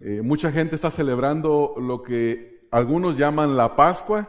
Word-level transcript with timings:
Eh, 0.00 0.22
mucha 0.22 0.52
gente 0.52 0.76
está 0.76 0.92
celebrando 0.92 1.74
lo 1.76 2.04
que 2.04 2.60
algunos 2.70 3.16
llaman 3.16 3.56
la 3.56 3.74
Pascua 3.74 4.28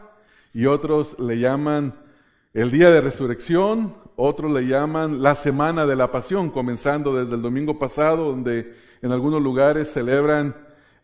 y 0.51 0.65
otros 0.65 1.15
le 1.19 1.37
llaman 1.37 1.93
el 2.55 2.71
día 2.71 2.89
de 2.89 3.01
resurrección, 3.01 3.95
otros 4.15 4.51
le 4.51 4.65
llaman 4.65 5.21
la 5.21 5.35
semana 5.35 5.85
de 5.85 5.95
la 5.95 6.11
pasión, 6.11 6.49
comenzando 6.49 7.13
desde 7.13 7.35
el 7.35 7.43
domingo 7.43 7.77
pasado, 7.77 8.31
donde 8.31 8.73
en 9.03 9.11
algunos 9.11 9.43
lugares 9.43 9.91
celebran 9.91 10.55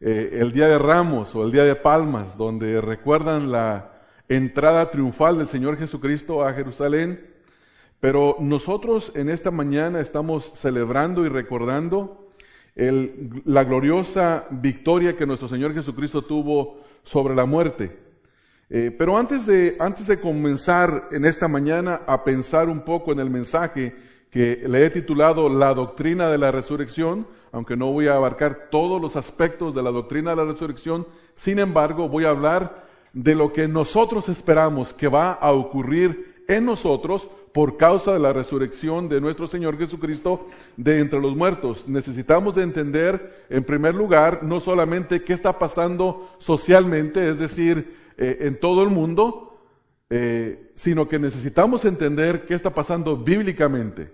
eh, 0.01 0.39
el 0.41 0.51
día 0.51 0.67
de 0.67 0.79
ramos 0.79 1.35
o 1.35 1.43
el 1.43 1.51
día 1.51 1.63
de 1.63 1.75
palmas, 1.75 2.35
donde 2.35 2.81
recuerdan 2.81 3.51
la 3.51 3.91
entrada 4.27 4.89
triunfal 4.89 5.37
del 5.37 5.47
Señor 5.47 5.77
Jesucristo 5.77 6.43
a 6.43 6.53
Jerusalén. 6.53 7.35
Pero 7.99 8.37
nosotros 8.39 9.11
en 9.13 9.29
esta 9.29 9.51
mañana 9.51 9.99
estamos 9.99 10.53
celebrando 10.55 11.23
y 11.23 11.29
recordando 11.29 12.24
la 12.75 13.63
gloriosa 13.63 14.47
victoria 14.51 15.15
que 15.15 15.25
nuestro 15.25 15.47
Señor 15.47 15.73
Jesucristo 15.73 16.21
tuvo 16.23 16.81
sobre 17.03 17.35
la 17.35 17.45
muerte. 17.45 17.99
Eh, 18.69 18.93
pero 18.97 19.17
antes 19.17 19.45
de, 19.45 19.77
antes 19.79 20.07
de 20.07 20.19
comenzar 20.19 21.09
en 21.11 21.25
esta 21.25 21.47
mañana 21.47 22.01
a 22.07 22.23
pensar 22.23 22.67
un 22.67 22.81
poco 22.81 23.11
en 23.11 23.19
el 23.19 23.29
mensaje 23.29 23.95
que 24.29 24.63
le 24.67 24.85
he 24.85 24.89
titulado 24.89 25.47
La 25.47 25.73
doctrina 25.73 26.29
de 26.29 26.37
la 26.37 26.51
resurrección, 26.51 27.27
aunque 27.51 27.77
no 27.77 27.91
voy 27.91 28.07
a 28.07 28.15
abarcar 28.15 28.67
todos 28.69 29.01
los 29.01 29.15
aspectos 29.15 29.73
de 29.73 29.83
la 29.83 29.91
doctrina 29.91 30.31
de 30.31 30.35
la 30.35 30.45
resurrección, 30.45 31.07
sin 31.35 31.59
embargo 31.59 32.09
voy 32.09 32.25
a 32.25 32.31
hablar 32.31 32.85
de 33.13 33.35
lo 33.35 33.53
que 33.53 33.67
nosotros 33.67 34.27
esperamos 34.27 34.93
que 34.93 35.07
va 35.07 35.31
a 35.31 35.53
ocurrir 35.53 36.43
en 36.49 36.65
nosotros 36.65 37.29
por 37.55 37.77
causa 37.77 38.11
de 38.11 38.19
la 38.19 38.33
resurrección 38.33 39.07
de 39.07 39.21
nuestro 39.21 39.47
Señor 39.47 39.77
Jesucristo 39.77 40.45
de 40.75 40.99
entre 40.99 41.21
los 41.21 41.37
muertos. 41.37 41.87
Necesitamos 41.87 42.55
de 42.55 42.63
entender, 42.63 43.45
en 43.49 43.63
primer 43.63 43.95
lugar, 43.95 44.43
no 44.43 44.59
solamente 44.59 45.23
qué 45.23 45.31
está 45.31 45.57
pasando 45.57 46.35
socialmente, 46.37 47.29
es 47.29 47.39
decir, 47.39 47.95
eh, 48.17 48.39
en 48.41 48.59
todo 48.59 48.83
el 48.83 48.89
mundo, 48.89 49.57
eh, 50.09 50.73
sino 50.75 51.07
que 51.07 51.17
necesitamos 51.17 51.85
entender 51.85 52.45
qué 52.45 52.55
está 52.55 52.73
pasando 52.73 53.15
bíblicamente. 53.15 54.11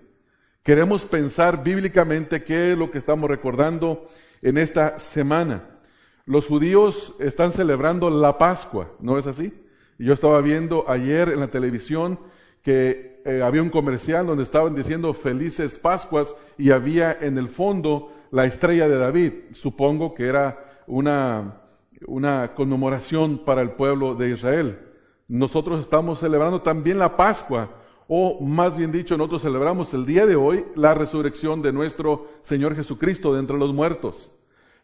Queremos 0.62 1.04
pensar 1.04 1.64
bíblicamente 1.64 2.44
qué 2.44 2.70
es 2.70 2.78
lo 2.78 2.92
que 2.92 2.98
estamos 2.98 3.28
recordando 3.28 4.06
en 4.40 4.56
esta 4.56 5.00
semana. 5.00 5.80
Los 6.26 6.46
judíos 6.46 7.14
están 7.18 7.50
celebrando 7.50 8.08
la 8.08 8.38
Pascua, 8.38 8.92
¿no 9.00 9.18
es 9.18 9.26
así? 9.26 9.52
Yo 9.98 10.14
estaba 10.14 10.40
viendo 10.42 10.88
ayer 10.88 11.30
en 11.30 11.40
la 11.40 11.48
televisión 11.48 12.20
que 12.62 13.20
eh, 13.24 13.42
había 13.42 13.62
un 13.62 13.70
comercial 13.70 14.26
donde 14.26 14.44
estaban 14.44 14.74
diciendo 14.74 15.12
felices 15.14 15.78
Pascuas 15.78 16.34
y 16.58 16.70
había 16.70 17.12
en 17.20 17.38
el 17.38 17.48
fondo 17.48 18.12
la 18.30 18.46
estrella 18.46 18.88
de 18.88 18.98
David. 18.98 19.32
Supongo 19.52 20.14
que 20.14 20.26
era 20.26 20.82
una, 20.86 21.60
una 22.06 22.54
conmemoración 22.54 23.38
para 23.44 23.62
el 23.62 23.72
pueblo 23.72 24.14
de 24.14 24.30
Israel. 24.30 24.78
Nosotros 25.28 25.80
estamos 25.80 26.20
celebrando 26.20 26.62
también 26.62 26.98
la 26.98 27.16
Pascua, 27.16 27.70
o 28.08 28.40
más 28.44 28.76
bien 28.76 28.92
dicho, 28.92 29.16
nosotros 29.16 29.42
celebramos 29.42 29.94
el 29.94 30.04
día 30.04 30.26
de 30.26 30.36
hoy 30.36 30.66
la 30.74 30.94
resurrección 30.94 31.62
de 31.62 31.72
nuestro 31.72 32.28
Señor 32.42 32.74
Jesucristo 32.74 33.32
de 33.32 33.40
entre 33.40 33.56
los 33.56 33.72
muertos. 33.72 34.30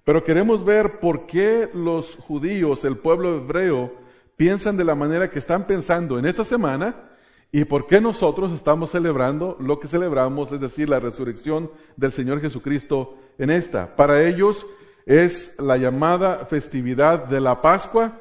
Pero 0.05 0.25
queremos 0.25 0.65
ver 0.65 1.01
por 1.01 1.27
qué 1.27 1.69
los 1.75 2.17
judíos, 2.17 2.85
el 2.85 2.97
pueblo 2.97 3.37
hebreo, 3.37 3.93
piensan 4.37 4.77
de 4.77 4.85
la 4.85 4.95
manera 4.95 5.29
que 5.29 5.39
están 5.39 5.67
pensando 5.67 6.19
en 6.19 6.25
esta 6.25 6.45
semana 6.45 7.08
y 7.51 7.65
por 7.65 7.87
qué 7.87 8.01
nosotros 8.01 8.53
estamos 8.53 8.91
celebrando 8.91 9.57
lo 9.59 9.81
que 9.81 9.89
celebramos, 9.89 10.53
es 10.53 10.61
decir, 10.61 10.89
la 10.89 11.01
resurrección 11.01 11.71
del 11.97 12.13
Señor 12.13 12.41
Jesucristo 12.41 13.17
en 13.39 13.51
esta. 13.51 13.97
Para 13.97 14.23
ellos 14.27 14.67
es 15.07 15.55
la 15.59 15.79
llamada 15.79 16.45
festividad 16.47 17.25
de 17.25 17.41
la 17.41 17.63
Pascua, 17.63 18.19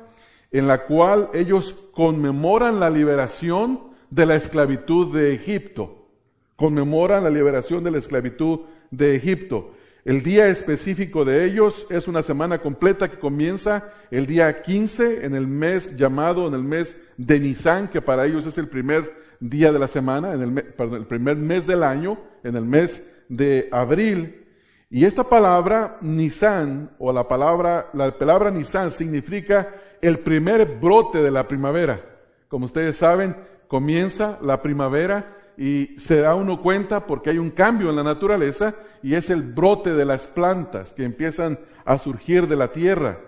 en 0.52 0.68
la 0.68 0.86
cual 0.86 1.30
ellos 1.34 1.76
conmemoran 1.92 2.80
la 2.80 2.90
liberación 2.90 3.82
de 4.10 4.26
la 4.26 4.36
esclavitud 4.36 5.14
de 5.14 5.34
Egipto. 5.34 6.08
Conmemoran 6.56 7.24
la 7.24 7.30
liberación 7.30 7.84
de 7.84 7.92
la 7.92 7.98
esclavitud 7.98 8.62
de 8.92 9.16
Egipto. 9.18 9.72
El 10.08 10.24
día 10.24 10.48
específico 10.48 11.26
de 11.26 11.44
ellos 11.44 11.86
es 11.90 12.08
una 12.08 12.24
semana 12.24 12.60
completa 12.60 13.10
que 13.10 13.20
comienza 13.20 13.90
el 14.10 14.26
día 14.26 14.62
15 14.62 15.26
en 15.26 15.36
el 15.36 15.48
mes 15.48 15.98
llamado, 15.98 16.48
en 16.48 16.54
el 16.54 16.64
mes 16.64 16.96
de 17.18 17.38
Nisan, 17.42 17.90
que 17.90 18.02
para 18.02 18.26
ellos 18.26 18.46
es 18.46 18.58
el 18.58 18.70
primer 18.70 19.14
día 19.42 19.74
de 19.74 19.80
la 19.80 19.90
semana, 19.90 20.32
en 20.32 20.42
el, 20.44 20.64
perdón, 20.64 21.02
el 21.02 21.08
primer 21.08 21.36
mes 21.36 21.68
del 21.68 21.84
año, 21.84 22.18
en 22.46 22.56
el 22.56 22.64
mes 22.64 23.02
de 23.28 23.68
abril. 23.70 24.48
Y 24.90 25.04
esta 25.04 25.28
palabra 25.28 25.98
Nisan, 26.00 26.96
o 27.00 27.12
la 27.12 27.28
palabra, 27.28 27.90
la 27.92 28.10
palabra 28.18 28.50
Nisan 28.50 28.92
significa 28.92 29.76
el 30.02 30.20
primer 30.20 30.78
brote 30.80 31.22
de 31.22 31.32
la 31.32 31.50
primavera. 31.50 32.00
Como 32.48 32.64
ustedes 32.64 32.96
saben, 32.96 33.36
comienza 33.68 34.40
la 34.42 34.62
primavera 34.62 35.37
y 35.58 35.96
se 35.98 36.22
da 36.22 36.36
uno 36.36 36.62
cuenta 36.62 37.08
porque 37.08 37.32
hay 37.32 37.40
un 37.40 37.50
cambio 37.50 37.90
en 37.90 37.96
la 37.96 38.04
naturaleza 38.04 38.76
y 39.02 39.16
es 39.16 39.32
el 39.32 39.42
brote 39.42 39.94
de 39.96 40.06
las 40.06 40.28
plantas 40.28 40.92
que 40.92 41.04
empiezan 41.04 41.60
a 41.84 41.98
surgir 41.98 42.48
de 42.48 42.56
la 42.56 42.72
tierra. 42.72 43.20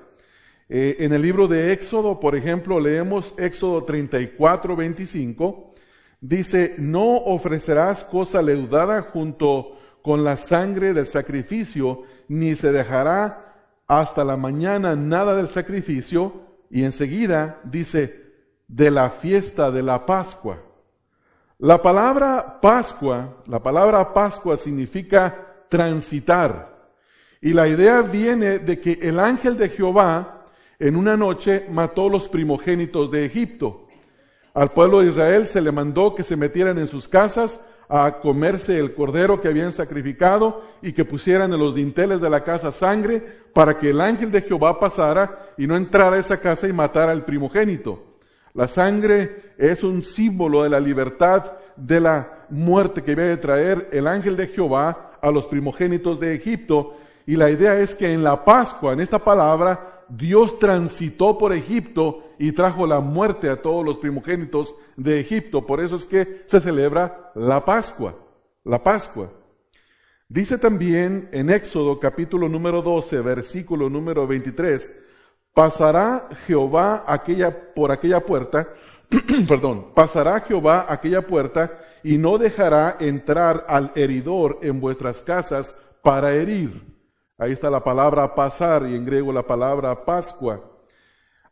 Eh, 0.70 0.98
en 1.00 1.14
el 1.14 1.24
libro 1.24 1.48
de 1.48 1.74
Éxodo, 1.74 2.20
por 2.20 2.36
ejemplo, 2.36 2.80
leemos 2.80 3.34
Éxodo 3.38 3.84
34, 3.84 4.76
25, 4.76 5.74
dice, 6.22 6.76
no 6.78 7.18
ofrecerás 7.18 8.04
cosa 8.04 8.44
leudada 8.44 9.02
junto 9.02 9.80
con 10.04 10.24
la 10.24 10.38
sangre 10.38 10.94
del 10.94 11.08
sacrificio, 11.08 12.04
ni 12.28 12.56
se 12.56 12.72
dejará 12.72 13.56
hasta 13.88 14.24
la 14.24 14.38
mañana 14.38 14.96
nada 14.96 15.36
del 15.36 15.48
sacrificio, 15.48 16.44
y 16.70 16.84
enseguida 16.84 17.60
dice, 17.64 18.30
de 18.68 18.92
la 18.92 19.10
fiesta 19.10 19.72
de 19.72 19.82
la 19.82 20.06
Pascua. 20.06 20.69
La 21.62 21.82
palabra 21.82 22.58
Pascua, 22.62 23.42
la 23.48 23.62
palabra 23.62 24.14
Pascua 24.14 24.56
significa 24.56 25.66
transitar. 25.68 26.88
Y 27.42 27.52
la 27.52 27.68
idea 27.68 28.02
viene 28.02 28.60
de 28.60 28.80
que 28.80 28.98
el 29.02 29.20
ángel 29.20 29.58
de 29.58 29.68
Jehová 29.68 30.46
en 30.80 30.96
una 30.96 31.18
noche 31.18 31.66
mató 31.70 32.08
los 32.08 32.30
primogénitos 32.30 33.12
de 33.12 33.26
Egipto. 33.26 33.88
Al 34.54 34.72
pueblo 34.72 35.02
de 35.02 35.10
Israel 35.10 35.48
se 35.48 35.60
le 35.60 35.74
mandó 35.74 36.16
que 36.16 36.24
se 36.24 36.38
metieran 36.38 36.78
en 36.80 36.88
sus 36.88 37.10
casas 37.10 37.60
a 37.90 38.22
comerse 38.22 38.80
el 38.80 38.94
cordero 38.94 39.42
que 39.42 39.50
habían 39.50 39.74
sacrificado 39.74 40.64
y 40.82 40.94
que 40.94 41.04
pusieran 41.04 41.52
en 41.52 41.60
los 41.60 41.76
dinteles 41.76 42.22
de 42.22 42.30
la 42.30 42.46
casa 42.46 42.72
sangre 42.72 43.20
para 43.54 43.78
que 43.78 43.90
el 43.90 44.00
ángel 44.00 44.32
de 44.32 44.44
Jehová 44.44 44.80
pasara 44.80 45.54
y 45.58 45.68
no 45.68 45.76
entrara 45.76 46.16
a 46.16 46.20
esa 46.20 46.40
casa 46.40 46.70
y 46.70 46.74
matara 46.74 47.12
al 47.12 47.26
primogénito. 47.26 48.09
La 48.60 48.68
sangre 48.68 49.54
es 49.58 49.86
un 49.86 50.04
símbolo 50.04 50.64
de 50.64 50.70
la 50.70 50.82
libertad 50.82 51.54
de 51.78 52.02
la 52.02 52.46
muerte 52.50 53.02
que 53.02 53.16
viene 53.16 53.30
de 53.30 53.38
traer 53.38 53.88
el 53.94 54.06
ángel 54.06 54.36
de 54.36 54.48
Jehová 54.48 55.18
a 55.22 55.32
los 55.32 55.48
primogénitos 55.48 56.20
de 56.20 56.36
Egipto. 56.36 56.98
Y 57.26 57.38
la 57.38 57.50
idea 57.50 57.80
es 57.80 57.96
que 57.96 58.12
en 58.12 58.22
la 58.22 58.44
Pascua, 58.44 58.92
en 58.92 59.00
esta 59.00 59.24
palabra, 59.24 60.04
Dios 60.10 60.60
transitó 60.60 61.38
por 61.38 61.54
Egipto 61.54 62.34
y 62.38 62.52
trajo 62.52 62.86
la 62.86 63.00
muerte 63.00 63.50
a 63.50 63.62
todos 63.62 63.86
los 63.86 63.98
primogénitos 63.98 64.76
de 64.98 65.22
Egipto. 65.22 65.66
Por 65.66 65.80
eso 65.80 65.96
es 65.96 66.06
que 66.06 66.44
se 66.46 66.60
celebra 66.60 67.32
la 67.36 67.64
Pascua, 67.64 68.14
la 68.66 68.84
Pascua. 68.84 69.32
Dice 70.28 70.58
también 70.58 71.30
en 71.32 71.50
Éxodo 71.50 71.98
capítulo 71.98 72.50
número 72.50 72.82
12, 72.82 73.22
versículo 73.22 73.90
número 73.90 74.28
23, 74.28 74.94
pasará 75.54 76.30
Jehová 76.46 77.04
aquella, 77.08 77.74
por 77.74 77.92
aquella 77.92 78.26
puerta, 78.26 78.70
perdón, 79.48 79.94
pasará 79.94 80.40
Jehová 80.42 80.86
aquella 80.88 81.26
puerta 81.26 81.80
y 82.04 82.18
no 82.18 82.38
dejará 82.38 82.98
entrar 83.00 83.66
al 83.68 83.92
heridor 83.96 84.60
en 84.62 84.80
vuestras 84.80 85.22
casas 85.22 85.76
para 86.02 86.34
herir. 86.34 86.90
Ahí 87.38 87.52
está 87.52 87.70
la 87.70 87.84
palabra 87.84 88.36
pasar 88.36 88.86
y 88.88 88.96
en 88.96 89.06
griego 89.06 89.32
la 89.32 89.44
palabra 89.44 90.06
Pascua. 90.06 90.62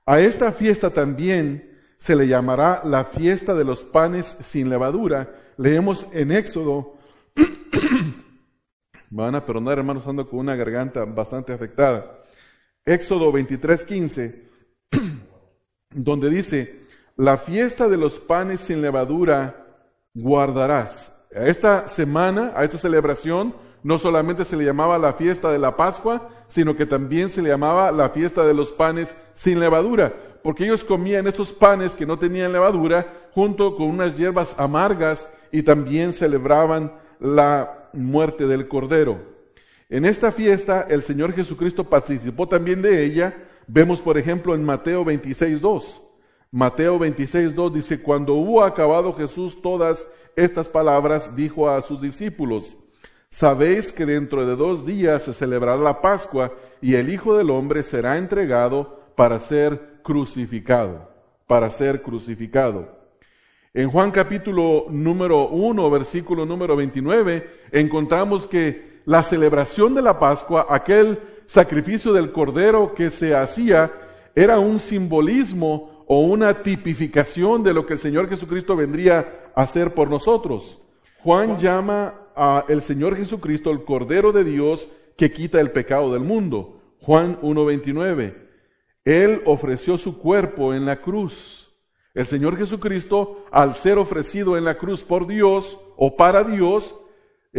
A 0.05 0.19
esta 0.19 0.51
fiesta 0.51 0.89
también 0.89 1.77
se 1.97 2.15
le 2.15 2.27
llamará 2.27 2.81
la 2.83 3.05
fiesta 3.05 3.53
de 3.53 3.63
los 3.63 3.83
panes 3.83 4.37
sin 4.41 4.69
levadura. 4.69 5.33
Leemos 5.57 6.07
en 6.13 6.31
Éxodo. 6.31 6.95
van 9.09 9.35
a 9.35 9.45
perdonar, 9.45 9.77
hermanos, 9.77 10.05
ando 10.07 10.29
con 10.29 10.39
una 10.39 10.55
garganta 10.55 11.05
bastante 11.05 11.53
afectada. 11.53 12.19
Éxodo 12.87 13.33
23:15, 13.33 14.33
donde 15.91 16.29
dice, 16.29 16.83
la 17.17 17.37
fiesta 17.37 17.89
de 17.89 17.97
los 17.97 18.17
panes 18.17 18.61
sin 18.61 18.81
levadura 18.81 19.65
guardarás. 20.13 21.11
A 21.35 21.43
esta 21.45 21.89
semana, 21.89 22.53
a 22.55 22.63
esta 22.63 22.77
celebración, 22.77 23.53
no 23.83 23.99
solamente 23.99 24.45
se 24.45 24.55
le 24.55 24.63
llamaba 24.63 24.97
la 24.97 25.13
fiesta 25.13 25.51
de 25.51 25.59
la 25.59 25.75
Pascua, 25.75 26.29
sino 26.47 26.77
que 26.77 26.85
también 26.85 27.29
se 27.29 27.41
le 27.41 27.49
llamaba 27.49 27.91
la 27.91 28.09
fiesta 28.11 28.45
de 28.45 28.53
los 28.53 28.71
panes 28.71 29.15
sin 29.33 29.59
levadura, 29.59 30.13
porque 30.41 30.63
ellos 30.63 30.85
comían 30.85 31.27
esos 31.27 31.51
panes 31.51 31.93
que 31.93 32.05
no 32.05 32.17
tenían 32.17 32.53
levadura 32.53 33.29
junto 33.33 33.75
con 33.75 33.87
unas 33.87 34.17
hierbas 34.17 34.55
amargas 34.57 35.27
y 35.51 35.61
también 35.61 36.13
celebraban 36.13 36.93
la 37.19 37.89
muerte 37.91 38.47
del 38.47 38.69
cordero. 38.69 39.36
En 39.89 40.03
esta 40.03 40.33
fiesta 40.33 40.85
el 40.89 41.01
Señor 41.01 41.33
Jesucristo 41.33 41.85
participó 41.85 42.47
también 42.47 42.81
de 42.81 43.05
ella. 43.05 43.35
Vemos, 43.67 44.01
por 44.01 44.17
ejemplo, 44.17 44.53
en 44.53 44.63
Mateo 44.63 45.05
26.2. 45.05 46.01
Mateo 46.51 46.99
26.2 46.99 47.71
dice, 47.71 48.01
cuando 48.01 48.33
hubo 48.33 48.63
acabado 48.63 49.13
Jesús 49.13 49.61
todas 49.61 50.05
estas 50.35 50.67
palabras, 50.67 51.35
dijo 51.35 51.69
a 51.69 51.81
sus 51.81 52.01
discípulos, 52.01 52.75
sabéis 53.29 53.91
que 53.91 54.05
dentro 54.05 54.45
de 54.45 54.55
dos 54.55 54.85
días 54.85 55.23
se 55.23 55.33
celebrará 55.33 55.81
la 55.81 56.01
Pascua 56.01 56.53
y 56.81 56.95
el 56.95 57.09
Hijo 57.09 57.37
del 57.37 57.49
Hombre 57.49 57.83
será 57.83 58.17
entregado 58.17 59.11
para 59.15 59.39
ser 59.39 59.99
crucificado, 60.03 61.09
para 61.47 61.69
ser 61.69 62.01
crucificado. 62.01 62.97
En 63.73 63.89
Juan 63.89 64.11
capítulo 64.11 64.87
número 64.89 65.49
1, 65.49 65.89
versículo 65.89 66.45
número 66.45 66.75
29, 66.75 67.49
encontramos 67.71 68.47
que 68.47 68.96
la 69.07 69.23
celebración 69.23 69.95
de 69.95 70.01
la 70.01 70.19
Pascua, 70.19 70.67
aquel 70.69 71.17
sacrificio 71.45 72.11
del 72.11 72.33
cordero 72.33 72.93
que 72.93 73.09
se 73.09 73.33
hacía, 73.33 73.89
era 74.35 74.59
un 74.59 74.79
simbolismo 74.79 76.03
o 76.07 76.23
una 76.23 76.61
tipificación 76.61 77.63
de 77.63 77.73
lo 77.73 77.85
que 77.85 77.93
el 77.93 77.99
Señor 77.99 78.27
Jesucristo 78.27 78.75
vendría 78.75 79.51
a 79.55 79.61
hacer 79.61 79.93
por 79.93 80.09
nosotros. 80.09 80.77
Juan 81.19 81.57
llama 81.57 82.15
a 82.35 82.65
el 82.67 82.81
Señor 82.81 83.15
Jesucristo 83.15 83.71
el 83.71 83.85
Cordero 83.85 84.33
de 84.33 84.43
Dios 84.43 84.89
que 85.15 85.31
quita 85.31 85.61
el 85.61 85.71
pecado 85.71 86.11
del 86.11 86.23
mundo. 86.23 86.81
Juan 86.99 87.39
1.29. 87.39 88.35
Él 89.05 89.41
ofreció 89.45 89.97
su 89.97 90.17
cuerpo 90.17 90.73
en 90.73 90.85
la 90.85 90.99
cruz. 90.99 91.71
El 92.13 92.27
Señor 92.27 92.57
Jesucristo, 92.57 93.45
al 93.51 93.73
ser 93.73 93.99
ofrecido 93.99 94.57
en 94.57 94.65
la 94.65 94.77
cruz 94.77 95.01
por 95.01 95.27
Dios 95.27 95.79
o 95.95 96.17
para 96.17 96.43
Dios, 96.43 96.93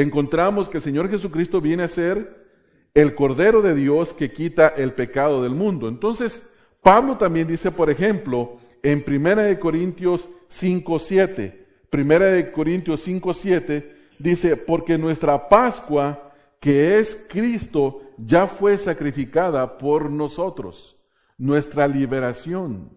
encontramos 0.02 0.68
que 0.68 0.78
el 0.78 0.82
Señor 0.82 1.10
Jesucristo 1.10 1.60
viene 1.60 1.82
a 1.82 1.88
ser 1.88 2.46
el 2.94 3.16
Cordero 3.16 3.62
de 3.62 3.74
Dios 3.74 4.12
que 4.12 4.32
quita 4.32 4.68
el 4.68 4.92
pecado 4.92 5.42
del 5.42 5.54
mundo. 5.54 5.88
Entonces, 5.88 6.40
Pablo 6.82 7.16
también 7.16 7.48
dice, 7.48 7.72
por 7.72 7.90
ejemplo, 7.90 8.56
en 8.82 9.04
1 9.04 9.58
Corintios 9.58 10.28
5.7, 10.48 11.66
1 11.92 12.52
Corintios 12.52 13.06
5.7, 13.08 13.90
dice, 14.20 14.56
porque 14.56 14.96
nuestra 14.96 15.48
Pascua, 15.48 16.32
que 16.60 17.00
es 17.00 17.18
Cristo, 17.28 18.02
ya 18.16 18.46
fue 18.46 18.78
sacrificada 18.78 19.78
por 19.78 20.10
nosotros, 20.10 20.96
nuestra 21.36 21.88
liberación. 21.88 22.96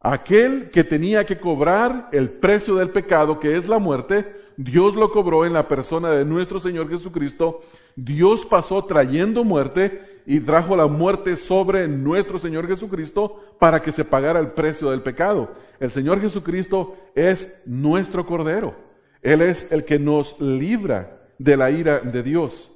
Aquel 0.00 0.70
que 0.70 0.84
tenía 0.84 1.24
que 1.24 1.40
cobrar 1.40 2.10
el 2.12 2.28
precio 2.28 2.76
del 2.76 2.90
pecado, 2.90 3.40
que 3.40 3.56
es 3.56 3.66
la 3.66 3.78
muerte, 3.78 4.37
Dios 4.58 4.96
lo 4.96 5.12
cobró 5.12 5.46
en 5.46 5.52
la 5.52 5.68
persona 5.68 6.10
de 6.10 6.24
nuestro 6.24 6.58
Señor 6.58 6.88
Jesucristo. 6.88 7.60
Dios 7.94 8.44
pasó 8.44 8.84
trayendo 8.84 9.44
muerte 9.44 10.20
y 10.26 10.40
trajo 10.40 10.74
la 10.74 10.88
muerte 10.88 11.36
sobre 11.36 11.86
nuestro 11.86 12.40
Señor 12.40 12.66
Jesucristo 12.66 13.40
para 13.60 13.80
que 13.80 13.92
se 13.92 14.04
pagara 14.04 14.40
el 14.40 14.48
precio 14.48 14.90
del 14.90 15.00
pecado. 15.00 15.54
El 15.78 15.92
Señor 15.92 16.20
Jesucristo 16.20 16.96
es 17.14 17.54
nuestro 17.66 18.26
Cordero. 18.26 18.74
Él 19.22 19.42
es 19.42 19.70
el 19.70 19.84
que 19.84 20.00
nos 20.00 20.40
libra 20.40 21.28
de 21.38 21.56
la 21.56 21.70
ira 21.70 22.00
de 22.00 22.24
Dios. 22.24 22.72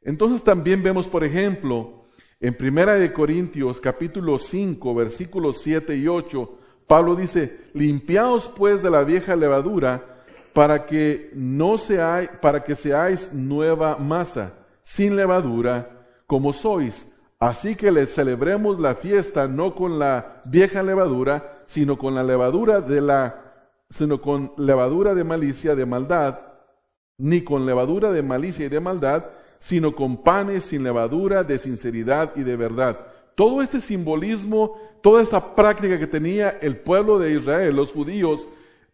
Entonces 0.00 0.42
también 0.42 0.82
vemos, 0.82 1.06
por 1.06 1.24
ejemplo, 1.24 2.06
en 2.40 2.54
Primera 2.54 2.94
de 2.94 3.12
Corintios 3.12 3.82
capítulo 3.82 4.38
5, 4.38 4.94
versículos 4.94 5.60
7 5.60 5.94
y 5.94 6.08
8, 6.08 6.58
Pablo 6.86 7.16
dice, 7.16 7.58
limpiaos 7.74 8.48
pues 8.48 8.82
de 8.82 8.88
la 8.88 9.04
vieja 9.04 9.36
levadura 9.36 10.14
para 10.58 10.86
que 10.86 11.30
no 11.36 11.78
seáis, 11.78 12.30
para 12.42 12.64
que 12.64 12.74
seáis 12.74 13.28
nueva 13.32 13.96
masa, 13.96 14.54
sin 14.82 15.14
levadura, 15.14 15.88
como 16.26 16.52
sois. 16.52 17.06
Así 17.38 17.76
que 17.76 17.92
les 17.92 18.12
celebremos 18.12 18.80
la 18.80 18.96
fiesta 18.96 19.46
no 19.46 19.76
con 19.76 20.00
la 20.00 20.42
vieja 20.46 20.82
levadura, 20.82 21.62
sino 21.66 21.96
con 21.96 22.16
la 22.16 22.24
levadura 22.24 22.80
de 22.80 23.00
la 23.00 23.44
sino 23.88 24.20
con 24.20 24.52
levadura 24.56 25.14
de 25.14 25.22
malicia, 25.22 25.76
de 25.76 25.86
maldad, 25.86 26.40
ni 27.18 27.42
con 27.42 27.64
levadura 27.64 28.10
de 28.10 28.24
malicia 28.24 28.66
y 28.66 28.68
de 28.68 28.80
maldad, 28.80 29.26
sino 29.60 29.94
con 29.94 30.24
panes 30.24 30.64
sin 30.64 30.82
levadura, 30.82 31.44
de 31.44 31.60
sinceridad 31.60 32.32
y 32.34 32.42
de 32.42 32.56
verdad. 32.56 32.98
Todo 33.36 33.62
este 33.62 33.80
simbolismo, 33.80 34.76
toda 35.04 35.22
esta 35.22 35.54
práctica 35.54 36.00
que 36.00 36.08
tenía 36.08 36.58
el 36.60 36.78
pueblo 36.78 37.20
de 37.20 37.34
Israel, 37.34 37.76
los 37.76 37.92
judíos, 37.92 38.48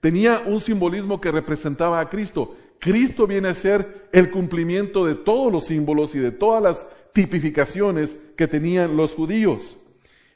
tenía 0.04 0.42
un 0.44 0.60
simbolismo 0.60 1.18
que 1.18 1.32
representaba 1.32 1.98
a 1.98 2.10
Cristo. 2.10 2.56
Cristo 2.78 3.26
viene 3.26 3.48
a 3.48 3.54
ser 3.54 4.10
el 4.12 4.30
cumplimiento 4.30 5.06
de 5.06 5.14
todos 5.14 5.50
los 5.50 5.64
símbolos 5.64 6.14
y 6.14 6.18
de 6.18 6.30
todas 6.30 6.62
las 6.62 6.86
tipificaciones 7.14 8.14
que 8.36 8.46
tenían 8.46 8.98
los 8.98 9.14
judíos. 9.14 9.78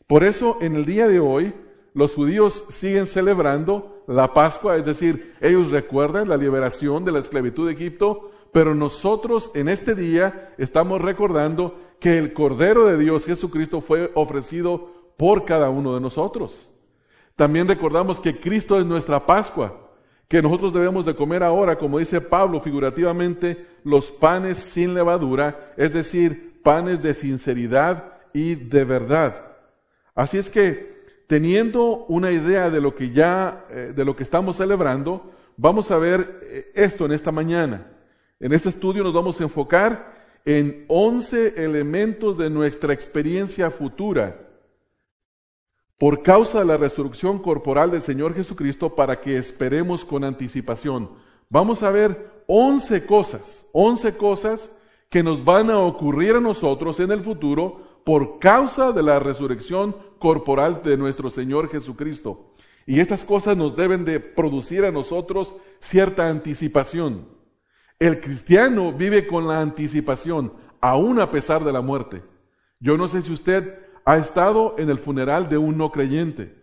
Por 0.06 0.24
eso 0.24 0.56
en 0.62 0.74
el 0.74 0.86
día 0.86 1.06
de 1.06 1.20
hoy 1.20 1.52
los 1.92 2.14
judíos 2.14 2.64
siguen 2.70 3.06
celebrando 3.06 4.04
la 4.06 4.32
Pascua, 4.32 4.74
es 4.78 4.86
decir, 4.86 5.34
ellos 5.42 5.70
recuerdan 5.70 6.30
la 6.30 6.38
liberación 6.38 7.04
de 7.04 7.12
la 7.12 7.18
esclavitud 7.18 7.66
de 7.66 7.74
Egipto, 7.74 8.30
pero 8.52 8.74
nosotros 8.74 9.50
en 9.52 9.68
este 9.68 9.94
día 9.94 10.54
estamos 10.56 11.02
recordando 11.02 11.78
que 12.00 12.16
el 12.16 12.32
Cordero 12.32 12.86
de 12.86 12.96
Dios 12.96 13.26
Jesucristo 13.26 13.82
fue 13.82 14.12
ofrecido 14.14 15.12
por 15.18 15.44
cada 15.44 15.68
uno 15.68 15.94
de 15.94 16.00
nosotros. 16.00 16.70
También 17.38 17.68
recordamos 17.68 18.18
que 18.18 18.40
Cristo 18.40 18.80
es 18.80 18.84
nuestra 18.84 19.24
Pascua, 19.24 19.92
que 20.26 20.42
nosotros 20.42 20.74
debemos 20.74 21.06
de 21.06 21.14
comer 21.14 21.44
ahora, 21.44 21.78
como 21.78 22.00
dice 22.00 22.20
Pablo 22.20 22.60
figurativamente, 22.60 23.64
los 23.84 24.10
panes 24.10 24.58
sin 24.58 24.92
levadura, 24.92 25.72
es 25.76 25.92
decir, 25.92 26.60
panes 26.64 27.00
de 27.00 27.14
sinceridad 27.14 28.14
y 28.32 28.56
de 28.56 28.82
verdad. 28.82 29.52
Así 30.16 30.36
es 30.36 30.50
que 30.50 31.04
teniendo 31.28 32.06
una 32.06 32.32
idea 32.32 32.70
de 32.70 32.80
lo 32.80 32.96
que 32.96 33.10
ya, 33.10 33.66
eh, 33.70 33.92
de 33.94 34.04
lo 34.04 34.16
que 34.16 34.24
estamos 34.24 34.56
celebrando, 34.56 35.30
vamos 35.56 35.92
a 35.92 35.98
ver 35.98 36.40
eh, 36.42 36.72
esto 36.74 37.04
en 37.04 37.12
esta 37.12 37.30
mañana. 37.30 37.86
En 38.40 38.52
este 38.52 38.70
estudio 38.70 39.04
nos 39.04 39.12
vamos 39.12 39.40
a 39.40 39.44
enfocar 39.44 40.12
en 40.44 40.86
11 40.88 41.64
elementos 41.64 42.36
de 42.36 42.50
nuestra 42.50 42.92
experiencia 42.92 43.70
futura 43.70 44.47
por 45.98 46.22
causa 46.22 46.60
de 46.60 46.64
la 46.64 46.76
resurrección 46.76 47.38
corporal 47.40 47.90
del 47.90 48.00
Señor 48.00 48.34
Jesucristo 48.34 48.94
para 48.94 49.20
que 49.20 49.36
esperemos 49.36 50.04
con 50.04 50.22
anticipación. 50.22 51.10
Vamos 51.50 51.82
a 51.82 51.90
ver 51.90 52.42
11 52.46 53.04
cosas, 53.04 53.66
11 53.72 54.16
cosas 54.16 54.70
que 55.10 55.22
nos 55.24 55.44
van 55.44 55.70
a 55.70 55.78
ocurrir 55.80 56.36
a 56.36 56.40
nosotros 56.40 57.00
en 57.00 57.10
el 57.10 57.20
futuro 57.20 58.00
por 58.04 58.38
causa 58.38 58.92
de 58.92 59.02
la 59.02 59.18
resurrección 59.18 59.96
corporal 60.18 60.82
de 60.84 60.96
nuestro 60.96 61.30
Señor 61.30 61.68
Jesucristo. 61.68 62.54
Y 62.86 63.00
estas 63.00 63.24
cosas 63.24 63.56
nos 63.56 63.76
deben 63.76 64.04
de 64.04 64.20
producir 64.20 64.84
a 64.84 64.92
nosotros 64.92 65.54
cierta 65.80 66.30
anticipación. 66.30 67.26
El 67.98 68.20
cristiano 68.20 68.92
vive 68.92 69.26
con 69.26 69.48
la 69.48 69.60
anticipación, 69.60 70.52
aún 70.80 71.20
a 71.20 71.30
pesar 71.30 71.64
de 71.64 71.72
la 71.72 71.80
muerte. 71.80 72.22
Yo 72.80 72.96
no 72.96 73.08
sé 73.08 73.22
si 73.22 73.32
usted 73.32 73.87
ha 74.08 74.16
estado 74.16 74.74
en 74.78 74.88
el 74.88 74.98
funeral 74.98 75.50
de 75.50 75.58
un 75.58 75.76
no 75.76 75.92
creyente. 75.92 76.54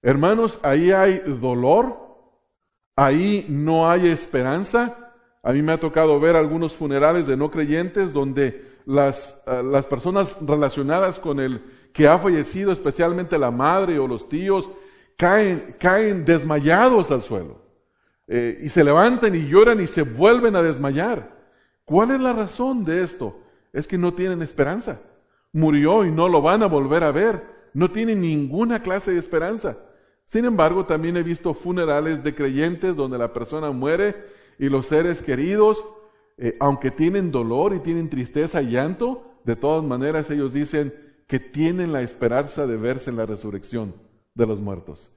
Hermanos, 0.00 0.58
ahí 0.62 0.90
hay 0.90 1.18
dolor, 1.18 1.98
ahí 2.96 3.44
no 3.50 3.90
hay 3.90 4.06
esperanza. 4.06 5.12
A 5.42 5.52
mí 5.52 5.60
me 5.60 5.72
ha 5.72 5.80
tocado 5.80 6.18
ver 6.18 6.36
algunos 6.36 6.74
funerales 6.74 7.26
de 7.26 7.36
no 7.36 7.50
creyentes 7.50 8.14
donde 8.14 8.78
las, 8.86 9.38
eh, 9.46 9.62
las 9.62 9.86
personas 9.86 10.38
relacionadas 10.40 11.18
con 11.18 11.40
el 11.40 11.62
que 11.92 12.08
ha 12.08 12.18
fallecido, 12.18 12.72
especialmente 12.72 13.36
la 13.36 13.50
madre 13.50 13.98
o 13.98 14.06
los 14.06 14.26
tíos, 14.26 14.70
caen, 15.18 15.76
caen 15.78 16.24
desmayados 16.24 17.10
al 17.10 17.20
suelo. 17.20 17.60
Eh, 18.28 18.60
y 18.62 18.70
se 18.70 18.82
levantan 18.82 19.34
y 19.34 19.46
lloran 19.46 19.78
y 19.78 19.86
se 19.86 20.04
vuelven 20.04 20.56
a 20.56 20.62
desmayar. 20.62 21.36
¿Cuál 21.84 22.12
es 22.12 22.20
la 22.20 22.32
razón 22.32 22.82
de 22.86 23.02
esto? 23.02 23.42
Es 23.74 23.86
que 23.86 23.98
no 23.98 24.14
tienen 24.14 24.40
esperanza. 24.40 25.00
Murió 25.52 26.04
y 26.04 26.10
no 26.10 26.28
lo 26.28 26.42
van 26.42 26.62
a 26.62 26.66
volver 26.66 27.04
a 27.04 27.12
ver. 27.12 27.44
No 27.74 27.90
tienen 27.90 28.20
ninguna 28.20 28.82
clase 28.82 29.12
de 29.12 29.18
esperanza. 29.18 29.78
Sin 30.24 30.44
embargo, 30.44 30.86
también 30.86 31.16
he 31.16 31.22
visto 31.22 31.54
funerales 31.54 32.22
de 32.22 32.34
creyentes 32.34 32.96
donde 32.96 33.18
la 33.18 33.32
persona 33.32 33.70
muere 33.70 34.14
y 34.58 34.68
los 34.68 34.86
seres 34.86 35.22
queridos 35.22 35.84
eh, 36.42 36.56
aunque 36.58 36.90
tienen 36.90 37.30
dolor 37.30 37.74
y 37.74 37.80
tienen 37.80 38.08
tristeza 38.08 38.62
y 38.62 38.70
llanto, 38.70 39.40
de 39.44 39.56
todas 39.56 39.84
maneras 39.84 40.30
ellos 40.30 40.54
dicen 40.54 40.94
que 41.26 41.38
tienen 41.38 41.92
la 41.92 42.00
esperanza 42.00 42.66
de 42.66 42.78
verse 42.78 43.10
en 43.10 43.16
la 43.16 43.26
resurrección 43.26 43.94
de 44.34 44.46
los 44.46 44.58
muertos. 44.58 45.12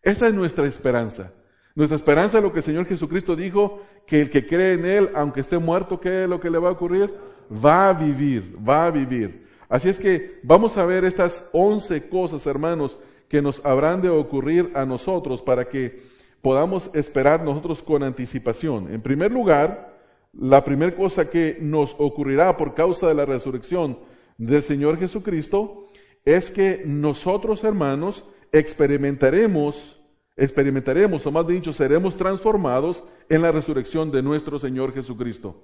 Esa 0.00 0.28
es 0.28 0.34
nuestra 0.34 0.66
esperanza. 0.66 1.32
Nuestra 1.74 1.96
esperanza 1.96 2.38
es 2.38 2.44
lo 2.44 2.52
que 2.52 2.60
el 2.60 2.64
Señor 2.64 2.86
Jesucristo 2.86 3.34
dijo, 3.34 3.82
que 4.06 4.20
el 4.20 4.30
que 4.30 4.46
cree 4.46 4.74
en 4.74 4.84
Él, 4.84 5.10
aunque 5.16 5.40
esté 5.40 5.58
muerto, 5.58 6.00
¿qué 6.00 6.22
es 6.22 6.28
lo 6.28 6.38
que 6.38 6.50
le 6.50 6.58
va 6.58 6.68
a 6.68 6.72
ocurrir? 6.72 7.12
Va 7.52 7.88
a 7.88 7.92
vivir, 7.92 8.56
va 8.56 8.86
a 8.86 8.90
vivir. 8.92 9.48
Así 9.70 9.88
es 9.88 10.00
que 10.00 10.40
vamos 10.42 10.76
a 10.76 10.84
ver 10.84 11.04
estas 11.04 11.44
once 11.52 12.08
cosas, 12.08 12.44
hermanos, 12.46 12.98
que 13.28 13.40
nos 13.40 13.64
habrán 13.64 14.02
de 14.02 14.08
ocurrir 14.08 14.72
a 14.74 14.84
nosotros 14.84 15.40
para 15.40 15.68
que 15.68 16.02
podamos 16.42 16.90
esperar 16.92 17.44
nosotros 17.44 17.80
con 17.80 18.02
anticipación. 18.02 18.92
En 18.92 19.00
primer 19.00 19.30
lugar, 19.30 19.96
la 20.32 20.64
primera 20.64 20.94
cosa 20.96 21.30
que 21.30 21.56
nos 21.60 21.94
ocurrirá 21.98 22.56
por 22.56 22.74
causa 22.74 23.06
de 23.06 23.14
la 23.14 23.24
resurrección 23.24 24.00
del 24.38 24.62
Señor 24.64 24.98
Jesucristo 24.98 25.86
es 26.24 26.50
que 26.50 26.82
nosotros, 26.84 27.62
hermanos, 27.62 28.24
experimentaremos, 28.50 30.02
experimentaremos, 30.36 31.24
o 31.26 31.30
más 31.30 31.46
dicho, 31.46 31.72
seremos 31.72 32.16
transformados 32.16 33.04
en 33.28 33.42
la 33.42 33.52
resurrección 33.52 34.10
de 34.10 34.20
nuestro 34.20 34.58
Señor 34.58 34.92
Jesucristo. 34.92 35.62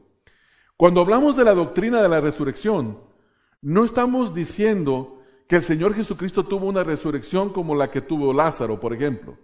Cuando 0.77 1.01
hablamos 1.01 1.37
de 1.37 1.43
la 1.43 1.55
doctrina 1.55 2.01
de 2.01 2.09
la 2.09 2.21
resurrección, 2.21 3.16
no 3.67 3.85
estamos 3.85 4.33
diciendo 4.33 5.19
que 5.49 5.57
el 5.57 5.63
Señor 5.65 5.93
Jesucristo 5.93 6.45
tuvo 6.45 6.69
una 6.69 6.85
resurrección 6.85 7.53
como 7.53 7.75
la 7.75 7.91
que 7.91 8.01
tuvo 8.01 8.33
Lázaro, 8.33 8.79
por 8.79 8.95
ejemplo. 8.95 9.37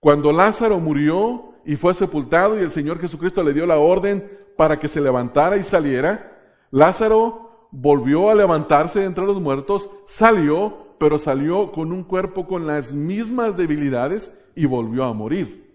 Cuando 0.00 0.32
Lázaro 0.32 0.80
murió 0.80 1.54
y 1.64 1.76
fue 1.76 1.94
sepultado 1.94 2.58
y 2.58 2.64
el 2.64 2.72
Señor 2.72 2.98
Jesucristo 2.98 3.44
le 3.44 3.52
dio 3.52 3.64
la 3.64 3.78
orden 3.78 4.28
para 4.56 4.80
que 4.80 4.88
se 4.88 5.00
levantara 5.00 5.56
y 5.58 5.62
saliera, 5.62 6.58
Lázaro 6.72 7.68
volvió 7.70 8.30
a 8.30 8.34
levantarse 8.34 9.04
entre 9.04 9.24
los 9.24 9.40
muertos, 9.40 9.90
salió, 10.06 10.96
pero 10.98 11.16
salió 11.16 11.70
con 11.70 11.92
un 11.92 12.02
cuerpo 12.02 12.48
con 12.48 12.66
las 12.66 12.92
mismas 12.92 13.56
debilidades 13.56 14.32
y 14.56 14.66
volvió 14.66 15.04
a 15.04 15.12
morir. 15.12 15.72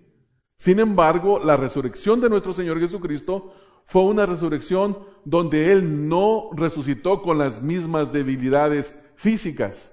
Sin 0.57 0.81
embargo, 0.81 1.39
la 1.39 1.55
resurrección 1.55 2.19
de 2.19 2.29
nuestro 2.29 2.51
Señor 2.51 2.81
Jesucristo 2.81 3.53
fue 3.85 4.03
una 4.03 4.25
resurrección 4.25 4.97
donde 5.25 5.71
Él 5.71 6.07
no 6.07 6.49
resucitó 6.53 7.21
con 7.21 7.37
las 7.37 7.61
mismas 7.61 8.11
debilidades 8.11 8.95
físicas. 9.15 9.91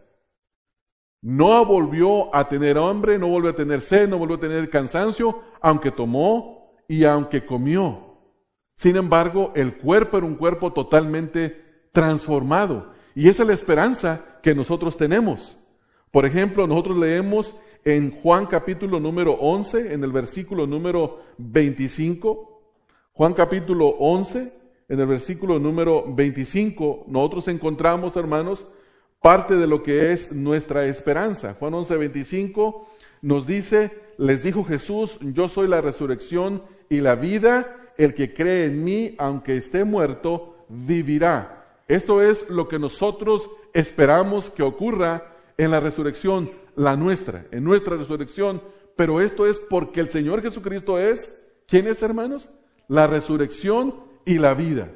No 1.21 1.65
volvió 1.65 2.35
a 2.35 2.47
tener 2.49 2.79
hambre, 2.79 3.19
no 3.19 3.29
volvió 3.29 3.51
a 3.51 3.57
tener 3.57 3.81
sed, 3.81 4.09
no 4.09 4.19
volvió 4.19 4.37
a 4.37 4.41
tener 4.41 4.71
cansancio, 4.71 5.41
aunque 5.61 5.91
tomó 5.91 6.77
y 6.87 7.05
aunque 7.05 7.45
comió. 7.45 8.09
Sin 8.77 8.97
embargo, 8.97 9.53
el 9.57 9.77
cuerpo 9.77 10.19
era 10.19 10.27
un 10.27 10.37
cuerpo 10.37 10.73
totalmente 10.73 11.89
transformado. 11.93 12.93
Y 13.15 13.29
esa 13.29 13.43
es 13.43 13.49
la 13.49 13.55
esperanza 13.55 14.39
que 14.43 14.55
nosotros 14.55 14.97
tenemos. 14.97 15.59
Por 16.13 16.25
ejemplo, 16.25 16.67
nosotros 16.69 16.97
leemos 16.97 17.55
en 17.85 18.13
Juan 18.13 18.47
capítulo 18.47 19.01
número 19.01 19.33
11, 19.33 19.93
en 19.93 20.05
el 20.05 20.13
versículo 20.13 20.67
número 20.67 21.23
25, 21.39 22.58
Juan 23.19 23.35
capítulo 23.35 23.89
11, 23.99 24.53
en 24.89 25.01
el 25.01 25.07
versículo 25.09 25.59
número 25.59 26.05
25, 26.07 27.07
nosotros 27.09 27.49
encontramos, 27.49 28.17
hermanos, 28.17 28.65
parte 29.21 29.57
de 29.57 29.67
lo 29.67 29.83
que 29.83 30.13
es 30.13 30.31
nuestra 30.31 30.87
esperanza. 30.87 31.57
Juan 31.59 31.75
11, 31.75 31.97
25 31.97 32.89
nos 33.23 33.49
dice, 33.49 33.91
les 34.19 34.45
dijo 34.45 34.63
Jesús, 34.63 35.19
yo 35.21 35.49
soy 35.49 35.67
la 35.67 35.81
resurrección 35.81 36.63
y 36.89 37.01
la 37.01 37.17
vida, 37.17 37.91
el 37.97 38.15
que 38.15 38.33
cree 38.33 38.67
en 38.67 38.85
mí, 38.85 39.17
aunque 39.19 39.57
esté 39.57 39.83
muerto, 39.83 40.55
vivirá. 40.69 41.83
Esto 41.89 42.23
es 42.23 42.49
lo 42.49 42.69
que 42.69 42.79
nosotros 42.79 43.51
esperamos 43.73 44.49
que 44.49 44.63
ocurra 44.63 45.35
en 45.57 45.73
la 45.73 45.81
resurrección, 45.81 46.53
la 46.77 46.97
nuestra, 46.97 47.47
en 47.51 47.65
nuestra 47.65 47.97
resurrección. 47.97 48.63
Pero 48.95 49.21
esto 49.21 49.45
es 49.49 49.59
porque 49.59 49.99
el 49.99 50.09
Señor 50.09 50.41
Jesucristo 50.41 51.01
es, 51.01 51.35
¿quién 51.67 51.89
es 51.89 52.01
hermanos? 52.01 52.49
La 52.89 53.07
resurrección 53.07 53.95
y 54.25 54.39
la 54.39 54.55
vida. 54.55 54.91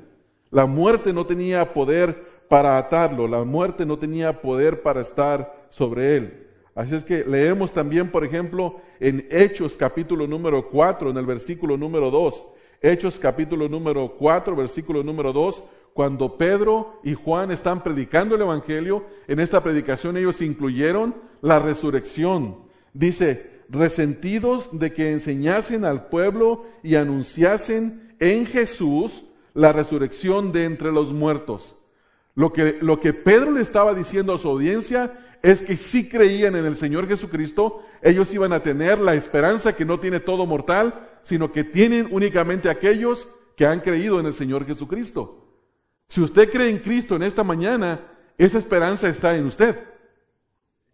La 0.50 0.66
muerte 0.66 1.12
no 1.12 1.26
tenía 1.26 1.72
poder 1.72 2.46
para 2.48 2.76
atarlo, 2.76 3.28
la 3.28 3.44
muerte 3.44 3.86
no 3.86 3.98
tenía 3.98 4.40
poder 4.40 4.82
para 4.82 5.02
estar 5.02 5.66
sobre 5.70 6.16
él. 6.16 6.46
Así 6.74 6.94
es 6.94 7.04
que 7.04 7.24
leemos 7.24 7.72
también, 7.72 8.10
por 8.10 8.24
ejemplo, 8.24 8.80
en 8.98 9.26
Hechos 9.30 9.76
capítulo 9.76 10.26
número 10.26 10.68
4, 10.70 11.10
en 11.10 11.16
el 11.18 11.26
versículo 11.26 11.76
número 11.76 12.10
2. 12.10 12.44
Hechos 12.80 13.18
capítulo 13.18 13.68
número 13.68 14.16
4, 14.18 14.56
versículo 14.56 15.02
número 15.02 15.32
2, 15.32 15.62
cuando 15.92 16.38
Pedro 16.38 16.98
y 17.04 17.14
Juan 17.14 17.50
están 17.50 17.82
predicando 17.82 18.34
el 18.34 18.40
Evangelio, 18.40 19.04
en 19.28 19.38
esta 19.38 19.62
predicación 19.62 20.16
ellos 20.16 20.40
incluyeron 20.40 21.14
la 21.42 21.58
resurrección. 21.58 22.56
Dice, 22.94 23.51
resentidos 23.72 24.68
de 24.78 24.92
que 24.92 25.12
enseñasen 25.12 25.84
al 25.84 26.08
pueblo 26.08 26.66
y 26.82 26.96
anunciasen 26.96 28.14
en 28.20 28.46
Jesús 28.46 29.24
la 29.54 29.72
resurrección 29.72 30.52
de 30.52 30.64
entre 30.66 30.92
los 30.92 31.12
muertos. 31.12 31.74
Lo 32.34 32.52
que, 32.52 32.78
lo 32.80 33.00
que 33.00 33.12
Pedro 33.14 33.50
le 33.50 33.62
estaba 33.62 33.94
diciendo 33.94 34.34
a 34.34 34.38
su 34.38 34.48
audiencia 34.48 35.38
es 35.42 35.62
que 35.62 35.76
si 35.76 36.08
creían 36.08 36.54
en 36.54 36.66
el 36.66 36.76
Señor 36.76 37.08
Jesucristo, 37.08 37.82
ellos 38.02 38.32
iban 38.32 38.52
a 38.52 38.62
tener 38.62 38.98
la 38.98 39.14
esperanza 39.14 39.74
que 39.74 39.84
no 39.84 39.98
tiene 39.98 40.20
todo 40.20 40.46
mortal, 40.46 41.08
sino 41.22 41.50
que 41.50 41.64
tienen 41.64 42.08
únicamente 42.10 42.68
aquellos 42.68 43.26
que 43.56 43.66
han 43.66 43.80
creído 43.80 44.20
en 44.20 44.26
el 44.26 44.34
Señor 44.34 44.66
Jesucristo. 44.66 45.48
Si 46.08 46.20
usted 46.20 46.50
cree 46.50 46.68
en 46.68 46.78
Cristo 46.78 47.16
en 47.16 47.22
esta 47.22 47.42
mañana, 47.42 48.00
esa 48.36 48.58
esperanza 48.58 49.08
está 49.08 49.34
en 49.34 49.46
usted. 49.46 49.82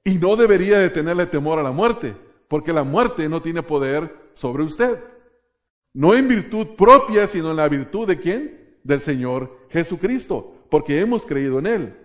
Y 0.04 0.18
no 0.18 0.36
debería 0.36 0.78
de 0.78 0.90
tenerle 0.90 1.26
temor 1.26 1.58
a 1.58 1.62
la 1.62 1.72
muerte, 1.72 2.14
porque 2.48 2.72
la 2.72 2.82
muerte 2.82 3.28
no 3.28 3.40
tiene 3.42 3.62
poder 3.62 4.30
sobre 4.32 4.64
usted. 4.64 4.98
No 5.94 6.14
en 6.14 6.28
virtud 6.28 6.68
propia, 6.76 7.26
sino 7.26 7.50
en 7.50 7.56
la 7.56 7.68
virtud 7.68 8.06
de 8.06 8.18
quién? 8.18 8.78
Del 8.82 9.00
Señor 9.00 9.66
Jesucristo 9.70 10.54
porque 10.68 11.00
hemos 11.00 11.24
creído 11.24 11.58
en 11.58 11.66
Él. 11.66 11.96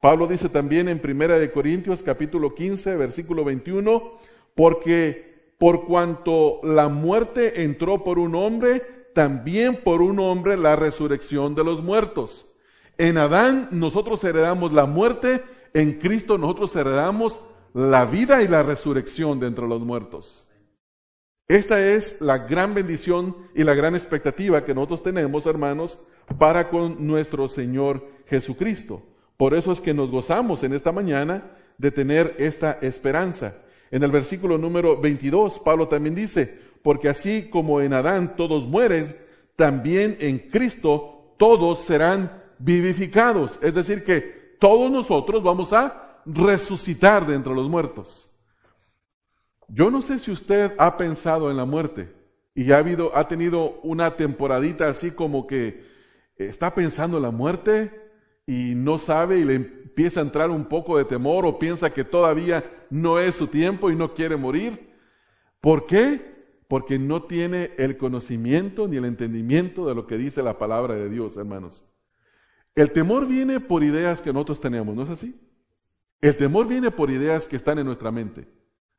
Pablo 0.00 0.26
dice 0.26 0.48
también 0.48 0.88
en 0.88 0.98
Primera 0.98 1.38
de 1.38 1.50
Corintios 1.50 2.02
capítulo 2.02 2.54
15, 2.54 2.96
versículo 2.96 3.44
21, 3.44 4.12
porque 4.54 5.54
por 5.58 5.86
cuanto 5.86 6.60
la 6.62 6.88
muerte 6.88 7.62
entró 7.62 8.04
por 8.04 8.18
un 8.18 8.34
hombre, 8.34 8.82
también 9.14 9.76
por 9.76 10.02
un 10.02 10.18
hombre 10.18 10.56
la 10.56 10.76
resurrección 10.76 11.54
de 11.54 11.64
los 11.64 11.82
muertos. 11.82 12.46
En 12.98 13.18
Adán 13.18 13.68
nosotros 13.72 14.22
heredamos 14.24 14.72
la 14.72 14.86
muerte, 14.86 15.42
en 15.72 15.94
Cristo 15.94 16.38
nosotros 16.38 16.74
heredamos 16.76 17.40
la 17.76 18.06
vida 18.06 18.42
y 18.42 18.48
la 18.48 18.62
resurrección 18.62 19.38
de 19.38 19.48
entre 19.48 19.68
los 19.68 19.82
muertos. 19.82 20.48
Esta 21.46 21.86
es 21.86 22.18
la 22.22 22.38
gran 22.38 22.72
bendición 22.72 23.36
y 23.54 23.64
la 23.64 23.74
gran 23.74 23.94
expectativa 23.94 24.64
que 24.64 24.74
nosotros 24.74 25.02
tenemos, 25.02 25.44
hermanos, 25.44 25.98
para 26.38 26.70
con 26.70 27.06
nuestro 27.06 27.48
Señor 27.48 28.02
Jesucristo. 28.28 29.02
Por 29.36 29.52
eso 29.52 29.72
es 29.72 29.82
que 29.82 29.92
nos 29.92 30.10
gozamos 30.10 30.64
en 30.64 30.72
esta 30.72 30.90
mañana 30.90 31.50
de 31.76 31.90
tener 31.90 32.34
esta 32.38 32.78
esperanza. 32.80 33.56
En 33.90 34.02
el 34.02 34.10
versículo 34.10 34.56
número 34.56 34.98
22, 34.98 35.58
Pablo 35.58 35.86
también 35.86 36.14
dice, 36.14 36.58
porque 36.82 37.10
así 37.10 37.50
como 37.50 37.82
en 37.82 37.92
Adán 37.92 38.36
todos 38.36 38.66
mueren, 38.66 39.18
también 39.54 40.16
en 40.20 40.38
Cristo 40.38 41.34
todos 41.36 41.80
serán 41.80 42.42
vivificados. 42.58 43.58
Es 43.60 43.74
decir, 43.74 44.02
que 44.02 44.56
todos 44.58 44.90
nosotros 44.90 45.42
vamos 45.42 45.74
a 45.74 46.05
resucitar 46.26 47.26
de 47.26 47.34
entre 47.34 47.54
los 47.54 47.70
muertos. 47.70 48.28
Yo 49.68 49.90
no 49.90 50.02
sé 50.02 50.18
si 50.18 50.30
usted 50.30 50.72
ha 50.78 50.96
pensado 50.96 51.50
en 51.50 51.56
la 51.56 51.64
muerte 51.64 52.12
y 52.54 52.70
ha, 52.72 52.84
ha 53.14 53.28
tenido 53.28 53.80
una 53.82 54.16
temporadita 54.16 54.88
así 54.88 55.10
como 55.10 55.46
que 55.46 55.84
está 56.36 56.74
pensando 56.74 57.16
en 57.16 57.22
la 57.22 57.30
muerte 57.30 58.06
y 58.46 58.74
no 58.74 58.98
sabe 58.98 59.38
y 59.38 59.44
le 59.44 59.54
empieza 59.54 60.20
a 60.20 60.22
entrar 60.22 60.50
un 60.50 60.66
poco 60.66 60.98
de 60.98 61.04
temor 61.04 61.46
o 61.46 61.58
piensa 61.58 61.92
que 61.92 62.04
todavía 62.04 62.64
no 62.90 63.18
es 63.18 63.34
su 63.34 63.48
tiempo 63.48 63.90
y 63.90 63.96
no 63.96 64.14
quiere 64.14 64.36
morir. 64.36 64.90
¿Por 65.60 65.86
qué? 65.86 66.36
Porque 66.68 66.98
no 66.98 67.24
tiene 67.24 67.72
el 67.78 67.96
conocimiento 67.96 68.86
ni 68.86 68.96
el 68.96 69.04
entendimiento 69.04 69.86
de 69.86 69.94
lo 69.94 70.06
que 70.06 70.16
dice 70.16 70.42
la 70.42 70.58
palabra 70.58 70.94
de 70.94 71.08
Dios, 71.08 71.36
hermanos. 71.36 71.82
El 72.74 72.92
temor 72.92 73.26
viene 73.26 73.58
por 73.58 73.82
ideas 73.82 74.20
que 74.20 74.32
nosotros 74.32 74.60
tenemos, 74.60 74.94
¿no 74.94 75.02
es 75.02 75.10
así? 75.10 75.34
El 76.20 76.36
temor 76.36 76.66
viene 76.66 76.90
por 76.90 77.10
ideas 77.10 77.46
que 77.46 77.56
están 77.56 77.78
en 77.78 77.86
nuestra 77.86 78.10
mente. 78.10 78.48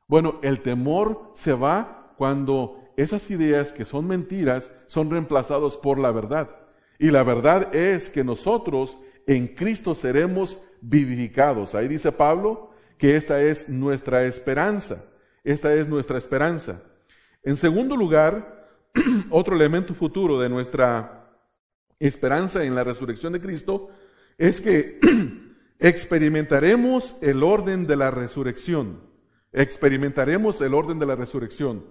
Bueno, 0.06 0.38
el 0.42 0.60
temor 0.60 1.32
se 1.34 1.52
va 1.52 2.14
cuando 2.16 2.80
esas 2.96 3.30
ideas 3.30 3.72
que 3.72 3.84
son 3.84 4.06
mentiras 4.06 4.70
son 4.86 5.10
reemplazadas 5.10 5.76
por 5.76 5.98
la 5.98 6.10
verdad. 6.12 6.50
Y 6.98 7.10
la 7.10 7.22
verdad 7.22 7.74
es 7.74 8.10
que 8.10 8.24
nosotros 8.24 8.98
en 9.26 9.48
Cristo 9.48 9.94
seremos 9.94 10.58
vivificados. 10.80 11.74
Ahí 11.74 11.86
dice 11.86 12.10
Pablo 12.10 12.70
que 12.96 13.16
esta 13.16 13.40
es 13.42 13.68
nuestra 13.68 14.24
esperanza. 14.24 15.04
Esta 15.44 15.72
es 15.74 15.86
nuestra 15.88 16.18
esperanza. 16.18 16.82
En 17.42 17.56
segundo 17.56 17.96
lugar, 17.96 18.68
otro 19.30 19.54
elemento 19.54 19.94
futuro 19.94 20.40
de 20.40 20.48
nuestra 20.48 21.30
esperanza 22.00 22.64
en 22.64 22.74
la 22.74 22.84
resurrección 22.84 23.32
de 23.32 23.40
Cristo 23.40 23.90
es 24.36 24.60
que 24.60 24.98
experimentaremos 25.78 27.14
el 27.20 27.42
orden 27.42 27.86
de 27.86 27.96
la 27.96 28.10
resurrección. 28.10 29.00
Experimentaremos 29.52 30.60
el 30.60 30.74
orden 30.74 30.98
de 30.98 31.06
la 31.06 31.16
resurrección. 31.16 31.84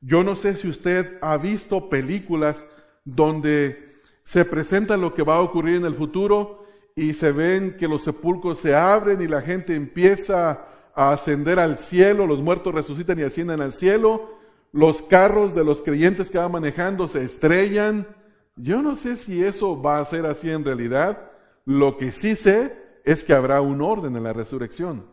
Yo 0.00 0.22
no 0.24 0.36
sé 0.36 0.54
si 0.54 0.68
usted 0.68 1.18
ha 1.20 1.36
visto 1.36 1.90
películas 1.90 2.64
donde 3.04 4.00
se 4.22 4.44
presenta 4.44 4.96
lo 4.96 5.14
que 5.14 5.22
va 5.22 5.36
a 5.36 5.42
ocurrir 5.42 5.76
en 5.76 5.84
el 5.84 5.94
futuro 5.94 6.64
y 6.94 7.14
se 7.14 7.32
ven 7.32 7.76
que 7.76 7.88
los 7.88 8.02
sepulcros 8.02 8.58
se 8.58 8.74
abren 8.74 9.20
y 9.20 9.26
la 9.26 9.40
gente 9.40 9.74
empieza 9.74 10.66
a 10.94 11.12
ascender 11.12 11.58
al 11.58 11.78
cielo, 11.78 12.26
los 12.26 12.42
muertos 12.42 12.74
resucitan 12.74 13.18
y 13.18 13.22
ascienden 13.22 13.60
al 13.60 13.72
cielo, 13.72 14.38
los 14.72 15.02
carros 15.02 15.54
de 15.54 15.64
los 15.64 15.82
creyentes 15.82 16.30
que 16.30 16.38
van 16.38 16.52
manejando 16.52 17.08
se 17.08 17.24
estrellan, 17.24 18.06
Yo 18.56 18.82
no 18.82 18.94
sé 18.94 19.16
si 19.16 19.42
eso 19.42 19.80
va 19.80 20.00
a 20.00 20.04
ser 20.04 20.26
así 20.26 20.50
en 20.50 20.64
realidad. 20.64 21.30
Lo 21.64 21.96
que 21.96 22.12
sí 22.12 22.36
sé 22.36 22.89
es 23.04 23.24
que 23.24 23.32
habrá 23.32 23.60
un 23.60 23.80
orden 23.80 24.16
en 24.16 24.24
la 24.24 24.32
resurrección. 24.32 25.04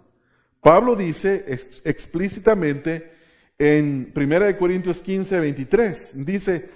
Pablo 0.62 0.96
dice 0.96 1.46
explícitamente 1.84 3.12
en 3.58 4.12
1 4.16 4.58
Corintios 4.58 5.02
15, 5.02 5.40
23, 5.40 6.12
dice, 6.26 6.70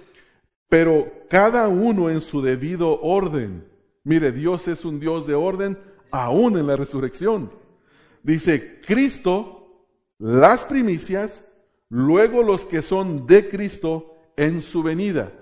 pero 0.70 1.26
cada 1.30 1.68
uno 1.68 2.10
en 2.10 2.22
su 2.22 2.42
debido 2.42 3.02
orden. 3.02 3.68
Mire, 4.04 4.32
Dios 4.32 4.68
es 4.68 4.86
un 4.86 5.00
Dios 5.00 5.28
de 5.28 5.36
orden 5.36 5.78
aún 6.12 6.58
en 6.58 6.68
la 6.68 6.76
resurrección. 6.76 7.52
Dice, 8.24 8.80
Cristo, 8.86 9.86
las 10.18 10.64
primicias, 10.64 11.44
luego 11.90 12.44
los 12.44 12.66
que 12.66 12.82
son 12.82 13.28
de 13.28 13.50
Cristo 13.50 14.16
en 14.38 14.62
su 14.62 14.82
venida. 14.82 15.34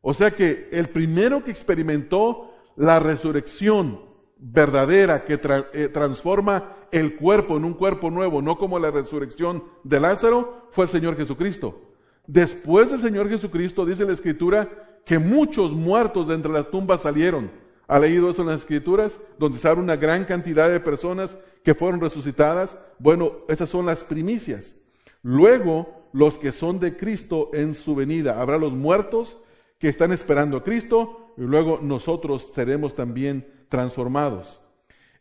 O 0.00 0.12
sea 0.12 0.32
que 0.32 0.68
el 0.70 0.88
primero 0.90 1.42
que 1.42 1.50
experimentó 1.50 2.52
la 2.76 2.98
resurrección 2.98 4.00
verdadera 4.46 5.24
que 5.24 5.40
eh, 5.72 5.88
transforma 5.88 6.76
el 6.92 7.16
cuerpo 7.16 7.56
en 7.56 7.64
un 7.64 7.72
cuerpo 7.72 8.10
nuevo, 8.10 8.42
no 8.42 8.58
como 8.58 8.78
la 8.78 8.90
resurrección 8.90 9.64
de 9.84 9.98
Lázaro, 9.98 10.68
fue 10.70 10.84
el 10.84 10.90
Señor 10.90 11.16
Jesucristo. 11.16 11.80
Después 12.26 12.90
del 12.90 13.00
Señor 13.00 13.28
Jesucristo, 13.30 13.86
dice 13.86 14.04
la 14.04 14.12
Escritura, 14.12 15.00
que 15.06 15.18
muchos 15.18 15.72
muertos 15.72 16.28
de 16.28 16.34
entre 16.34 16.52
las 16.52 16.70
tumbas 16.70 17.00
salieron. 17.00 17.50
¿Ha 17.86 17.98
leído 17.98 18.30
eso 18.30 18.42
en 18.42 18.48
las 18.48 18.60
Escrituras? 18.60 19.18
Donde 19.38 19.58
se 19.58 19.70
una 19.72 19.96
gran 19.96 20.24
cantidad 20.24 20.70
de 20.70 20.80
personas 20.80 21.36
que 21.62 21.74
fueron 21.74 22.00
resucitadas. 22.00 22.76
Bueno, 22.98 23.32
esas 23.48 23.70
son 23.70 23.86
las 23.86 24.04
primicias. 24.04 24.74
Luego, 25.22 26.08
los 26.12 26.36
que 26.38 26.52
son 26.52 26.80
de 26.80 26.96
Cristo 26.96 27.50
en 27.54 27.74
su 27.74 27.94
venida. 27.94 28.40
Habrá 28.40 28.58
los 28.58 28.74
muertos 28.74 29.38
que 29.78 29.88
están 29.88 30.12
esperando 30.12 30.58
a 30.58 30.64
Cristo 30.64 31.32
y 31.36 31.42
luego 31.42 31.80
nosotros 31.82 32.50
seremos 32.54 32.94
también 32.94 33.46
transformados. 33.68 34.60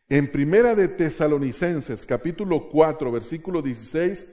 En 0.09 0.31
Primera 0.31 0.75
de 0.75 0.87
Tesalonicenses, 0.87 2.05
capítulo 2.05 2.69
4, 2.69 3.11
versículo 3.11 3.61
16, 3.61 4.27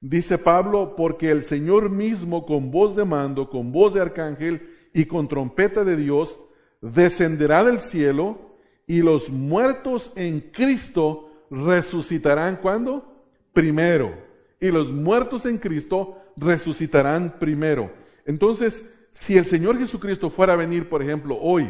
dice 0.00 0.38
Pablo, 0.38 0.94
porque 0.96 1.30
el 1.30 1.44
Señor 1.44 1.90
mismo 1.90 2.46
con 2.46 2.70
voz 2.70 2.96
de 2.96 3.04
mando, 3.04 3.50
con 3.50 3.72
voz 3.72 3.94
de 3.94 4.00
arcángel 4.00 4.68
y 4.94 5.04
con 5.04 5.28
trompeta 5.28 5.84
de 5.84 5.96
Dios, 5.96 6.38
descenderá 6.80 7.64
del 7.64 7.80
cielo 7.80 8.56
y 8.86 9.02
los 9.02 9.28
muertos 9.28 10.12
en 10.16 10.40
Cristo 10.40 11.30
resucitarán 11.50 12.56
cuando? 12.56 13.24
Primero. 13.52 14.14
Y 14.60 14.70
los 14.70 14.90
muertos 14.90 15.46
en 15.46 15.58
Cristo 15.58 16.16
resucitarán 16.36 17.38
primero. 17.38 17.92
Entonces, 18.24 18.84
si 19.10 19.36
el 19.36 19.46
Señor 19.46 19.78
Jesucristo 19.78 20.30
fuera 20.30 20.54
a 20.54 20.56
venir, 20.56 20.88
por 20.88 21.02
ejemplo, 21.02 21.36
hoy, 21.40 21.68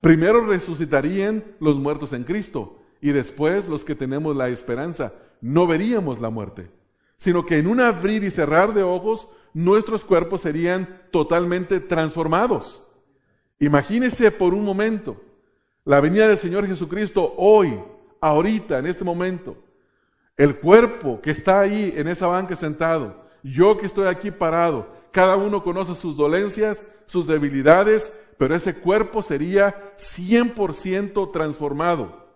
primero 0.00 0.44
resucitarían 0.46 1.44
los 1.60 1.76
muertos 1.76 2.12
en 2.12 2.24
Cristo 2.24 2.78
y 3.00 3.12
después 3.12 3.68
los 3.68 3.84
que 3.84 3.94
tenemos 3.94 4.36
la 4.36 4.48
esperanza. 4.48 5.12
No 5.40 5.66
veríamos 5.66 6.20
la 6.20 6.30
muerte, 6.30 6.70
sino 7.16 7.46
que 7.46 7.58
en 7.58 7.66
un 7.66 7.80
abrir 7.80 8.24
y 8.24 8.30
cerrar 8.30 8.74
de 8.74 8.82
ojos 8.82 9.28
nuestros 9.54 10.04
cuerpos 10.04 10.40
serían 10.40 11.02
totalmente 11.10 11.80
transformados. 11.80 12.82
Imagínese 13.60 14.30
por 14.30 14.54
un 14.54 14.64
momento 14.64 15.20
la 15.84 16.00
venida 16.00 16.28
del 16.28 16.38
Señor 16.38 16.66
Jesucristo 16.66 17.34
hoy, 17.38 17.80
ahorita, 18.20 18.78
en 18.78 18.86
este 18.86 19.04
momento. 19.04 19.56
El 20.36 20.56
cuerpo 20.56 21.20
que 21.20 21.30
está 21.30 21.60
ahí 21.60 21.92
en 21.96 22.08
esa 22.08 22.26
banca 22.26 22.54
sentado, 22.56 23.24
yo 23.42 23.78
que 23.78 23.86
estoy 23.86 24.06
aquí 24.06 24.30
parado, 24.30 24.86
cada 25.10 25.36
uno 25.36 25.62
conoce 25.62 25.94
sus 25.94 26.16
dolencias, 26.16 26.84
sus 27.06 27.26
debilidades, 27.26 28.12
pero 28.38 28.54
ese 28.54 28.76
cuerpo 28.76 29.22
sería 29.22 29.94
100% 29.98 31.32
transformado. 31.32 32.28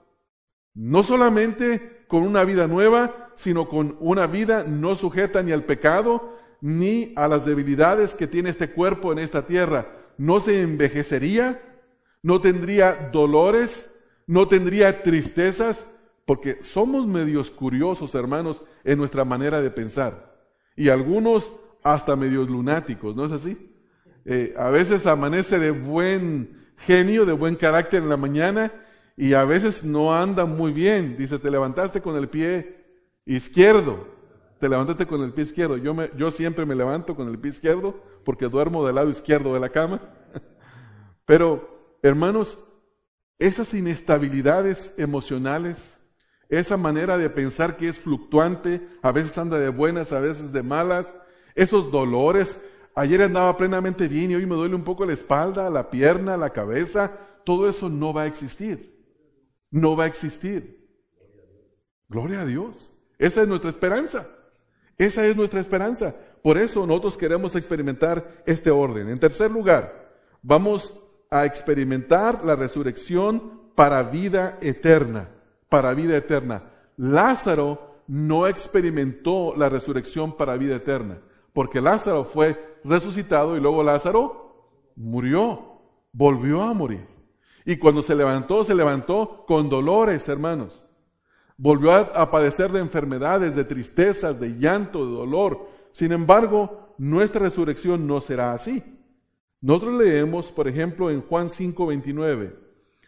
No 0.74 1.02
solamente 1.02 2.04
con 2.08 2.24
una 2.24 2.44
vida 2.44 2.66
nueva, 2.66 3.30
sino 3.36 3.68
con 3.68 3.96
una 4.00 4.26
vida 4.26 4.64
no 4.64 4.96
sujeta 4.96 5.42
ni 5.42 5.52
al 5.52 5.64
pecado, 5.64 6.36
ni 6.60 7.12
a 7.16 7.28
las 7.28 7.46
debilidades 7.46 8.14
que 8.14 8.26
tiene 8.26 8.50
este 8.50 8.70
cuerpo 8.70 9.12
en 9.12 9.20
esta 9.20 9.46
tierra. 9.46 9.86
No 10.18 10.40
se 10.40 10.60
envejecería, 10.60 11.62
no 12.22 12.40
tendría 12.40 13.10
dolores, 13.12 13.88
no 14.26 14.48
tendría 14.48 15.02
tristezas, 15.02 15.86
porque 16.26 16.62
somos 16.62 17.06
medios 17.06 17.50
curiosos, 17.50 18.14
hermanos, 18.14 18.62
en 18.84 18.98
nuestra 18.98 19.24
manera 19.24 19.60
de 19.60 19.70
pensar. 19.70 20.36
Y 20.76 20.88
algunos 20.88 21.52
hasta 21.82 22.16
medios 22.16 22.48
lunáticos, 22.48 23.16
¿no 23.16 23.24
es 23.24 23.32
así? 23.32 23.71
Eh, 24.24 24.54
a 24.56 24.70
veces 24.70 25.06
amanece 25.06 25.58
de 25.58 25.70
buen 25.70 26.72
genio, 26.78 27.26
de 27.26 27.32
buen 27.32 27.56
carácter 27.56 28.02
en 28.02 28.08
la 28.08 28.16
mañana 28.16 28.72
y 29.16 29.34
a 29.34 29.44
veces 29.44 29.84
no 29.84 30.14
anda 30.14 30.44
muy 30.44 30.72
bien. 30.72 31.16
Dice, 31.16 31.38
te 31.38 31.50
levantaste 31.50 32.00
con 32.00 32.16
el 32.16 32.28
pie 32.28 32.84
izquierdo, 33.26 34.06
te 34.58 34.68
levantaste 34.68 35.06
con 35.06 35.22
el 35.22 35.32
pie 35.32 35.44
izquierdo. 35.44 35.76
Yo, 35.76 35.94
yo 36.16 36.30
siempre 36.30 36.66
me 36.66 36.74
levanto 36.74 37.14
con 37.16 37.28
el 37.28 37.38
pie 37.38 37.50
izquierdo 37.50 38.00
porque 38.24 38.48
duermo 38.48 38.86
del 38.86 38.96
lado 38.96 39.10
izquierdo 39.10 39.54
de 39.54 39.60
la 39.60 39.70
cama. 39.70 40.00
Pero, 41.24 41.98
hermanos, 42.02 42.58
esas 43.38 43.74
inestabilidades 43.74 44.94
emocionales, 44.96 46.00
esa 46.48 46.76
manera 46.76 47.18
de 47.18 47.30
pensar 47.30 47.76
que 47.76 47.88
es 47.88 47.98
fluctuante, 47.98 48.86
a 49.02 49.10
veces 49.10 49.36
anda 49.38 49.58
de 49.58 49.68
buenas, 49.68 50.12
a 50.12 50.20
veces 50.20 50.52
de 50.52 50.62
malas, 50.62 51.12
esos 51.54 51.90
dolores. 51.90 52.56
Ayer 52.94 53.22
andaba 53.22 53.56
plenamente 53.56 54.06
bien 54.06 54.30
y 54.30 54.34
hoy 54.34 54.46
me 54.46 54.54
duele 54.54 54.74
un 54.74 54.84
poco 54.84 55.04
la 55.04 55.14
espalda, 55.14 55.70
la 55.70 55.90
pierna, 55.90 56.36
la 56.36 56.50
cabeza. 56.50 57.10
Todo 57.44 57.68
eso 57.68 57.88
no 57.88 58.12
va 58.12 58.22
a 58.22 58.26
existir. 58.26 58.94
No 59.70 59.96
va 59.96 60.04
a 60.04 60.06
existir. 60.08 60.86
Gloria 62.08 62.42
a 62.42 62.44
Dios. 62.44 62.92
Esa 63.18 63.42
es 63.42 63.48
nuestra 63.48 63.70
esperanza. 63.70 64.28
Esa 64.98 65.26
es 65.26 65.36
nuestra 65.36 65.60
esperanza. 65.60 66.14
Por 66.42 66.58
eso 66.58 66.86
nosotros 66.86 67.16
queremos 67.16 67.56
experimentar 67.56 68.42
este 68.44 68.70
orden. 68.70 69.08
En 69.08 69.18
tercer 69.18 69.50
lugar, 69.50 70.12
vamos 70.42 70.94
a 71.30 71.46
experimentar 71.46 72.44
la 72.44 72.56
resurrección 72.56 73.72
para 73.74 74.02
vida 74.02 74.58
eterna. 74.60 75.30
Para 75.70 75.94
vida 75.94 76.16
eterna. 76.16 76.64
Lázaro 76.98 78.02
no 78.06 78.46
experimentó 78.46 79.54
la 79.56 79.70
resurrección 79.70 80.36
para 80.36 80.58
vida 80.58 80.76
eterna 80.76 81.22
porque 81.52 81.80
Lázaro 81.80 82.24
fue 82.24 82.71
resucitado 82.84 83.56
y 83.56 83.60
luego 83.60 83.82
Lázaro 83.82 84.90
murió, 84.96 85.80
volvió 86.12 86.62
a 86.62 86.74
morir. 86.74 87.06
Y 87.64 87.76
cuando 87.76 88.02
se 88.02 88.14
levantó, 88.14 88.64
se 88.64 88.74
levantó 88.74 89.44
con 89.46 89.68
dolores, 89.68 90.28
hermanos. 90.28 90.86
Volvió 91.56 91.92
a, 91.92 92.30
padecer 92.30 92.72
de 92.72 92.80
enfermedades, 92.80 93.54
de 93.54 93.64
tristezas, 93.64 94.40
de 94.40 94.58
llanto, 94.58 95.06
de 95.06 95.12
dolor. 95.12 95.68
Sin 95.92 96.10
embargo, 96.10 96.94
nuestra 96.98 97.42
resurrección 97.42 98.06
no 98.06 98.20
será 98.20 98.52
así. 98.52 98.82
Nosotros 99.60 100.00
leemos, 100.00 100.50
por 100.50 100.66
ejemplo, 100.66 101.10
en 101.10 101.22
Juan 101.22 101.48
5, 101.48 101.86
29. 101.86 102.56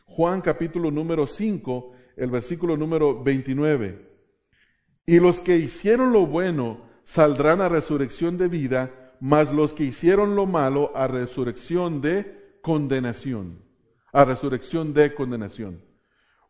Juan 0.05 0.41
capítulo 0.41 0.91
número 0.93 1.27
5, 1.27 1.93
el 2.17 2.31
versículo 2.31 2.77
número 2.77 3.23
29. 3.25 4.09
Y 5.07 5.19
los 5.19 5.41
que 5.41 5.57
hicieron 5.57 6.13
lo 6.13 6.27
bueno 6.27 6.83
saldrán 7.03 7.61
a 7.61 7.69
resurrección 7.69 8.39
de 8.39 8.49
vida, 8.49 9.04
mas 9.25 9.55
los 9.55 9.73
que 9.73 9.85
hicieron 9.85 10.37
lo 10.37 10.45
malo 10.45 10.93
a 10.95 11.09
resurrección 11.09 12.03
de 12.03 12.59
condenación. 12.61 13.59
A 14.13 14.27
resurrección 14.27 14.93
de 14.93 15.15
condenación. 15.15 15.81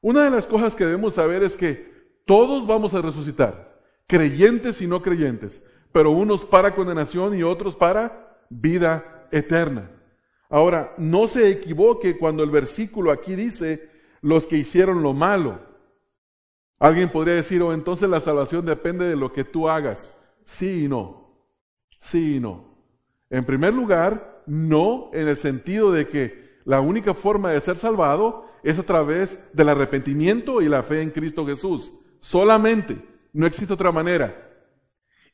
Una 0.01 0.25
de 0.25 0.31
las 0.31 0.45
cosas 0.45 0.75
que 0.75 0.85
debemos 0.85 1.15
saber 1.15 1.45
es 1.45 1.55
que 1.55 2.19
todos 2.27 2.67
vamos 2.67 2.93
a 2.93 3.01
resucitar, 3.01 3.81
creyentes 4.09 4.83
y 4.83 4.89
no 4.89 5.03
creyentes, 5.03 5.63
pero 5.93 6.11
unos 6.11 6.45
para 6.45 6.75
condenación 6.75 7.39
y 7.39 7.45
otros 7.45 7.77
para 7.77 8.45
vida 8.51 9.29
eterna. 9.31 9.93
Ahora, 10.49 10.95
no 10.99 11.29
se 11.29 11.49
equivoque 11.51 12.19
cuando 12.19 12.43
el 12.43 12.51
versículo 12.51 13.13
aquí 13.13 13.37
dice 13.37 13.89
los 14.21 14.47
que 14.47 14.57
hicieron 14.57 15.01
lo 15.01 15.13
malo. 15.13 15.61
Alguien 16.81 17.09
podría 17.09 17.35
decir, 17.35 17.63
oh, 17.63 17.73
entonces 17.73 18.11
la 18.11 18.19
salvación 18.19 18.67
depende 18.67 19.09
de 19.09 19.15
lo 19.15 19.33
que 19.33 19.45
tú 19.45 19.69
hagas. 19.69 20.11
Sí 20.43 20.87
y 20.87 20.89
no. 20.89 21.24
Sí 22.05 22.37
y 22.37 22.41
no. 22.41 22.77
En 23.31 23.47
primer 23.47 23.73
lugar, 23.73 24.43
no 24.47 25.11
en 25.15 25.27
el 25.27 25.39
sentido 25.39 25.91
de 25.91 26.07
que 26.07 26.59
la 26.67 26.83
única 26.83 27.15
forma 27.15 27.51
de 27.51 27.61
ser 27.63 27.79
salvado 27.79 28.47
es 28.63 28.79
a 28.79 28.83
través 28.83 29.39
del 29.55 29.71
arrepentimiento 29.71 30.61
y 30.61 30.69
la 30.69 30.83
fe 30.83 31.01
en 31.01 31.11
Cristo 31.11 31.47
Jesús. 31.47 31.91
Solamente. 32.21 32.99
No 33.33 33.47
existe 33.47 33.73
otra 33.73 33.91
manera. 33.91 34.37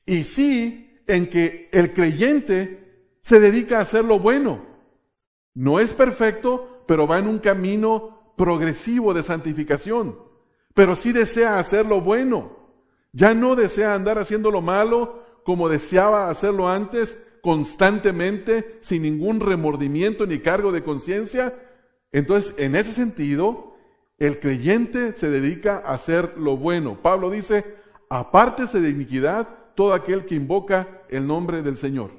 Y 0.07 0.23
sí 0.23 1.03
en 1.09 1.29
que 1.29 1.69
el 1.73 1.93
creyente 1.93 3.17
se 3.21 3.41
dedica 3.41 3.79
a 3.79 3.83
hacer 3.83 4.05
lo 4.05 4.21
bueno. 4.21 4.65
No 5.55 5.81
es 5.81 5.93
perfecto, 5.93 6.85
pero 6.87 7.09
va 7.09 7.19
en 7.19 7.27
un 7.27 7.41
camino 7.41 8.33
progresivo 8.37 9.13
de 9.13 9.25
santificación. 9.25 10.17
Pero 10.73 10.95
sí 10.95 11.13
desea 11.13 11.59
hacer 11.59 11.85
lo 11.85 12.01
bueno. 12.01 12.57
Ya 13.13 13.35
no 13.35 13.57
desea 13.57 13.93
andar 13.93 14.19
haciendo 14.19 14.53
lo 14.53 14.63
malo 14.63 15.21
como 15.45 15.69
deseaba 15.69 16.29
hacerlo 16.29 16.69
antes, 16.69 17.17
constantemente 17.43 18.79
sin 18.81 19.03
ningún 19.03 19.41
remordimiento 19.41 20.27
ni 20.27 20.39
cargo 20.41 20.73
de 20.73 20.83
conciencia. 20.83 21.55
Entonces, 22.13 22.55
en 22.59 22.77
ese 22.77 22.93
sentido, 22.93 23.75
el 24.19 24.39
creyente 24.39 25.13
se 25.13 25.31
dedica 25.31 25.83
a 25.85 25.95
hacer 25.95 26.35
lo 26.37 26.57
bueno. 26.57 27.01
Pablo 27.03 27.31
dice, 27.31 27.65
apártese 28.09 28.81
de 28.81 28.91
iniquidad 28.91 29.49
todo 29.75 29.95
aquel 29.95 30.27
que 30.27 30.35
invoca 30.35 31.03
el 31.09 31.27
nombre 31.27 31.63
del 31.63 31.77
Señor. 31.77 32.11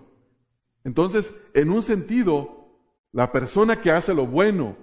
Entonces, 0.83 1.33
en 1.53 1.69
un 1.69 1.83
sentido, 1.83 2.61
la 3.11 3.31
persona 3.31 3.81
que 3.81 3.91
hace 3.91 4.13
lo 4.13 4.25
bueno, 4.25 4.75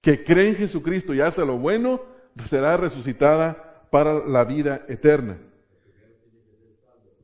que 0.00 0.24
cree 0.24 0.48
en 0.48 0.56
Jesucristo 0.56 1.14
y 1.14 1.20
hace 1.20 1.44
lo 1.46 1.58
bueno, 1.58 2.00
será 2.44 2.76
resucitada 2.76 3.86
para 3.90 4.26
la 4.26 4.44
vida 4.44 4.84
eterna. 4.88 5.38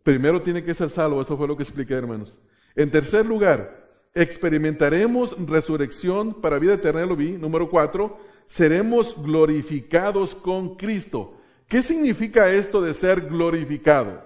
Primero 0.02 0.42
tiene 0.42 0.64
que 0.64 0.74
ser 0.74 0.90
salvo, 0.90 1.22
eso 1.22 1.36
fue 1.36 1.46
lo 1.46 1.56
que 1.56 1.62
expliqué, 1.62 1.94
hermanos. 1.94 2.38
En 2.74 2.90
tercer 2.90 3.26
lugar, 3.26 3.82
experimentaremos 4.14 5.36
resurrección 5.46 6.40
para 6.40 6.58
vida 6.58 6.74
eterna, 6.74 7.06
lo 7.06 7.16
vi. 7.16 7.32
Número 7.32 7.70
cuatro, 7.70 8.18
seremos 8.46 9.20
glorificados 9.22 10.34
con 10.34 10.76
Cristo. 10.76 11.34
¿Qué 11.68 11.82
significa 11.82 12.50
esto 12.50 12.82
de 12.82 12.94
ser 12.94 13.22
glorificado? 13.22 14.22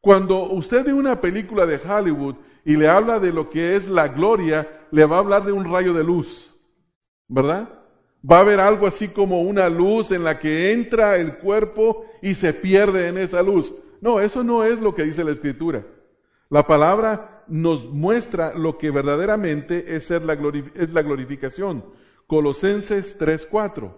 Cuando 0.00 0.50
usted 0.50 0.84
ve 0.84 0.92
una 0.92 1.20
película 1.20 1.64
de 1.64 1.76
Hollywood 1.76 2.36
y 2.64 2.76
le 2.76 2.88
habla 2.88 3.18
de 3.18 3.32
lo 3.32 3.48
que 3.48 3.76
es 3.76 3.88
la 3.88 4.08
gloria, 4.08 4.86
le 4.90 5.04
va 5.04 5.16
a 5.16 5.20
hablar 5.20 5.44
de 5.44 5.52
un 5.52 5.64
rayo 5.64 5.94
de 5.94 6.04
luz, 6.04 6.54
¿verdad? 7.28 7.68
Va 8.28 8.38
a 8.38 8.40
haber 8.40 8.60
algo 8.60 8.86
así 8.86 9.08
como 9.08 9.42
una 9.42 9.68
luz 9.68 10.10
en 10.10 10.22
la 10.22 10.38
que 10.38 10.72
entra 10.72 11.16
el 11.16 11.38
cuerpo 11.38 12.04
y 12.20 12.34
se 12.34 12.52
pierde 12.52 13.08
en 13.08 13.18
esa 13.18 13.42
luz. 13.42 13.72
No, 14.02 14.18
eso 14.18 14.42
no 14.42 14.64
es 14.64 14.80
lo 14.80 14.96
que 14.96 15.04
dice 15.04 15.22
la 15.22 15.30
Escritura. 15.30 15.86
La 16.50 16.66
palabra 16.66 17.44
nos 17.46 17.84
muestra 17.88 18.52
lo 18.52 18.76
que 18.76 18.90
verdaderamente 18.90 19.94
es, 19.94 20.04
ser 20.04 20.24
la, 20.24 20.34
es 20.74 20.92
la 20.92 21.02
glorificación. 21.02 21.84
Colosenses 22.26 23.16
3.4. 23.16 23.94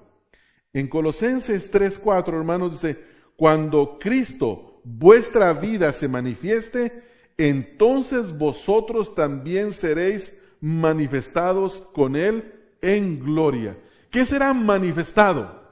En 0.75 0.89
Colosenses 0.89 1.73
3.4, 1.73 2.35
hermanos, 2.35 2.73
dice, 2.73 3.03
cuando 3.35 3.99
Cristo, 3.99 4.83
vuestra 4.85 5.55
vida, 5.55 5.91
se 5.95 6.07
manifieste, 6.07 7.03
entonces 7.39 8.37
vosotros 8.37 9.15
también 9.15 9.73
seréis 9.73 10.37
manifestados 10.61 11.83
con 11.95 12.15
Él 12.15 12.53
en 12.83 13.25
gloria. 13.25 13.79
¿Qué 14.11 14.27
será 14.27 14.53
manifestado? 14.53 15.63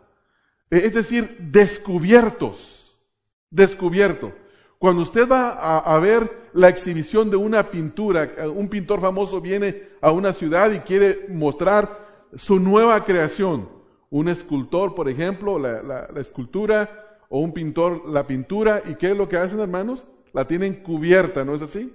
Es 0.71 0.95
decir, 0.95 1.37
descubiertos 1.38 2.82
descubierto. 3.53 4.33
Cuando 4.79 5.03
usted 5.03 5.29
va 5.29 5.79
a, 5.79 5.99
ver 6.01 6.49
la 6.55 6.69
exhibición 6.69 7.31
de 7.31 7.37
una 7.37 7.71
pintura, 7.71 8.29
un 8.53 8.69
pintor 8.69 9.01
famoso 9.01 9.41
viene 9.41 9.91
a 10.01 10.11
una 10.11 10.33
ciudad 10.33 10.73
y 10.73 10.81
quiere 10.81 11.27
mostrar 11.29 12.29
su 12.35 12.59
nueva 12.59 13.05
creación. 13.05 13.69
Un 14.11 14.29
escultor, 14.29 14.97
por 14.97 15.09
ejemplo, 15.09 15.57
la, 15.61 15.83
la 15.83 16.21
escultura, 16.21 17.19
o 17.29 17.38
un 17.38 17.53
pintor, 17.53 18.09
la 18.11 18.27
pintura, 18.27 18.83
¿y 18.85 18.97
qué 18.97 19.12
es 19.12 19.17
lo 19.17 19.27
que 19.27 19.38
hacen, 19.38 19.61
hermanos? 19.61 20.07
La 20.35 20.47
tienen 20.47 20.83
cubierta, 20.83 21.45
¿no 21.45 21.55
es 21.55 21.62
así? 21.62 21.91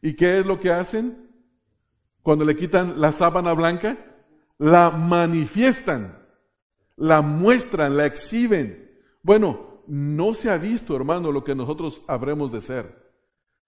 ¿Y 0.00 0.14
qué 0.14 0.38
es 0.38 0.46
lo 0.46 0.58
que 0.58 0.70
hacen? 0.70 1.28
Cuando 2.22 2.46
le 2.46 2.56
quitan 2.56 2.98
la 2.98 3.12
sábana 3.12 3.52
blanca, 3.52 3.98
la 4.56 4.90
manifiestan, 4.90 6.18
la 6.96 7.20
muestran, 7.20 7.96
la 7.96 8.06
exhiben. 8.06 8.90
Bueno, 9.22 9.69
no 9.90 10.34
se 10.34 10.48
ha 10.48 10.56
visto, 10.56 10.94
hermano, 10.94 11.32
lo 11.32 11.42
que 11.42 11.56
nosotros 11.56 12.00
habremos 12.06 12.52
de 12.52 12.60
ser. 12.60 13.10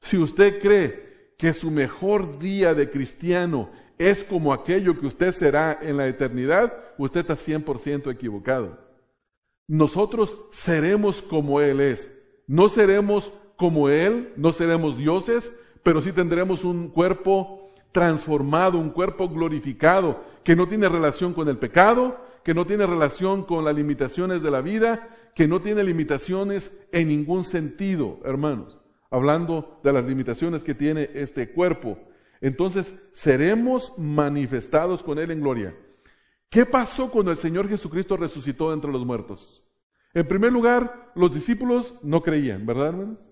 Si 0.00 0.16
usted 0.16 0.62
cree 0.62 1.34
que 1.36 1.52
su 1.52 1.72
mejor 1.72 2.38
día 2.38 2.74
de 2.74 2.88
cristiano 2.90 3.70
es 3.98 4.22
como 4.22 4.52
aquello 4.52 4.96
que 5.00 5.06
usted 5.06 5.32
será 5.32 5.80
en 5.82 5.96
la 5.96 6.06
eternidad, 6.06 6.72
usted 6.96 7.20
está 7.20 7.34
100% 7.34 8.12
equivocado. 8.12 8.78
Nosotros 9.66 10.36
seremos 10.52 11.22
como 11.22 11.60
Él 11.60 11.80
es. 11.80 12.08
No 12.46 12.68
seremos 12.68 13.32
como 13.56 13.88
Él, 13.88 14.32
no 14.36 14.52
seremos 14.52 14.96
dioses, 14.96 15.52
pero 15.82 16.00
sí 16.00 16.12
tendremos 16.12 16.62
un 16.62 16.88
cuerpo 16.88 17.72
transformado, 17.90 18.78
un 18.78 18.90
cuerpo 18.90 19.28
glorificado, 19.28 20.22
que 20.44 20.54
no 20.54 20.68
tiene 20.68 20.88
relación 20.88 21.34
con 21.34 21.48
el 21.48 21.58
pecado, 21.58 22.16
que 22.44 22.54
no 22.54 22.64
tiene 22.64 22.86
relación 22.86 23.42
con 23.42 23.64
las 23.64 23.74
limitaciones 23.74 24.40
de 24.40 24.50
la 24.52 24.60
vida, 24.60 25.08
que 25.34 25.48
no 25.48 25.62
tiene 25.62 25.84
limitaciones 25.84 26.76
en 26.92 27.08
ningún 27.08 27.44
sentido, 27.44 28.20
hermanos, 28.24 28.80
hablando 29.10 29.80
de 29.82 29.92
las 29.92 30.04
limitaciones 30.04 30.64
que 30.64 30.74
tiene 30.74 31.10
este 31.14 31.52
cuerpo. 31.52 31.98
Entonces, 32.40 32.94
seremos 33.12 33.92
manifestados 33.98 35.02
con 35.02 35.18
Él 35.18 35.30
en 35.30 35.40
gloria. 35.40 35.76
¿Qué 36.50 36.66
pasó 36.66 37.10
cuando 37.10 37.30
el 37.30 37.38
Señor 37.38 37.68
Jesucristo 37.68 38.16
resucitó 38.16 38.72
entre 38.72 38.92
los 38.92 39.06
muertos? 39.06 39.64
En 40.12 40.28
primer 40.28 40.52
lugar, 40.52 41.12
los 41.14 41.32
discípulos 41.32 41.94
no 42.02 42.22
creían, 42.22 42.66
¿verdad, 42.66 42.88
hermanos? 42.88 43.26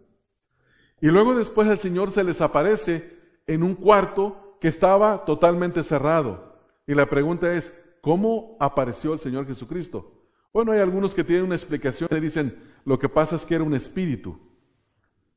Y 1.00 1.08
luego 1.08 1.34
después 1.34 1.68
el 1.68 1.78
Señor 1.78 2.10
se 2.10 2.24
les 2.24 2.40
aparece 2.40 3.18
en 3.46 3.62
un 3.62 3.74
cuarto 3.74 4.56
que 4.60 4.68
estaba 4.68 5.24
totalmente 5.24 5.82
cerrado. 5.82 6.58
Y 6.86 6.94
la 6.94 7.06
pregunta 7.06 7.54
es, 7.54 7.72
¿cómo 8.00 8.56
apareció 8.60 9.12
el 9.12 9.18
Señor 9.18 9.46
Jesucristo? 9.46 10.19
Bueno, 10.52 10.72
hay 10.72 10.80
algunos 10.80 11.14
que 11.14 11.24
tienen 11.24 11.44
una 11.44 11.54
explicación 11.54 12.08
y 12.10 12.20
dicen, 12.20 12.58
lo 12.84 12.98
que 12.98 13.08
pasa 13.08 13.36
es 13.36 13.44
que 13.44 13.54
era 13.54 13.64
un 13.64 13.74
espíritu. 13.74 14.38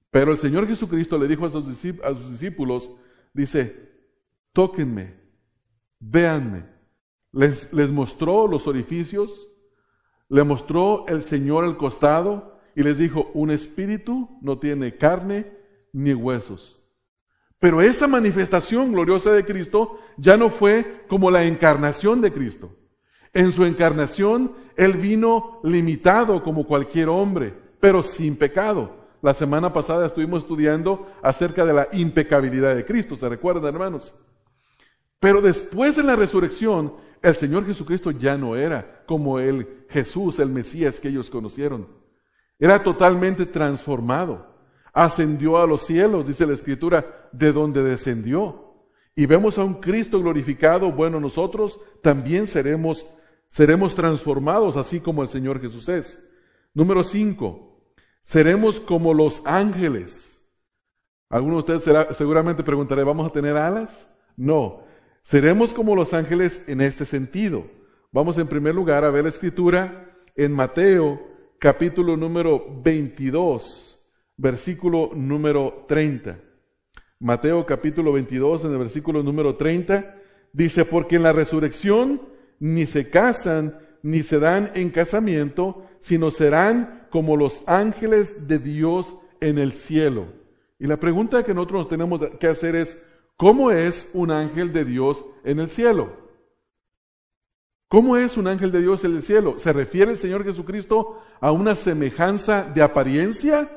Pero 0.10 0.32
el 0.32 0.38
Señor 0.38 0.68
Jesucristo 0.68 1.18
le 1.18 1.28
dijo 1.28 1.46
a 1.46 1.50
sus, 1.50 1.68
discípulos, 1.68 2.92
dice, 3.34 3.92
tóquenme, 4.54 5.16
véanme. 6.00 6.66
Les, 7.32 7.74
les 7.74 7.92
mostró 7.92 8.48
los 8.48 8.68
orificios, 8.68 9.50
le 10.30 10.44
mostró 10.44 11.08
el 11.08 11.24
Señor 11.24 11.66
el 11.66 11.78
costado 11.78 12.60
y 12.76 12.84
les 12.84 12.98
dijo, 12.98 13.32
un 13.34 13.52
espíritu 13.52 14.38
no 14.42 14.60
tiene 14.60 14.98
carne 14.98 15.52
ni 15.92 16.14
huesos. 16.14 16.80
Pero 17.60 17.82
esa 17.82 18.08
manifestación 18.08 18.92
gloriosa 18.92 19.32
de 19.32 19.46
Cristo 19.46 20.00
ya 20.18 20.38
no 20.38 20.50
fue 20.50 21.06
como 21.08 21.32
la 21.32 21.46
encarnación 21.46 22.20
de 22.20 22.34
Cristo. 22.34 22.76
En 23.34 23.52
su 23.52 23.66
encarnación, 23.66 24.54
Él 24.76 24.94
vino 24.94 25.60
limitado 25.64 26.44
como 26.44 26.66
cualquier 26.66 27.10
hombre, 27.10 27.54
pero 27.80 28.04
sin 28.04 28.36
pecado. 28.36 29.04
La 29.22 29.34
semana 29.34 29.74
pasada 29.74 30.06
estuvimos 30.06 30.44
estudiando 30.44 31.08
acerca 31.22 31.66
de 31.66 31.74
la 31.74 31.88
impecabilidad 31.94 32.76
de 32.76 32.86
Cristo, 32.86 33.16
¿se 33.16 33.28
recuerdan, 33.28 33.74
hermanos? 33.74 34.14
Pero 35.20 35.42
después 35.42 35.96
de 35.96 36.04
la 36.04 36.18
resurrección, 36.18 36.96
el 37.22 37.36
Señor 37.36 37.66
Jesucristo 37.66 38.12
ya 38.12 38.38
no 38.38 38.58
era 38.58 39.04
como 39.06 39.40
el 39.40 39.86
Jesús, 39.90 40.40
el 40.40 40.50
Mesías 40.50 41.00
que 41.00 41.08
ellos 41.08 41.30
conocieron. 41.30 41.88
Era 42.60 42.84
totalmente 42.84 43.46
transformado. 43.46 44.46
Ascendió 44.92 45.58
a 45.58 45.66
los 45.66 45.86
cielos, 45.86 46.28
dice 46.28 46.46
la 46.46 46.54
Escritura, 46.54 47.30
de 47.32 47.54
donde 47.54 47.82
descendió. 47.82 48.74
Y 49.16 49.26
vemos 49.26 49.58
a 49.58 49.64
un 49.64 49.76
Cristo 49.76 50.20
glorificado. 50.20 50.92
Bueno, 50.92 51.22
nosotros 51.22 51.80
también 52.02 52.46
seremos 52.46 53.06
seremos 53.54 53.94
transformados 53.94 54.78
así 54.78 55.00
como 55.00 55.22
el 55.22 55.30
Señor 55.30 55.62
Jesús 55.62 55.88
es. 55.88 56.18
Número 56.74 57.04
cinco, 57.04 57.84
seremos 58.24 58.80
como 58.80 59.14
los 59.14 59.44
ángeles. 59.46 60.44
Algunos 61.30 61.64
de 61.64 61.76
ustedes 61.76 62.18
seguramente 62.18 62.64
preguntaré, 62.64 63.04
¿vamos 63.04 63.28
a 63.30 63.32
tener 63.32 63.56
alas? 63.56 64.10
No, 64.36 64.82
seremos 65.22 65.72
como 65.72 65.96
los 65.96 66.16
ángeles 66.16 66.64
en 66.66 66.82
este 66.82 67.06
sentido. 67.06 67.68
Vamos 68.12 68.40
en 68.40 68.48
primer 68.48 68.74
lugar 68.74 69.04
a 69.04 69.12
ver 69.12 69.22
la 69.22 69.30
escritura 69.30 70.18
en 70.36 70.52
Mateo 70.52 71.22
capítulo 71.60 72.18
número 72.18 72.82
22, 72.82 74.00
versículo 74.36 75.12
número 75.14 75.86
30. 75.88 76.40
Mateo 77.20 77.68
capítulo 77.68 78.14
22 78.14 78.66
en 78.66 78.72
el 78.72 78.80
versículo 78.80 79.22
número 79.22 79.58
30 79.58 80.16
dice, 80.54 80.86
porque 80.86 81.18
en 81.18 81.24
la 81.24 81.34
resurrección 81.34 82.33
ni 82.64 82.86
se 82.86 83.10
casan, 83.10 83.78
ni 84.04 84.24
se 84.24 84.40
dan 84.40 84.72
en 84.74 84.90
casamiento, 84.90 85.86
sino 86.00 86.32
serán 86.32 87.08
como 87.12 87.36
los 87.36 87.62
ángeles 87.68 88.48
de 88.48 88.58
Dios 88.58 89.18
en 89.42 89.58
el 89.58 89.74
cielo. 89.74 90.28
Y 90.80 90.88
la 90.88 90.96
pregunta 90.96 91.44
que 91.44 91.54
nosotros 91.54 91.90
tenemos 91.90 92.22
que 92.40 92.48
hacer 92.48 92.78
es, 92.78 92.98
¿cómo 93.36 93.70
es 93.70 94.10
un 94.14 94.32
ángel 94.32 94.72
de 94.72 94.86
Dios 94.86 95.26
en 95.44 95.60
el 95.60 95.70
cielo? 95.70 96.16
¿Cómo 97.90 98.16
es 98.16 98.38
un 98.38 98.48
ángel 98.48 98.72
de 98.72 98.80
Dios 98.80 99.04
en 99.04 99.18
el 99.18 99.24
cielo? 99.24 99.60
¿Se 99.60 99.74
refiere 99.74 100.12
el 100.12 100.18
Señor 100.18 100.46
Jesucristo 100.46 101.22
a 101.42 101.52
una 101.52 101.76
semejanza 101.76 102.64
de 102.64 102.82
apariencia 102.82 103.70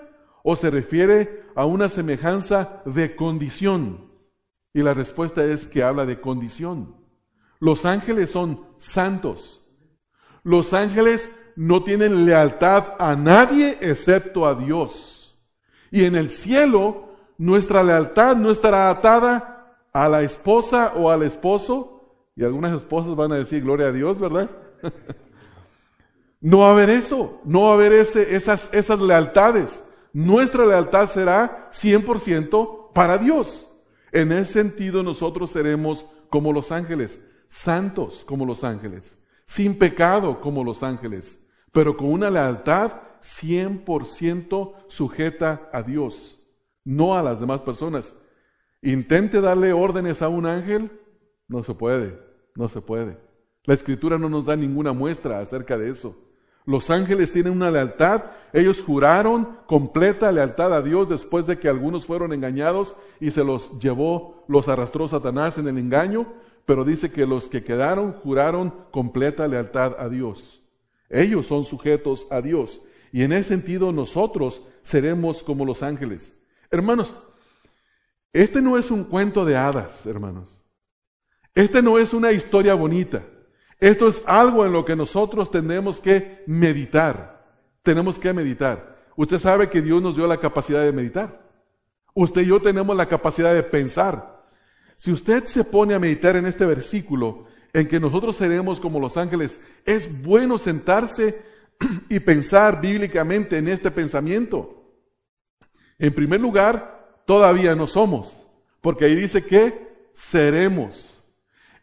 o 0.45 0.55
se 0.55 0.71
refiere 0.71 1.43
a 1.57 1.67
una 1.67 1.89
semejanza 1.89 2.83
de 2.87 3.17
condición? 3.17 4.13
Y 4.73 4.83
la 4.83 4.95
respuesta 4.95 5.45
es 5.45 5.67
que 5.67 5.83
habla 5.83 6.07
de 6.07 6.21
condición. 6.21 6.96
Los 7.61 7.85
ángeles 7.85 8.31
son 8.31 8.67
santos. 8.77 9.63
Los 10.43 10.73
ángeles 10.75 11.31
no 11.57 11.83
tienen 11.83 12.27
lealtad 12.27 12.95
a 12.99 13.17
nadie 13.17 13.79
excepto 13.81 14.47
a 14.47 14.55
Dios. 14.55 15.39
Y 15.91 16.05
en 16.05 16.15
el 16.15 16.31
cielo 16.31 17.09
nuestra 17.39 17.83
lealtad 17.83 18.37
no 18.37 18.51
estará 18.51 18.91
atada 18.91 19.79
a 19.93 20.09
la 20.09 20.23
esposa 20.23 20.93
o 20.95 21.11
al 21.11 21.23
esposo. 21.23 21.93
Y 22.37 22.45
algunas 22.45 22.73
esposas 22.77 23.17
van 23.17 23.33
a 23.33 23.37
decir, 23.37 23.63
gloria 23.63 23.87
a 23.87 23.93
Dios, 23.93 24.19
¿verdad? 24.19 24.51
no 26.41 26.59
va 26.59 26.69
a 26.69 26.73
haber 26.73 26.91
eso, 26.91 27.41
no 27.45 27.63
va 27.63 27.71
a 27.71 27.75
haber 27.75 27.93
esas, 27.93 28.69
esas 28.73 29.01
lealtades. 29.01 29.83
Nuestra 30.13 30.67
lealtad 30.67 31.09
será 31.09 31.71
100% 31.73 32.93
para 32.93 33.19
Dios. 33.19 33.69
En 34.13 34.33
ese 34.33 34.53
sentido 34.53 35.03
nosotros 35.03 35.51
seremos 35.51 36.07
como 36.31 36.53
los 36.53 36.73
ángeles, 36.73 37.19
santos 37.49 38.25
como 38.25 38.45
los 38.45 38.65
ángeles, 38.65 39.17
sin 39.47 39.79
pecado 39.79 40.41
como 40.41 40.65
los 40.65 40.83
ángeles, 40.83 41.39
pero 41.73 41.97
con 41.97 42.11
una 42.11 42.31
lealtad 42.31 42.93
100% 43.23 44.75
sujeta 44.89 45.69
a 45.73 45.83
Dios, 45.83 46.39
no 46.85 47.17
a 47.17 47.23
las 47.23 47.41
demás 47.41 47.63
personas. 47.63 48.15
Intente 48.83 49.41
darle 49.41 49.73
órdenes 49.73 50.23
a 50.23 50.29
un 50.29 50.47
ángel, 50.47 50.91
no 51.49 51.63
se 51.63 51.75
puede, 51.75 52.19
no 52.55 52.69
se 52.69 52.81
puede. 52.81 53.19
La 53.65 53.75
escritura 53.75 54.17
no 54.17 54.29
nos 54.29 54.47
da 54.47 54.57
ninguna 54.57 54.93
muestra 54.93 55.41
acerca 55.41 55.77
de 55.77 55.91
eso. 55.91 56.17
Los 56.67 56.91
ángeles 56.91 57.31
tienen 57.31 57.53
una 57.53 57.71
lealtad, 57.71 58.25
ellos 58.53 58.83
juraron 58.83 59.59
completa 59.67 60.33
lealtad 60.33 60.75
a 60.75 60.83
Dios 60.83 61.09
después 61.09 61.47
de 61.47 61.59
que 61.59 61.69
algunos 61.69 62.07
fueron 62.07 62.33
engañados 62.33 62.97
y 63.21 63.31
se 63.31 63.45
los 63.45 63.79
llevó, 63.79 64.45
los 64.49 64.67
arrastró 64.67 65.07
Satanás 65.07 65.59
en 65.59 65.69
el 65.69 65.79
engaño, 65.79 66.27
pero 66.67 66.85
dice 66.85 67.11
que 67.11 67.27
los 67.27 67.49
que 67.49 67.65
quedaron 67.65 68.13
juraron 68.13 68.75
completa 68.91 69.49
lealtad 69.49 69.97
a 69.99 70.09
Dios. 70.09 70.63
Ellos 71.09 71.47
son 71.47 71.65
sujetos 71.65 72.27
a 72.31 72.43
Dios 72.43 72.81
y 73.13 73.23
en 73.23 73.33
ese 73.33 73.51
sentido 73.51 73.93
nosotros 73.93 74.63
seremos 74.83 75.43
como 75.43 75.65
los 75.65 75.83
ángeles. 75.83 76.35
Hermanos, 76.71 77.15
este 78.33 78.61
no 78.61 78.77
es 78.77 78.91
un 78.91 79.05
cuento 79.05 79.45
de 79.45 79.57
hadas, 79.57 80.05
hermanos. 80.05 80.63
Este 81.55 81.81
no 81.81 81.99
es 81.99 82.13
una 82.13 82.33
historia 82.33 82.75
bonita. 82.75 83.25
Esto 83.79 84.09
es 84.09 84.23
algo 84.27 84.67
en 84.67 84.73
lo 84.73 84.85
que 84.85 84.97
nosotros 84.97 85.51
tenemos 85.51 86.01
que 86.01 86.43
meditar. 86.47 87.47
Tenemos 87.83 88.19
que 88.19 88.33
meditar. 88.33 88.97
Usted 89.17 89.39
sabe 89.39 89.71
que 89.71 89.81
Dios 89.81 90.03
nos 90.03 90.17
dio 90.17 90.27
la 90.27 90.39
capacidad 90.39 90.83
de 90.83 90.93
meditar. 90.93 91.41
Usted 92.13 92.43
y 92.43 92.47
yo 92.47 92.61
tenemos 92.61 92.97
la 92.97 93.07
capacidad 93.07 93.55
de 93.55 93.63
pensar. 93.63 94.36
Si 94.97 95.13
usted 95.13 95.45
se 95.45 95.65
pone 95.65 95.95
a 95.95 95.99
meditar 95.99 96.37
en 96.37 96.47
este 96.47 96.65
versículo, 96.65 97.47
en 97.73 97.87
que 97.87 98.01
nosotros 98.01 98.37
seremos 98.37 98.81
como 98.81 98.99
los 98.99 99.17
ángeles, 99.17 99.59
es 99.85 100.23
bueno 100.23 100.57
sentarse 100.57 101.43
y 102.09 102.19
pensar 102.21 102.81
bíblicamente 102.81 103.59
en 103.59 103.69
este 103.69 103.91
pensamiento. 103.91 104.95
En 105.99 106.15
primer 106.15 106.41
lugar, 106.41 107.21
todavía 107.27 107.75
no 107.75 107.87
somos, 107.87 108.49
porque 108.81 109.05
ahí 109.05 109.15
dice 109.15 109.45
que 109.45 110.09
seremos. 110.15 111.23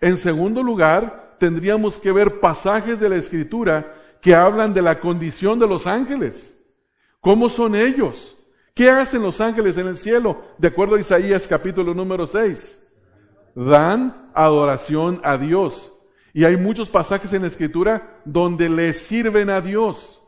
En 0.02 0.18
segundo 0.18 0.64
lugar, 0.64 1.36
tendríamos 1.40 2.00
que 2.00 2.12
ver 2.12 2.40
pasajes 2.40 3.00
de 3.00 3.10
la 3.10 3.16
Escritura 3.16 3.96
que 4.22 4.34
hablan 4.34 4.74
de 4.74 4.82
la 4.82 5.00
condición 5.00 5.60
de 5.60 5.68
los 5.68 5.86
ángeles. 5.86 6.54
¿Cómo 7.20 7.50
son 7.50 7.76
ellos? 7.76 8.36
¿Qué 8.74 8.90
hacen 8.90 9.22
los 9.22 9.40
ángeles 9.40 9.78
en 9.78 9.88
el 9.88 9.98
cielo? 9.98 10.44
De 10.58 10.70
acuerdo 10.70 10.96
a 10.96 11.00
Isaías 11.00 11.46
capítulo 11.48 11.94
número 11.94 12.26
6 12.26 12.80
dan 13.56 14.32
adoración 14.34 15.22
a 15.24 15.38
Dios. 15.38 15.92
Y 16.34 16.46
hay 16.46 16.58
muchos 16.58 16.90
pasajes 16.90 17.32
en 17.34 17.44
la 17.44 17.48
escritura 17.48 18.22
donde 18.26 18.70
le 18.70 18.94
sirven 18.94 19.50
a 19.50 19.62
Dios. 19.62 20.22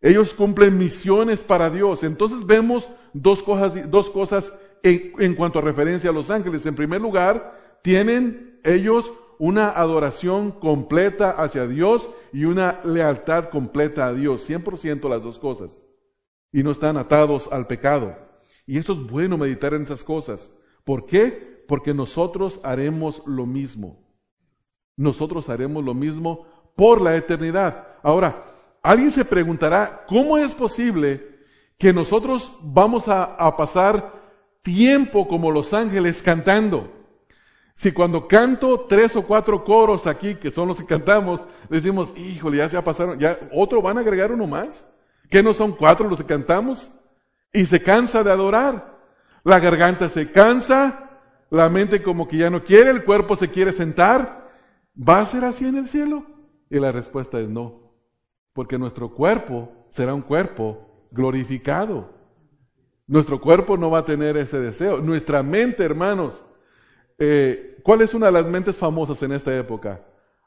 Ellos 0.00 0.34
cumplen 0.34 0.76
misiones 0.76 1.42
para 1.42 1.70
Dios. 1.70 2.02
Entonces 2.02 2.44
vemos 2.44 2.90
dos 3.12 3.42
cosas, 3.42 3.90
dos 3.90 4.10
cosas 4.10 4.52
en, 4.82 5.12
en 5.18 5.34
cuanto 5.34 5.60
a 5.60 5.62
referencia 5.62 6.10
a 6.10 6.12
los 6.12 6.28
ángeles. 6.28 6.66
En 6.66 6.74
primer 6.74 7.00
lugar, 7.00 7.78
tienen 7.82 8.60
ellos 8.64 9.12
una 9.38 9.70
adoración 9.70 10.52
completa 10.52 11.30
hacia 11.30 11.66
Dios 11.66 12.08
y 12.32 12.44
una 12.44 12.80
lealtad 12.84 13.48
completa 13.48 14.06
a 14.06 14.12
Dios. 14.12 14.48
100% 14.48 15.08
las 15.08 15.22
dos 15.22 15.38
cosas. 15.38 15.80
Y 16.52 16.62
no 16.62 16.70
están 16.70 16.96
atados 16.96 17.48
al 17.50 17.66
pecado. 17.66 18.16
Y 18.66 18.78
esto 18.78 18.92
es 18.92 19.00
bueno 19.00 19.38
meditar 19.38 19.74
en 19.74 19.82
esas 19.82 20.04
cosas. 20.04 20.52
¿Por 20.84 21.06
qué? 21.06 21.51
Porque 21.72 21.94
nosotros 21.94 22.60
haremos 22.64 23.22
lo 23.24 23.46
mismo. 23.46 23.96
Nosotros 24.94 25.48
haremos 25.48 25.82
lo 25.82 25.94
mismo 25.94 26.46
por 26.76 27.00
la 27.00 27.16
eternidad. 27.16 27.96
Ahora, 28.02 28.44
alguien 28.82 29.10
se 29.10 29.24
preguntará, 29.24 30.04
¿cómo 30.06 30.36
es 30.36 30.54
posible 30.54 31.38
que 31.78 31.94
nosotros 31.94 32.52
vamos 32.60 33.08
a, 33.08 33.56
pasar 33.56 34.12
tiempo 34.60 35.26
como 35.26 35.50
los 35.50 35.72
ángeles 35.72 36.20
cantando? 36.20 36.92
Si 37.72 37.90
cuando 37.90 38.28
canto 38.28 38.80
tres 38.80 39.16
o 39.16 39.22
cuatro 39.22 39.64
coros 39.64 40.06
aquí, 40.06 40.34
que 40.34 40.50
son 40.50 40.68
los 40.68 40.78
que 40.78 40.84
cantamos, 40.84 41.46
decimos, 41.70 42.12
híjole, 42.18 42.58
ya 42.58 42.68
se 42.68 42.82
pasaron, 42.82 43.18
ya 43.18 43.38
otro 43.50 43.80
van 43.80 43.96
a 43.96 44.02
agregar 44.02 44.30
uno 44.30 44.46
más. 44.46 44.84
¿Qué 45.30 45.42
no 45.42 45.54
son 45.54 45.72
cuatro 45.72 46.06
los 46.06 46.18
que 46.18 46.26
cantamos? 46.26 46.90
Y 47.50 47.64
se 47.64 47.82
cansa 47.82 48.22
de 48.22 48.30
adorar. 48.30 48.92
La 49.42 49.58
garganta 49.58 50.10
se 50.10 50.30
cansa, 50.30 51.08
la 51.52 51.68
mente 51.68 52.02
como 52.02 52.26
que 52.26 52.38
ya 52.38 52.48
no 52.48 52.64
quiere, 52.64 52.90
el 52.90 53.04
cuerpo 53.04 53.36
se 53.36 53.50
quiere 53.50 53.72
sentar. 53.72 54.50
¿Va 54.96 55.20
a 55.20 55.26
ser 55.26 55.44
así 55.44 55.66
en 55.66 55.76
el 55.76 55.86
cielo? 55.86 56.24
Y 56.70 56.78
la 56.78 56.92
respuesta 56.92 57.38
es 57.38 57.48
no, 57.50 57.92
porque 58.54 58.78
nuestro 58.78 59.10
cuerpo 59.10 59.70
será 59.90 60.14
un 60.14 60.22
cuerpo 60.22 61.08
glorificado. 61.10 62.08
Nuestro 63.06 63.38
cuerpo 63.38 63.76
no 63.76 63.90
va 63.90 63.98
a 63.98 64.04
tener 64.06 64.38
ese 64.38 64.58
deseo. 64.60 65.02
Nuestra 65.02 65.42
mente, 65.42 65.84
hermanos, 65.84 66.42
eh, 67.18 67.78
¿cuál 67.82 68.00
es 68.00 68.14
una 68.14 68.26
de 68.26 68.32
las 68.32 68.46
mentes 68.46 68.78
famosas 68.78 69.22
en 69.22 69.32
esta 69.32 69.54
época? 69.54 70.02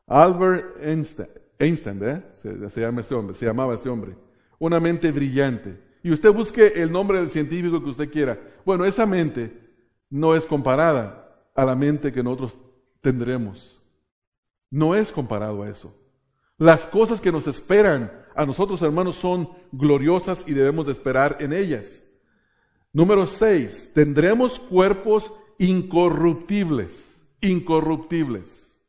Albert 0.07 0.81
Einstein, 0.81 1.29
Einstein 1.59 2.03
¿eh? 2.03 2.23
se, 2.41 2.69
se, 2.71 2.81
llama 2.81 3.01
este 3.01 3.13
hombre, 3.13 3.35
se 3.35 3.45
llamaba 3.45 3.75
este 3.75 3.89
hombre. 3.89 4.15
Una 4.57 4.79
mente 4.79 5.11
brillante. 5.11 5.77
Y 6.01 6.11
usted 6.11 6.31
busque 6.31 6.73
el 6.77 6.91
nombre 6.91 7.19
del 7.19 7.29
científico 7.29 7.83
que 7.83 7.89
usted 7.91 8.09
quiera. 8.09 8.39
Bueno, 8.65 8.85
esa 8.85 9.05
mente 9.05 9.64
no 10.09 10.35
es 10.35 10.45
comparada 10.45 11.49
a 11.55 11.65
la 11.65 11.75
mente 11.75 12.11
que 12.11 12.23
nosotros 12.23 12.57
tendremos. 13.01 13.81
No 14.69 14.95
es 14.95 15.11
comparado 15.11 15.63
a 15.63 15.69
eso. 15.69 15.95
Las 16.57 16.85
cosas 16.85 17.21
que 17.21 17.31
nos 17.31 17.47
esperan 17.47 18.11
a 18.35 18.45
nosotros, 18.45 18.81
hermanos, 18.81 19.15
son 19.15 19.49
gloriosas 19.71 20.43
y 20.47 20.53
debemos 20.53 20.85
de 20.85 20.91
esperar 20.91 21.37
en 21.39 21.53
ellas. 21.53 22.03
Número 22.93 23.25
seis, 23.25 23.91
tendremos 23.93 24.59
cuerpos 24.59 25.31
incorruptibles, 25.59 27.21
incorruptibles. 27.41 28.81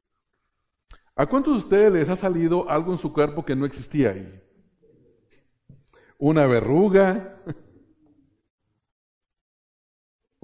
¿A 1.14 1.26
cuántos 1.26 1.54
de 1.54 1.58
ustedes 1.58 1.92
les 1.92 2.08
ha 2.08 2.16
salido 2.16 2.68
algo 2.68 2.92
en 2.92 2.98
su 2.98 3.12
cuerpo 3.12 3.44
que 3.44 3.56
no 3.56 3.64
existía 3.66 4.10
ahí? 4.10 4.42
Una 6.18 6.46
verruga, 6.46 7.42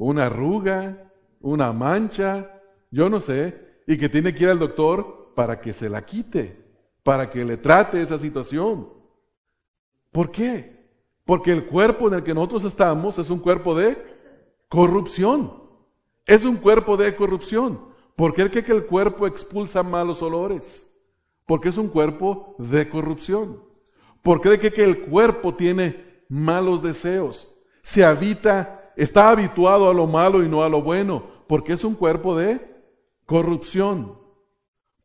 una 0.03 0.27
arruga, 0.27 1.13
una 1.41 1.73
mancha, 1.73 2.61
yo 2.91 3.09
no 3.09 3.21
sé, 3.21 3.83
y 3.87 3.97
que 3.97 4.09
tiene 4.09 4.35
que 4.35 4.45
ir 4.45 4.51
al 4.51 4.59
doctor 4.59 5.33
para 5.35 5.61
que 5.61 5.73
se 5.73 5.89
la 5.89 6.05
quite, 6.05 6.65
para 7.03 7.31
que 7.31 7.45
le 7.45 7.57
trate 7.57 8.01
esa 8.01 8.19
situación. 8.19 8.89
¿Por 10.11 10.31
qué? 10.31 10.83
Porque 11.25 11.53
el 11.53 11.67
cuerpo 11.67 12.09
en 12.09 12.15
el 12.15 12.23
que 12.23 12.35
nosotros 12.35 12.65
estamos 12.65 13.19
es 13.19 13.31
un 13.31 13.39
cuerpo 13.39 13.75
de 13.75 13.97
corrupción. 14.69 15.63
Es 16.27 16.45
un 16.45 16.57
cuerpo 16.57 16.97
de 16.97 17.15
corrupción. 17.15 17.81
¿Por 18.17 18.35
qué 18.35 18.51
que 18.51 18.73
el 18.73 18.87
cuerpo 18.87 19.27
expulsa 19.27 19.83
malos 19.83 20.23
olores? 20.23 20.87
Porque 21.47 21.71
es 21.71 21.79
un 21.79 21.89
cuerpo 21.89 22.55
de 22.59 22.89
corrupción. 22.89 23.63
¿Por 24.23 24.41
qué 24.41 24.59
que 24.59 24.85
el 24.85 25.01
cuerpo 25.01 25.55
tiene 25.55 26.25
malos 26.29 26.83
deseos? 26.83 27.53
Se 27.83 28.05
habita 28.05 28.82
está 28.97 29.31
habituado 29.31 29.89
a 29.89 29.95
lo 29.95 30.07
malo 30.07 30.43
y 30.43 30.49
no 30.49 30.63
a 30.63 30.69
lo 30.69 30.83
bueno, 30.83 31.25
porque 31.47 31.73
es 31.73 31.85
un 31.85 31.95
cuerpo 31.95 32.37
de 32.37 32.61
corrupción. 33.27 34.19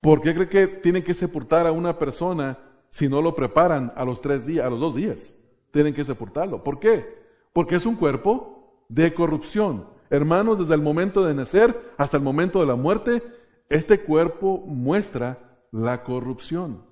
¿Por 0.02 0.22
qué 0.22 0.34
cree 0.34 0.50
que 0.50 0.68
tienen 0.68 1.04
que 1.04 1.14
sepultar 1.14 1.68
a 1.68 1.72
una 1.72 1.98
persona 1.98 2.58
si 2.90 3.10
no 3.10 3.22
lo 3.22 3.36
preparan 3.36 3.92
a 3.96 4.06
los 4.06 4.22
tres 4.22 4.46
días, 4.46 4.66
a 4.66 4.70
los 4.70 4.80
dos 4.80 4.96
días? 4.96 5.34
Tienen 5.72 5.94
que 5.94 6.06
sepultarlo. 6.06 6.64
¿Por 6.64 6.80
qué? 6.80 7.18
Porque 7.54 7.76
es 7.76 7.86
un 7.86 7.96
cuerpo 7.96 8.86
de 8.90 9.14
corrupción. 9.14 9.88
Hermanos, 10.10 10.60
desde 10.60 10.76
el 10.76 10.82
momento 10.82 11.26
de 11.26 11.34
nacer 11.34 11.94
hasta 11.98 12.18
el 12.18 12.24
momento 12.24 12.60
de 12.60 12.68
la 12.68 12.76
muerte, 12.76 13.22
este 13.70 14.00
cuerpo 14.02 14.64
muestra 14.66 15.60
la 15.72 16.04
corrupción. 16.04 16.84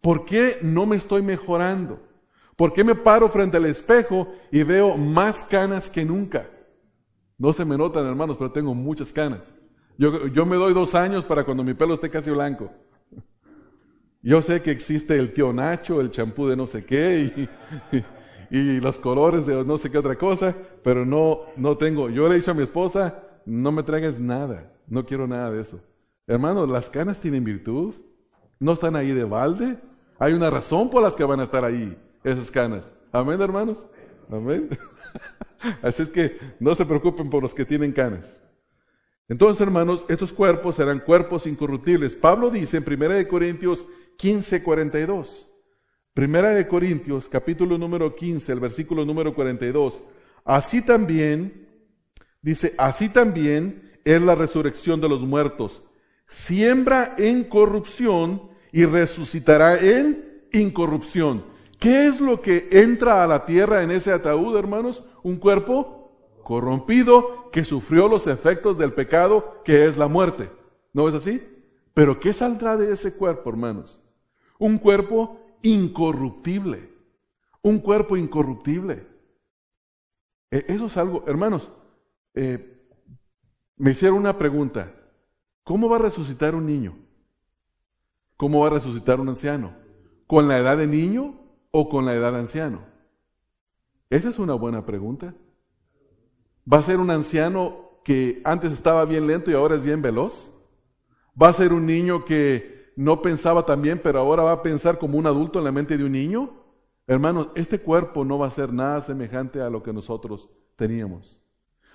¿Por 0.00 0.24
qué 0.24 0.58
no 0.62 0.86
me 0.86 0.96
estoy 0.96 1.22
mejorando? 1.22 2.00
¿Por 2.58 2.72
qué 2.72 2.82
me 2.82 2.96
paro 2.96 3.28
frente 3.28 3.56
al 3.56 3.66
espejo 3.66 4.34
y 4.50 4.64
veo 4.64 4.96
más 4.96 5.44
canas 5.44 5.88
que 5.88 6.04
nunca? 6.04 6.50
No 7.38 7.52
se 7.52 7.64
me 7.64 7.78
notan, 7.78 8.04
hermanos, 8.04 8.36
pero 8.36 8.50
tengo 8.50 8.74
muchas 8.74 9.12
canas. 9.12 9.54
Yo, 9.96 10.44
me 10.44 10.56
doy 10.56 10.74
dos 10.74 10.96
años 10.96 11.24
para 11.24 11.44
cuando 11.44 11.62
mi 11.62 11.74
pelo 11.74 11.94
esté 11.94 12.10
casi 12.10 12.30
blanco. 12.30 12.68
Yo 14.22 14.42
sé 14.42 14.60
que 14.60 14.72
existe 14.72 15.16
el 15.16 15.32
tío 15.32 15.52
Nacho, 15.52 16.00
el 16.00 16.10
champú 16.10 16.48
de 16.48 16.56
no 16.56 16.66
sé 16.66 16.84
qué, 16.84 17.48
y 18.50 18.80
los 18.80 18.98
colores 18.98 19.46
de 19.46 19.64
no 19.64 19.78
sé 19.78 19.88
qué 19.88 19.98
otra 19.98 20.16
cosa, 20.16 20.52
pero 20.82 21.06
no, 21.06 21.42
no 21.56 21.76
tengo. 21.76 22.10
Yo 22.10 22.26
le 22.26 22.34
he 22.34 22.38
dicho 22.38 22.50
a 22.50 22.54
mi 22.54 22.64
esposa, 22.64 23.22
no 23.46 23.70
me 23.70 23.84
traigas 23.84 24.18
nada, 24.18 24.72
no 24.88 25.06
quiero 25.06 25.28
nada 25.28 25.52
de 25.52 25.62
eso. 25.62 25.78
Hermanos, 26.26 26.68
las 26.68 26.90
canas 26.90 27.20
tienen 27.20 27.44
virtud, 27.44 27.94
no 28.58 28.72
están 28.72 28.96
ahí 28.96 29.12
de 29.12 29.22
balde, 29.22 29.78
hay 30.18 30.32
una 30.32 30.50
razón 30.50 30.90
por 30.90 31.04
las 31.04 31.14
que 31.14 31.22
van 31.22 31.38
a 31.38 31.44
estar 31.44 31.64
ahí 31.64 31.96
esas 32.32 32.50
canas. 32.50 32.90
Amén, 33.12 33.40
hermanos. 33.40 33.84
Amén. 34.30 34.68
Así 35.82 36.02
es 36.02 36.10
que 36.10 36.38
no 36.60 36.74
se 36.74 36.86
preocupen 36.86 37.30
por 37.30 37.42
los 37.42 37.54
que 37.54 37.64
tienen 37.64 37.92
canas. 37.92 38.36
Entonces, 39.28 39.60
hermanos, 39.60 40.06
estos 40.08 40.32
cuerpos 40.32 40.76
serán 40.76 41.00
cuerpos 41.00 41.46
incorruptibles. 41.46 42.14
Pablo 42.14 42.50
dice 42.50 42.78
en 42.78 42.84
1 42.86 43.28
Corintios 43.28 43.84
15, 44.16 44.62
42. 44.62 45.46
Primera 46.14 46.50
de 46.50 46.66
Corintios, 46.66 47.28
capítulo 47.28 47.78
número 47.78 48.16
15, 48.16 48.50
el 48.50 48.60
versículo 48.60 49.04
número 49.04 49.34
42. 49.34 50.02
Así 50.44 50.82
también, 50.82 51.68
dice, 52.42 52.74
así 52.78 53.08
también 53.08 54.00
es 54.04 54.20
la 54.22 54.34
resurrección 54.34 55.00
de 55.00 55.08
los 55.08 55.20
muertos. 55.20 55.82
Siembra 56.26 57.14
en 57.18 57.44
corrupción 57.44 58.50
y 58.72 58.84
resucitará 58.84 59.78
en 59.78 60.44
incorrupción. 60.52 61.44
¿Qué 61.78 62.06
es 62.08 62.20
lo 62.20 62.40
que 62.40 62.68
entra 62.72 63.22
a 63.22 63.26
la 63.26 63.44
tierra 63.44 63.82
en 63.82 63.90
ese 63.90 64.12
ataúd, 64.12 64.56
hermanos? 64.56 65.04
Un 65.22 65.36
cuerpo 65.36 65.98
corrompido 66.42 67.50
que 67.52 67.64
sufrió 67.64 68.08
los 68.08 68.26
efectos 68.26 68.78
del 68.78 68.92
pecado 68.92 69.62
que 69.64 69.84
es 69.84 69.96
la 69.96 70.08
muerte. 70.08 70.50
¿No 70.92 71.08
es 71.08 71.14
así? 71.14 71.42
Pero 71.94 72.18
¿qué 72.18 72.32
saldrá 72.32 72.76
de 72.76 72.92
ese 72.92 73.14
cuerpo, 73.14 73.50
hermanos? 73.50 74.00
Un 74.58 74.78
cuerpo 74.78 75.40
incorruptible. 75.62 76.90
Un 77.62 77.78
cuerpo 77.78 78.16
incorruptible. 78.16 79.06
E, 80.50 80.64
eso 80.68 80.86
es 80.86 80.96
algo, 80.96 81.24
hermanos, 81.26 81.70
eh, 82.34 82.82
me 83.76 83.92
hicieron 83.92 84.18
una 84.18 84.36
pregunta. 84.36 84.92
¿Cómo 85.62 85.88
va 85.88 85.96
a 85.96 86.00
resucitar 86.00 86.54
un 86.54 86.66
niño? 86.66 86.96
¿Cómo 88.36 88.60
va 88.60 88.68
a 88.68 88.70
resucitar 88.70 89.20
un 89.20 89.28
anciano? 89.28 89.74
¿Con 90.26 90.48
la 90.48 90.58
edad 90.58 90.76
de 90.78 90.86
niño 90.86 91.47
o 91.70 91.88
con 91.88 92.06
la 92.06 92.14
edad 92.14 92.32
de 92.32 92.38
anciano? 92.38 92.82
Esa 94.10 94.28
es 94.30 94.38
una 94.38 94.54
buena 94.54 94.86
pregunta. 94.86 95.34
¿Va 96.70 96.78
a 96.78 96.82
ser 96.82 96.98
un 96.98 97.10
anciano 97.10 98.00
que 98.04 98.40
antes 98.44 98.72
estaba 98.72 99.04
bien 99.04 99.26
lento 99.26 99.50
y 99.50 99.54
ahora 99.54 99.74
es 99.74 99.82
bien 99.82 100.02
veloz? 100.02 100.52
¿Va 101.40 101.48
a 101.48 101.52
ser 101.52 101.72
un 101.72 101.86
niño 101.86 102.24
que 102.24 102.92
no 102.96 103.22
pensaba 103.22 103.64
tan 103.64 103.80
bien, 103.80 104.00
pero 104.02 104.18
ahora 104.18 104.42
va 104.42 104.52
a 104.52 104.62
pensar 104.62 104.98
como 104.98 105.18
un 105.18 105.26
adulto 105.26 105.58
en 105.58 105.64
la 105.64 105.72
mente 105.72 105.96
de 105.96 106.04
un 106.04 106.12
niño? 106.12 106.50
Hermanos, 107.06 107.48
este 107.54 107.80
cuerpo 107.80 108.24
no 108.24 108.38
va 108.38 108.48
a 108.48 108.50
ser 108.50 108.72
nada 108.72 109.00
semejante 109.02 109.60
a 109.60 109.70
lo 109.70 109.82
que 109.82 109.92
nosotros 109.92 110.50
teníamos. 110.76 111.40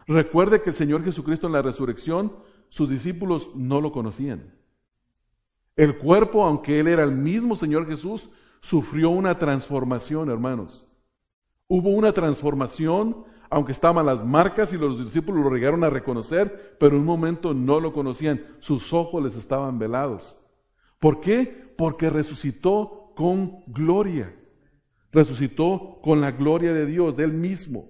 Recuerde 0.08 0.62
que 0.62 0.72
el 0.72 0.76
Señor 0.76 1.04
Jesucristo 1.04 1.48
en 1.48 1.54
la 1.54 1.62
resurrección, 1.62 2.36
sus 2.70 2.90
discípulos 2.90 3.52
no 3.56 3.80
lo 3.80 3.92
conocían. 3.92 4.56
El 5.76 5.98
cuerpo, 5.98 6.44
aunque 6.44 6.80
Él 6.80 6.88
era 6.88 7.04
el 7.04 7.12
mismo 7.12 7.56
Señor 7.56 7.88
Jesús, 7.88 8.30
sufrió 8.64 9.10
una 9.10 9.38
transformación, 9.38 10.30
hermanos. 10.30 10.88
Hubo 11.68 11.90
una 11.90 12.14
transformación, 12.14 13.26
aunque 13.50 13.74
estaban 13.74 14.06
las 14.06 14.24
marcas 14.24 14.72
y 14.72 14.78
los 14.78 15.04
discípulos 15.04 15.44
lo 15.44 15.54
llegaron 15.54 15.84
a 15.84 15.90
reconocer, 15.90 16.78
pero 16.80 16.96
en 16.96 17.02
un 17.02 17.06
momento 17.06 17.54
no 17.54 17.82
lo 17.82 17.92
conocían. 17.92 18.42
Sus 18.60 18.94
ojos 18.94 19.22
les 19.22 19.36
estaban 19.36 19.80
velados. 19.80 20.38
¿Por 20.98 21.20
qué? 21.20 21.74
Porque 21.78 22.10
resucitó 22.10 23.12
con 23.18 23.66
gloria. 23.68 24.34
Resucitó 25.12 26.00
con 26.02 26.22
la 26.22 26.32
gloria 26.32 26.74
de 26.74 26.86
Dios, 26.86 27.18
de 27.18 27.26
Él 27.26 27.34
mismo. 27.34 27.90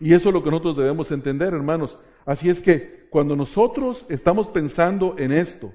Y 0.00 0.14
eso 0.14 0.30
es 0.30 0.34
lo 0.34 0.42
que 0.42 0.50
nosotros 0.50 0.78
debemos 0.78 1.12
entender, 1.12 1.54
hermanos. 1.54 1.96
Así 2.26 2.50
es 2.50 2.60
que 2.60 3.06
cuando 3.10 3.36
nosotros 3.36 4.04
estamos 4.08 4.48
pensando 4.48 5.14
en 5.16 5.30
esto, 5.30 5.72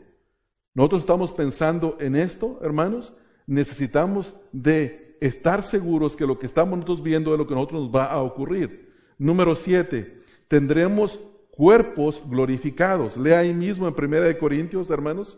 nosotros 0.74 1.00
estamos 1.00 1.32
pensando 1.32 1.96
en 2.02 2.18
esto, 2.18 2.60
hermanos, 2.62 3.14
necesitamos 3.48 4.36
de 4.52 5.18
estar 5.20 5.64
seguros 5.64 6.16
que 6.16 6.28
lo 6.28 6.38
que 6.38 6.46
estamos 6.46 6.78
nosotros 6.78 7.04
viendo 7.04 7.34
es 7.34 7.40
lo 7.40 7.48
que 7.48 7.56
nosotros 7.56 7.84
nos 7.84 7.96
va 7.96 8.06
a 8.06 8.22
ocurrir. 8.22 8.94
Número 9.18 9.56
siete, 9.56 10.22
tendremos 10.48 11.20
cuerpos 11.52 12.24
glorificados. 12.28 13.16
Lea 13.16 13.40
ahí 13.40 13.54
mismo 13.54 13.88
en 13.88 13.94
Primera 13.94 14.26
de 14.26 14.38
Corintios, 14.38 14.90
hermanos. 14.90 15.38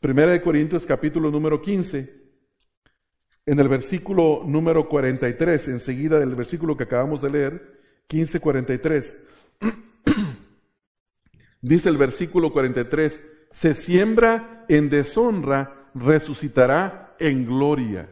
Primera 0.00 0.32
de 0.32 0.40
Corintios, 0.40 0.86
capítulo 0.86 1.30
número 1.30 1.60
15, 1.60 2.20
en 3.44 3.60
el 3.60 3.68
versículo 3.68 4.42
número 4.46 4.88
43, 4.88 5.68
enseguida 5.68 6.18
del 6.18 6.34
versículo 6.34 6.76
que 6.76 6.84
acabamos 6.84 7.20
de 7.20 7.30
leer, 7.30 7.80
15:43. 8.08 9.16
Dice 11.60 11.88
el 11.90 11.98
versículo 11.98 12.52
43, 12.52 13.22
se 13.50 13.74
siembra 13.74 14.64
en 14.68 14.88
deshonra, 14.88 15.90
resucitará 15.94 17.09
en 17.20 17.46
gloria. 17.46 18.08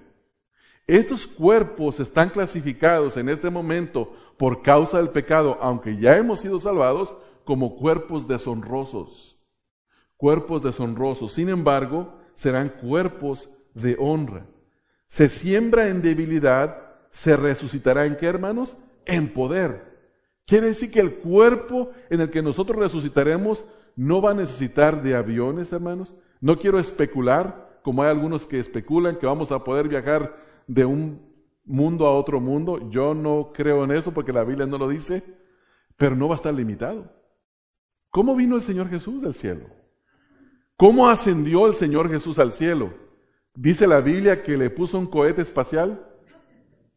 Estos 0.87 1.27
cuerpos 1.27 2.01
están 2.01 2.31
clasificados 2.31 3.17
en 3.17 3.29
este 3.29 3.51
momento 3.51 4.13
por 4.39 4.63
causa 4.63 4.99
del 4.99 5.11
pecado, 5.11 5.59
aunque 5.61 5.99
ya 5.99 6.17
hemos 6.17 6.41
sido 6.41 6.59
salvados, 6.59 7.15
como 7.45 7.77
cuerpos 7.77 8.27
deshonrosos. 8.29 9.37
Cuerpos 10.17 10.63
deshonrosos. 10.63 11.33
Sin 11.33 11.49
embargo, 11.49 12.15
serán 12.35 12.69
cuerpos 12.69 13.51
de 13.75 13.97
honra. 13.99 14.47
Se 15.07 15.29
siembra 15.29 15.89
en 15.89 16.03
debilidad, 16.03 16.95
se 17.11 17.37
resucitará 17.37 18.07
en 18.07 18.17
qué, 18.17 18.27
hermanos? 18.27 18.77
En 19.05 19.33
poder. 19.33 19.89
Quiere 20.47 20.69
decir 20.69 20.91
que 20.91 21.01
el 21.01 21.17
cuerpo 21.17 21.91
en 22.09 22.23
el 22.23 22.31
que 22.31 22.43
nosotros 22.43 22.79
resucitaremos 22.79 23.65
no 23.97 24.23
va 24.23 24.31
a 24.31 24.35
necesitar 24.35 25.03
de 25.03 25.15
aviones, 25.15 25.73
hermanos. 25.73 26.15
No 26.41 26.59
quiero 26.59 26.79
especular, 26.79 27.68
como 27.89 28.03
hay 28.03 28.11
algunos 28.11 28.47
que 28.47 28.59
especulan 28.59 29.17
que 29.17 29.25
vamos 29.25 29.51
a 29.51 29.65
poder 29.65 29.89
viajar 29.89 30.37
de 30.67 30.85
un 30.85 31.23
mundo 31.65 32.07
a 32.07 32.15
otro 32.15 32.39
mundo. 32.39 32.91
Yo 32.91 33.15
no 33.15 33.51
creo 33.55 33.83
en 33.83 33.93
eso 33.93 34.13
porque 34.13 34.31
la 34.31 34.45
Biblia 34.45 34.67
no 34.67 34.77
lo 34.77 34.91
dice, 34.91 35.25
pero 35.97 36.15
no 36.15 36.29
va 36.29 36.35
a 36.35 36.37
estar 36.37 36.53
limitado. 36.53 37.11
¿Cómo 38.11 38.37
vino 38.37 38.57
el 38.57 38.61
Señor 38.61 38.91
Jesús 38.91 39.23
del 39.23 39.33
cielo? 39.33 39.71
¿Cómo 40.77 41.09
ascendió 41.09 41.67
el 41.67 41.73
Señor 41.73 42.11
Jesús 42.11 42.39
al 42.39 42.53
cielo? 42.53 42.93
¿Dice 43.55 43.87
la 43.87 44.03
Biblia 44.03 44.43
que 44.43 44.59
le 44.59 44.69
puso 44.69 44.99
un 44.99 45.07
cohete 45.07 45.41
espacial? 45.41 46.07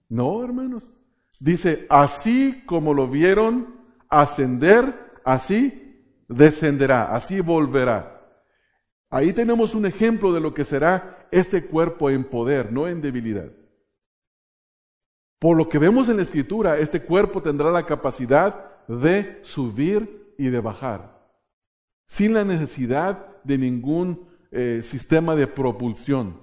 No, 0.10 0.44
hermanos. 0.44 0.92
Dice, 1.40 1.88
así 1.90 2.64
como 2.66 2.94
lo 2.94 3.08
vieron 3.08 3.78
ascender, 4.10 4.94
así 5.24 6.04
descenderá, 6.28 7.16
así 7.16 7.40
volverá. 7.40 8.11
Ahí 9.12 9.34
tenemos 9.34 9.76
un 9.76 9.86
ejemplo 9.86 10.32
de 10.32 10.40
lo 10.40 10.54
que 10.54 10.64
será 10.64 11.28
este 11.32 11.66
cuerpo 11.66 12.10
en 12.10 12.24
poder, 12.24 12.72
no 12.72 12.88
en 12.88 13.02
debilidad. 13.02 13.52
Por 15.38 15.58
lo 15.58 15.68
que 15.68 15.80
vemos 15.80 16.08
en 16.08 16.16
la 16.16 16.24
escritura, 16.24 16.80
este 16.80 17.02
cuerpo 17.02 17.42
tendrá 17.42 17.72
la 17.72 17.86
capacidad 17.86 18.88
de 18.88 19.40
subir 19.42 20.34
y 20.38 20.48
de 20.48 20.62
bajar, 20.62 21.30
sin 22.08 22.34
la 22.34 22.46
necesidad 22.46 23.28
de 23.44 23.58
ningún 23.58 24.28
eh, 24.50 24.80
sistema 24.82 25.36
de 25.36 25.48
propulsión. 25.48 26.40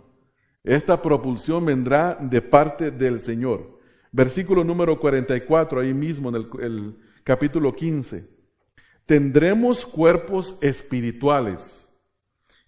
Esta 0.63 1.01
propulsión 1.01 1.65
vendrá 1.65 2.19
de 2.21 2.43
parte 2.43 2.91
del 2.91 3.21
Señor. 3.21 3.79
Versículo 4.13 4.63
número 4.63 5.01
44, 5.01 5.81
ahí 5.81 5.95
mismo 5.95 6.29
en 6.29 6.35
el, 6.61 6.97
capítulo 7.25 7.75
15 7.75 8.37
tendremos 9.07 9.87
cuerpos 9.87 10.59
espirituales. 10.61 11.88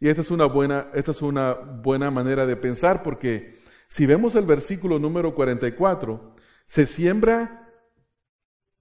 Y 0.00 0.08
esta 0.08 0.22
es 0.22 0.30
una 0.30 0.46
buena, 0.46 0.88
esta 0.94 1.10
es 1.10 1.20
una 1.20 1.52
buena 1.52 2.10
manera 2.10 2.46
de 2.46 2.56
pensar 2.56 3.02
porque 3.02 3.60
si 3.86 4.06
vemos 4.06 4.34
el 4.34 4.46
versículo 4.46 4.98
número 4.98 5.34
44, 5.34 6.34
se 6.64 6.86
siembra, 6.86 7.68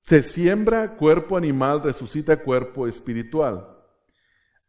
se 0.01 0.23
siembra 0.23 0.95
cuerpo 0.95 1.35
animal, 1.35 1.83
resucita 1.83 2.41
cuerpo 2.41 2.87
espiritual. 2.87 3.67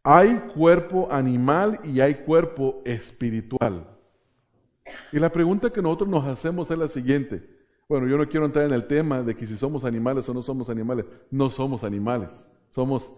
Hay 0.03 0.35
cuerpo 0.55 1.07
animal 1.11 1.79
y 1.83 2.01
hay 2.01 2.15
cuerpo 2.15 2.81
espiritual. 2.85 3.87
Y 5.11 5.19
la 5.19 5.31
pregunta 5.31 5.69
que 5.69 5.81
nosotros 5.81 6.09
nos 6.09 6.25
hacemos 6.25 6.69
es 6.71 6.77
la 6.77 6.87
siguiente. 6.87 7.47
Bueno, 7.87 8.07
yo 8.07 8.17
no 8.17 8.27
quiero 8.27 8.45
entrar 8.45 8.65
en 8.65 8.73
el 8.73 8.87
tema 8.87 9.21
de 9.21 9.35
que 9.35 9.45
si 9.45 9.55
somos 9.55 9.85
animales 9.85 10.27
o 10.27 10.33
no 10.33 10.41
somos 10.41 10.69
animales. 10.69 11.05
No 11.29 11.49
somos 11.49 11.83
animales. 11.83 12.43
Somos 12.69 13.11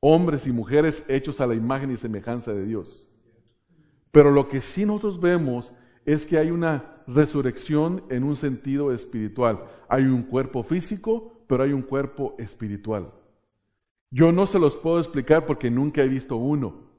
hombres 0.00 0.46
y 0.46 0.52
mujeres 0.52 1.04
hechos 1.08 1.40
a 1.40 1.46
la 1.46 1.54
imagen 1.54 1.90
y 1.90 1.96
semejanza 1.96 2.52
de 2.52 2.64
Dios. 2.64 3.06
Pero 4.10 4.30
lo 4.30 4.48
que 4.48 4.60
sí 4.60 4.84
nosotros 4.84 5.20
vemos 5.20 5.72
es 6.04 6.26
que 6.26 6.38
hay 6.38 6.50
una 6.50 7.02
resurrección 7.06 8.02
en 8.08 8.24
un 8.24 8.36
sentido 8.36 8.92
espiritual. 8.92 9.64
Hay 9.88 10.04
un 10.04 10.22
cuerpo 10.22 10.62
físico, 10.62 11.44
pero 11.46 11.62
hay 11.62 11.72
un 11.72 11.82
cuerpo 11.82 12.34
espiritual. 12.38 13.12
Yo 14.10 14.32
no 14.32 14.46
se 14.46 14.58
los 14.58 14.76
puedo 14.76 14.98
explicar 14.98 15.46
porque 15.46 15.70
nunca 15.70 16.02
he 16.02 16.08
visto 16.08 16.36
uno. 16.36 16.90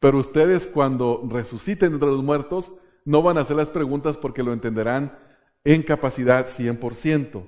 Pero 0.00 0.18
ustedes 0.18 0.66
cuando 0.66 1.22
resuciten 1.26 1.94
entre 1.94 2.10
los 2.10 2.22
muertos 2.22 2.72
no 3.06 3.22
van 3.22 3.38
a 3.38 3.42
hacer 3.42 3.56
las 3.56 3.70
preguntas 3.70 4.16
porque 4.18 4.42
lo 4.42 4.52
entenderán 4.52 5.18
en 5.64 5.82
capacidad 5.82 6.46
100%. 6.46 7.44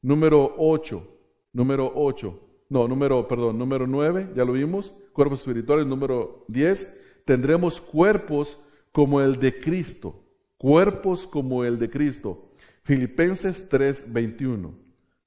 Número 0.00 0.54
8, 0.56 1.06
número 1.52 1.92
8, 1.94 2.47
no, 2.68 2.86
número, 2.86 3.26
perdón, 3.26 3.58
número 3.58 3.86
9, 3.86 4.32
ya 4.36 4.44
lo 4.44 4.52
vimos, 4.52 4.94
cuerpos 5.12 5.40
espirituales, 5.40 5.86
número 5.86 6.44
10, 6.48 6.92
tendremos 7.24 7.80
cuerpos 7.80 8.58
como 8.92 9.20
el 9.20 9.38
de 9.38 9.60
Cristo, 9.60 10.24
cuerpos 10.56 11.26
como 11.26 11.64
el 11.64 11.78
de 11.78 11.90
Cristo. 11.90 12.50
Filipenses 12.82 13.68
3:21. 13.68 14.72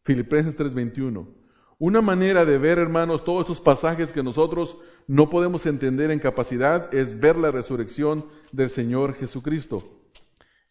Filipenses 0.03 0.55
3:21. 0.55 1.27
Una 1.77 2.01
manera 2.01 2.45
de 2.45 2.57
ver, 2.57 2.77
hermanos, 2.77 3.23
todos 3.23 3.45
esos 3.45 3.59
pasajes 3.59 4.11
que 4.11 4.21
nosotros 4.21 4.77
no 5.07 5.29
podemos 5.29 5.65
entender 5.65 6.11
en 6.11 6.19
capacidad 6.19 6.93
es 6.93 7.19
ver 7.19 7.35
la 7.35 7.49
resurrección 7.49 8.25
del 8.51 8.69
Señor 8.69 9.15
Jesucristo. 9.15 9.83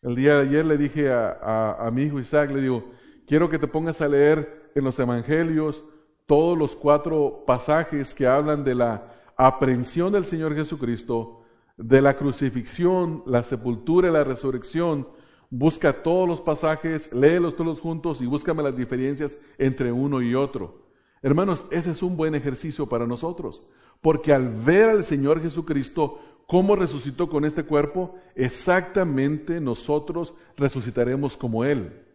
El 0.02 0.14
día 0.14 0.36
de 0.36 0.48
ayer 0.48 0.64
le 0.64 0.78
dije 0.78 1.10
a, 1.12 1.90
mi 1.92 2.02
hijo 2.02 2.20
Isaac, 2.20 2.50
le 2.50 2.60
digo, 2.60 2.92
quiero 3.26 3.50
que 3.50 3.58
te 3.58 3.66
pongas 3.66 4.00
a 4.00 4.08
leer 4.08 4.70
en 4.74 4.84
los 4.84 4.98
evangelios 4.98 5.84
todos 6.30 6.56
los 6.56 6.76
cuatro 6.76 7.42
pasajes 7.44 8.14
que 8.14 8.24
hablan 8.24 8.62
de 8.62 8.76
la 8.76 9.14
aprehensión 9.36 10.12
del 10.12 10.24
Señor 10.24 10.54
Jesucristo, 10.54 11.42
de 11.76 12.00
la 12.00 12.16
crucifixión, 12.16 13.24
la 13.26 13.42
sepultura 13.42 14.08
y 14.08 14.12
la 14.12 14.22
resurrección. 14.22 15.08
Busca 15.50 16.04
todos 16.04 16.28
los 16.28 16.40
pasajes, 16.40 17.12
léelos 17.12 17.56
todos 17.56 17.80
juntos 17.80 18.20
y 18.20 18.26
búscame 18.26 18.62
las 18.62 18.76
diferencias 18.76 19.40
entre 19.58 19.90
uno 19.90 20.22
y 20.22 20.36
otro. 20.36 20.86
Hermanos, 21.20 21.66
ese 21.72 21.90
es 21.90 22.00
un 22.00 22.16
buen 22.16 22.36
ejercicio 22.36 22.88
para 22.88 23.08
nosotros, 23.08 23.66
porque 24.00 24.32
al 24.32 24.50
ver 24.50 24.88
al 24.88 25.02
Señor 25.02 25.42
Jesucristo 25.42 26.20
cómo 26.46 26.76
resucitó 26.76 27.28
con 27.28 27.44
este 27.44 27.64
cuerpo, 27.64 28.14
exactamente 28.36 29.60
nosotros 29.60 30.32
resucitaremos 30.56 31.36
como 31.36 31.64
Él. 31.64 32.06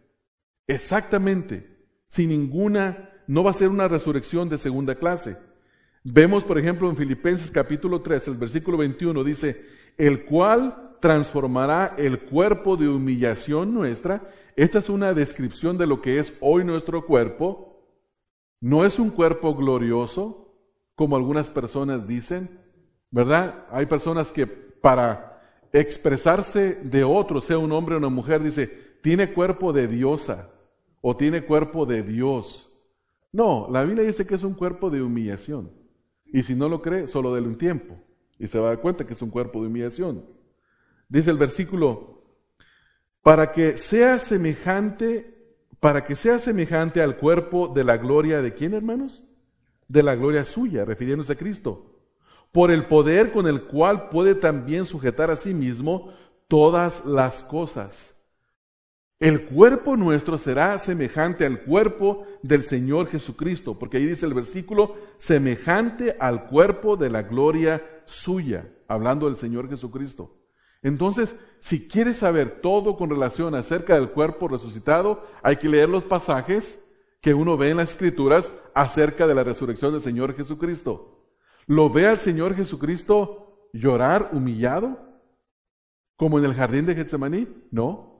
Exactamente, 0.66 1.84
sin 2.06 2.30
ninguna, 2.30 3.10
no 3.26 3.44
va 3.44 3.50
a 3.50 3.54
ser 3.54 3.68
una 3.68 3.88
resurrección 3.88 4.48
de 4.48 4.58
segunda 4.58 4.94
clase. 4.94 5.36
Vemos, 6.04 6.44
por 6.44 6.58
ejemplo, 6.58 6.88
en 6.88 6.96
Filipenses 6.96 7.50
capítulo 7.50 8.00
3, 8.00 8.28
el 8.28 8.36
versículo 8.36 8.78
21, 8.78 9.24
dice, 9.24 9.66
el 9.98 10.24
cual 10.24 10.96
transformará 11.00 11.94
el 11.98 12.20
cuerpo 12.20 12.76
de 12.76 12.88
humillación 12.88 13.74
nuestra. 13.74 14.30
Esta 14.54 14.78
es 14.78 14.88
una 14.88 15.14
descripción 15.14 15.76
de 15.78 15.86
lo 15.86 16.00
que 16.00 16.18
es 16.18 16.36
hoy 16.40 16.64
nuestro 16.64 17.04
cuerpo. 17.04 17.84
No 18.60 18.84
es 18.84 18.98
un 18.98 19.10
cuerpo 19.10 19.54
glorioso, 19.54 20.54
como 20.94 21.16
algunas 21.16 21.50
personas 21.50 22.06
dicen, 22.06 22.60
¿verdad? 23.10 23.66
Hay 23.70 23.86
personas 23.86 24.30
que 24.30 24.46
para 24.46 25.42
expresarse 25.72 26.78
de 26.82 27.04
otro, 27.04 27.40
sea 27.40 27.58
un 27.58 27.72
hombre 27.72 27.96
o 27.96 27.98
una 27.98 28.08
mujer, 28.08 28.42
dice, 28.42 28.66
tiene 29.02 29.32
cuerpo 29.32 29.72
de 29.72 29.88
diosa 29.88 30.50
o 31.00 31.16
tiene 31.16 31.44
cuerpo 31.44 31.84
de 31.84 32.02
Dios. 32.02 32.70
No, 33.36 33.68
la 33.70 33.84
Biblia 33.84 34.06
dice 34.06 34.26
que 34.26 34.34
es 34.34 34.42
un 34.42 34.54
cuerpo 34.54 34.88
de 34.88 35.02
humillación. 35.02 35.70
Y 36.24 36.42
si 36.42 36.54
no 36.54 36.70
lo 36.70 36.80
cree, 36.80 37.06
solo 37.06 37.34
déle 37.34 37.48
un 37.48 37.58
tiempo. 37.58 37.98
Y 38.38 38.46
se 38.46 38.58
va 38.58 38.68
a 38.68 38.70
dar 38.70 38.80
cuenta 38.80 39.06
que 39.06 39.12
es 39.12 39.20
un 39.20 39.28
cuerpo 39.28 39.60
de 39.60 39.66
humillación. 39.66 40.24
Dice 41.10 41.30
el 41.30 41.36
versículo, 41.36 42.22
para 43.22 43.52
que 43.52 43.76
sea 43.76 44.18
semejante, 44.18 45.34
para 45.80 46.06
que 46.06 46.16
sea 46.16 46.38
semejante 46.38 47.02
al 47.02 47.18
cuerpo 47.18 47.68
de 47.68 47.84
la 47.84 47.98
gloria 47.98 48.40
de 48.40 48.54
quién, 48.54 48.72
hermanos? 48.72 49.22
De 49.86 50.02
la 50.02 50.14
gloria 50.14 50.46
suya, 50.46 50.86
refiriéndose 50.86 51.34
a 51.34 51.36
Cristo 51.36 51.92
por 52.56 52.70
el 52.70 52.86
poder 52.86 53.32
con 53.32 53.46
el 53.46 53.64
cual 53.64 54.08
puede 54.08 54.34
también 54.34 54.86
sujetar 54.86 55.30
a 55.30 55.36
sí 55.36 55.52
mismo 55.52 56.14
todas 56.48 57.04
las 57.04 57.42
cosas. 57.42 58.15
El 59.18 59.46
cuerpo 59.46 59.96
nuestro 59.96 60.36
será 60.36 60.78
semejante 60.78 61.46
al 61.46 61.62
cuerpo 61.62 62.26
del 62.42 62.64
Señor 62.64 63.08
Jesucristo, 63.08 63.78
porque 63.78 63.96
ahí 63.96 64.04
dice 64.04 64.26
el 64.26 64.34
versículo, 64.34 64.96
semejante 65.16 66.16
al 66.20 66.46
cuerpo 66.48 66.98
de 66.98 67.08
la 67.08 67.22
gloria 67.22 68.02
suya, 68.04 68.70
hablando 68.88 69.26
del 69.26 69.36
Señor 69.36 69.70
Jesucristo. 69.70 70.36
Entonces, 70.82 71.34
si 71.60 71.88
quieres 71.88 72.18
saber 72.18 72.60
todo 72.60 72.96
con 72.96 73.08
relación 73.08 73.54
acerca 73.54 73.94
del 73.94 74.10
cuerpo 74.10 74.48
resucitado, 74.48 75.26
hay 75.42 75.56
que 75.56 75.70
leer 75.70 75.88
los 75.88 76.04
pasajes 76.04 76.78
que 77.22 77.32
uno 77.32 77.56
ve 77.56 77.70
en 77.70 77.78
las 77.78 77.92
Escrituras 77.92 78.52
acerca 78.74 79.26
de 79.26 79.34
la 79.34 79.44
resurrección 79.44 79.92
del 79.92 80.02
Señor 80.02 80.36
Jesucristo. 80.36 81.26
¿Lo 81.66 81.88
ve 81.88 82.06
al 82.06 82.18
Señor 82.18 82.54
Jesucristo 82.54 83.68
llorar 83.72 84.30
humillado? 84.32 84.98
Como 86.16 86.38
en 86.38 86.44
el 86.44 86.54
jardín 86.54 86.84
de 86.84 86.94
Getsemaní? 86.94 87.48
No. 87.70 88.15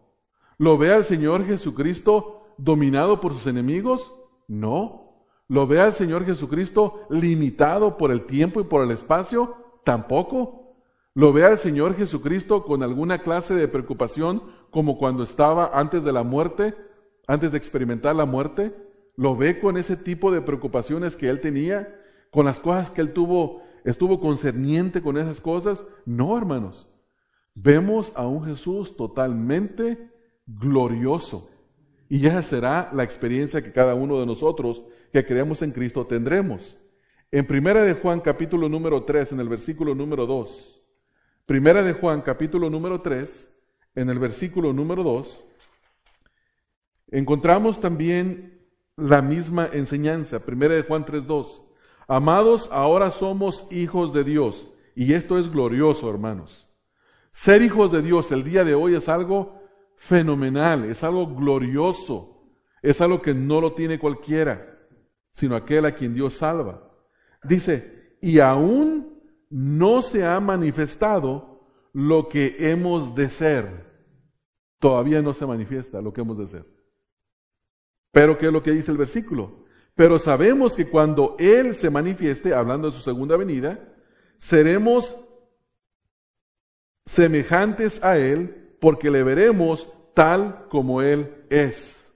¿Lo 0.59 0.78
ve 0.78 0.92
al 0.92 1.04
Señor 1.04 1.44
Jesucristo 1.44 2.46
dominado 2.57 3.20
por 3.20 3.32
sus 3.32 3.46
enemigos? 3.46 4.12
No. 4.48 5.26
¿Lo 5.48 5.66
ve 5.66 5.80
al 5.80 5.92
Señor 5.92 6.24
Jesucristo 6.24 7.07
limitado 7.11 7.96
por 7.96 8.11
el 8.11 8.26
tiempo 8.26 8.61
y 8.61 8.64
por 8.64 8.82
el 8.82 8.90
espacio? 8.90 9.57
Tampoco. 9.84 10.76
¿Lo 11.14 11.32
ve 11.32 11.44
al 11.44 11.59
Señor 11.59 11.94
Jesucristo 11.94 12.64
con 12.64 12.82
alguna 12.82 13.22
clase 13.22 13.54
de 13.54 13.68
preocupación 13.68 14.42
como 14.70 14.98
cuando 14.98 15.22
estaba 15.22 15.70
antes 15.72 16.04
de 16.04 16.12
la 16.12 16.22
muerte, 16.22 16.74
antes 17.26 17.52
de 17.52 17.59
experimentar 17.59 18.16
la 18.16 18.26
muerte? 18.26 18.74
¿Lo 19.16 19.36
ve 19.36 19.61
con 19.61 19.76
ese 19.76 19.96
tipo 19.96 20.30
de 20.30 20.42
preocupaciones 20.42 21.16
que 21.16 21.28
él 21.28 21.40
tenía? 21.40 22.02
con 22.36 22.44
las 22.44 22.61
cosas 22.61 22.90
que 22.90 23.00
él 23.00 23.14
tuvo, 23.14 23.62
estuvo 23.84 24.20
concerniente 24.20 25.00
con 25.00 25.16
esas 25.16 25.40
cosas. 25.40 25.84
No, 26.04 26.36
hermanos. 26.36 26.86
Vemos 27.54 28.12
a 28.14 28.26
un 28.26 28.44
Jesús 28.44 28.94
totalmente 28.94 30.11
glorioso. 30.47 31.51
Y 32.09 32.26
esa 32.26 32.42
será 32.42 32.90
la 32.92 33.03
experiencia 33.03 33.62
que 33.62 33.72
cada 33.72 33.94
uno 33.94 34.20
de 34.20 34.26
nosotros 34.26 34.82
que 35.12 35.24
creemos 35.26 35.62
en 35.62 35.72
Cristo 35.72 36.07
tendremos. 36.07 36.76
En 37.32 37.47
Primera 37.47 37.82
de 37.82 37.94
Juan 37.94 38.20
capítulo 38.20 38.68
número 38.68 39.05
3, 39.05 39.32
en 39.32 39.40
el 39.40 39.49
versículo 39.49 39.94
número 39.94 40.26
2. 40.26 40.82
Primera 41.47 41.82
de 41.82 41.92
Juan 41.92 42.22
capítulo 42.22 42.70
número 42.70 43.01
3, 43.01 43.49
en 43.97 44.11
el 44.11 44.18
versículo 44.18 44.72
número 44.72 45.03
2, 45.03 45.44
encontramos 47.11 47.80
también 47.80 48.61
la 48.97 49.22
misma 49.22 49.68
enseñanza. 49.72 50.44
Primera 50.44 50.74
de 50.74 50.82
Juan 50.82 51.05
3, 51.05 51.26
2. 51.26 51.62
Amados, 52.09 52.68
ahora 52.72 53.11
somos 53.11 53.66
hijos 53.72 54.12
de 54.12 54.22
Dios. 54.22 54.68
Y 54.94 55.12
esto 55.12 55.38
es 55.38 55.51
glorioso, 55.51 56.09
hermanos. 56.09 56.68
Ser 57.32 57.62
hijos 57.62 57.90
de 57.90 58.03
Dios 58.03 58.30
el 58.32 58.44
día 58.44 58.64
de 58.64 58.74
hoy 58.74 58.94
es 58.94 59.09
algo 59.09 59.61
fenomenal, 59.97 60.84
es 60.84 61.03
algo 61.03 61.34
glorioso, 61.34 62.53
es 62.82 63.01
algo 63.01 63.20
que 63.20 63.34
no 63.34 63.61
lo 63.61 63.74
tiene 63.74 63.99
cualquiera, 63.99 64.78
sino 65.32 65.57
aquel 65.57 65.86
a 65.86 65.94
quien 65.94 66.14
Dios 66.14 66.34
salva. 66.34 66.88
Dice, 67.42 68.16
y 68.20 68.38
aún 68.38 69.20
no 69.51 70.03
se 70.03 70.24
ha 70.24 70.38
manifestado 70.40 71.61
lo 71.92 72.28
que 72.28 72.57
hemos 72.59 73.14
de 73.14 73.30
ser. 73.30 73.86
Todavía 74.78 75.22
no 75.22 75.32
se 75.32 75.47
manifiesta 75.47 76.01
lo 76.01 76.12
que 76.12 76.20
hemos 76.20 76.38
de 76.38 76.47
ser. 76.47 76.66
Pero 78.12 78.38
¿qué 78.38 78.47
es 78.47 78.53
lo 78.53 78.62
que 78.62 78.72
dice 78.72 78.90
el 78.90 78.99
versículo? 78.99 79.64
Pero 79.94 80.18
sabemos 80.18 80.76
que 80.76 80.88
cuando 80.88 81.36
Él 81.38 81.74
se 81.74 81.88
manifieste, 81.88 82.53
hablando 82.53 82.88
de 82.88 82.92
su 82.92 83.01
segunda 83.01 83.36
venida, 83.36 83.94
seremos 84.38 85.16
semejantes 87.07 88.03
a 88.05 88.18
Él 88.18 88.65
porque 88.87 89.11
le 89.11 89.24
veremos 89.24 89.89
tal 90.14 90.68
como 90.68 91.03
Él 91.03 91.45
es. 91.51 92.09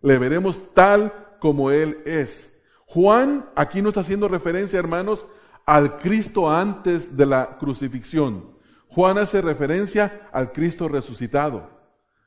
Le 0.00 0.16
veremos 0.16 0.60
tal 0.72 1.12
como 1.40 1.72
Él 1.72 1.98
es. 2.04 2.52
Juan 2.86 3.50
aquí 3.56 3.82
no 3.82 3.88
está 3.88 4.02
haciendo 4.02 4.28
referencia, 4.28 4.78
hermanos, 4.78 5.26
al 5.66 5.98
Cristo 5.98 6.48
antes 6.48 7.16
de 7.16 7.26
la 7.26 7.56
crucifixión. 7.58 8.48
Juan 8.86 9.18
hace 9.18 9.42
referencia 9.42 10.28
al 10.32 10.52
Cristo 10.52 10.86
resucitado. 10.86 11.68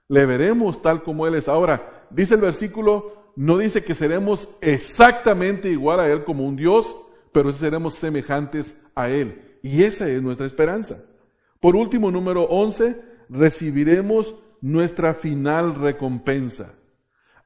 Le 0.09 0.25
veremos 0.25 0.81
tal 0.81 1.01
como 1.01 1.25
Él 1.25 1.35
es. 1.35 1.47
Ahora, 1.47 2.07
dice 2.09 2.35
el 2.35 2.41
versículo 2.41 3.31
no 3.37 3.57
dice 3.57 3.85
que 3.85 3.95
seremos 3.95 4.49
exactamente 4.59 5.69
igual 5.69 6.01
a 6.01 6.09
Él 6.09 6.25
como 6.25 6.45
un 6.45 6.57
Dios, 6.57 6.93
pero 7.31 7.53
seremos 7.53 7.93
semejantes 7.93 8.75
a 8.95 9.07
Él. 9.07 9.59
Y 9.63 9.83
esa 9.83 10.09
es 10.09 10.21
nuestra 10.21 10.45
esperanza. 10.45 10.97
Por 11.61 11.77
último, 11.77 12.11
número 12.11 12.43
11, 12.43 13.15
recibiremos 13.29 14.35
nuestra 14.61 15.13
final 15.13 15.75
recompensa. 15.75 16.73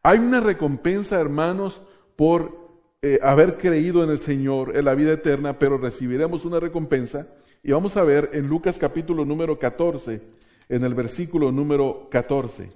Hay 0.04 0.20
una 0.20 0.40
recompensa, 0.40 1.20
hermanos, 1.20 1.82
por 2.16 2.62
eh, 3.02 3.20
haber 3.22 3.58
creído 3.58 4.04
en 4.04 4.10
el 4.10 4.20
Señor, 4.20 4.76
en 4.76 4.86
la 4.86 4.96
vida 4.96 5.14
eterna, 5.14 5.60
pero 5.60 5.78
recibiremos 5.78 6.46
una 6.46 6.60
recompensa. 6.60 7.28
Y 7.64 7.72
vamos 7.72 7.98
a 7.98 8.04
ver 8.04 8.30
en 8.34 8.48
Lucas 8.48 8.78
capítulo 8.78 9.26
número 9.26 9.60
14, 9.60 10.22
en 10.70 10.84
el 10.84 10.94
versículo 10.94 11.52
número 11.52 12.08
14. 12.10 12.72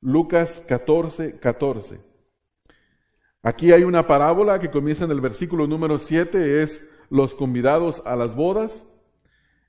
Lucas 0.00 0.62
14, 0.66 1.38
14. 1.38 2.00
Aquí 3.42 3.72
hay 3.72 3.84
una 3.84 4.06
parábola 4.06 4.58
que 4.58 4.70
comienza 4.70 5.04
en 5.04 5.10
el 5.10 5.20
versículo 5.20 5.66
número 5.66 5.98
7, 5.98 6.62
es 6.62 6.84
los 7.10 7.34
convidados 7.34 8.02
a 8.04 8.16
las 8.16 8.34
bodas. 8.34 8.84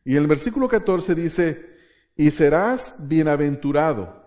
Y 0.04 0.16
el 0.16 0.28
versículo 0.28 0.68
14 0.68 1.14
dice, 1.14 1.75
y 2.16 2.32
serás 2.32 2.96
bienaventurado, 2.98 4.24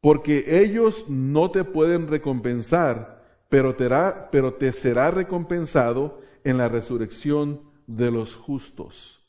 porque 0.00 0.60
ellos 0.62 1.06
no 1.08 1.50
te 1.50 1.64
pueden 1.64 2.08
recompensar, 2.08 3.22
pero 3.48 3.74
te, 3.74 4.72
será 4.72 5.10
recompensado 5.10 6.20
en 6.44 6.58
la 6.58 6.68
resurrección 6.68 7.62
de 7.86 8.10
los 8.10 8.36
justos. 8.36 9.26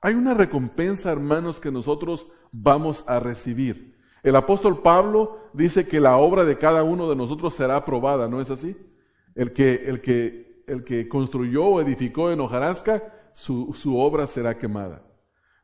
Hay 0.00 0.14
una 0.14 0.34
recompensa, 0.34 1.10
hermanos, 1.12 1.60
que 1.60 1.70
nosotros 1.70 2.28
vamos 2.52 3.04
a 3.06 3.20
recibir. 3.20 3.96
El 4.22 4.36
apóstol 4.36 4.82
Pablo 4.82 5.38
dice 5.52 5.86
que 5.86 6.00
la 6.00 6.16
obra 6.16 6.44
de 6.44 6.58
cada 6.58 6.82
uno 6.82 7.08
de 7.08 7.16
nosotros 7.16 7.54
será 7.54 7.76
aprobada, 7.76 8.28
¿no 8.28 8.40
es 8.40 8.50
así? 8.50 8.76
El 9.34 9.52
que, 9.52 9.74
el 10.66 10.84
que, 10.84 11.08
construyó 11.08 11.64
o 11.64 11.80
edificó 11.80 12.30
en 12.30 12.40
hojarasca, 12.40 13.02
su 13.32 13.98
obra 13.98 14.26
será 14.26 14.56
quemada. 14.56 15.05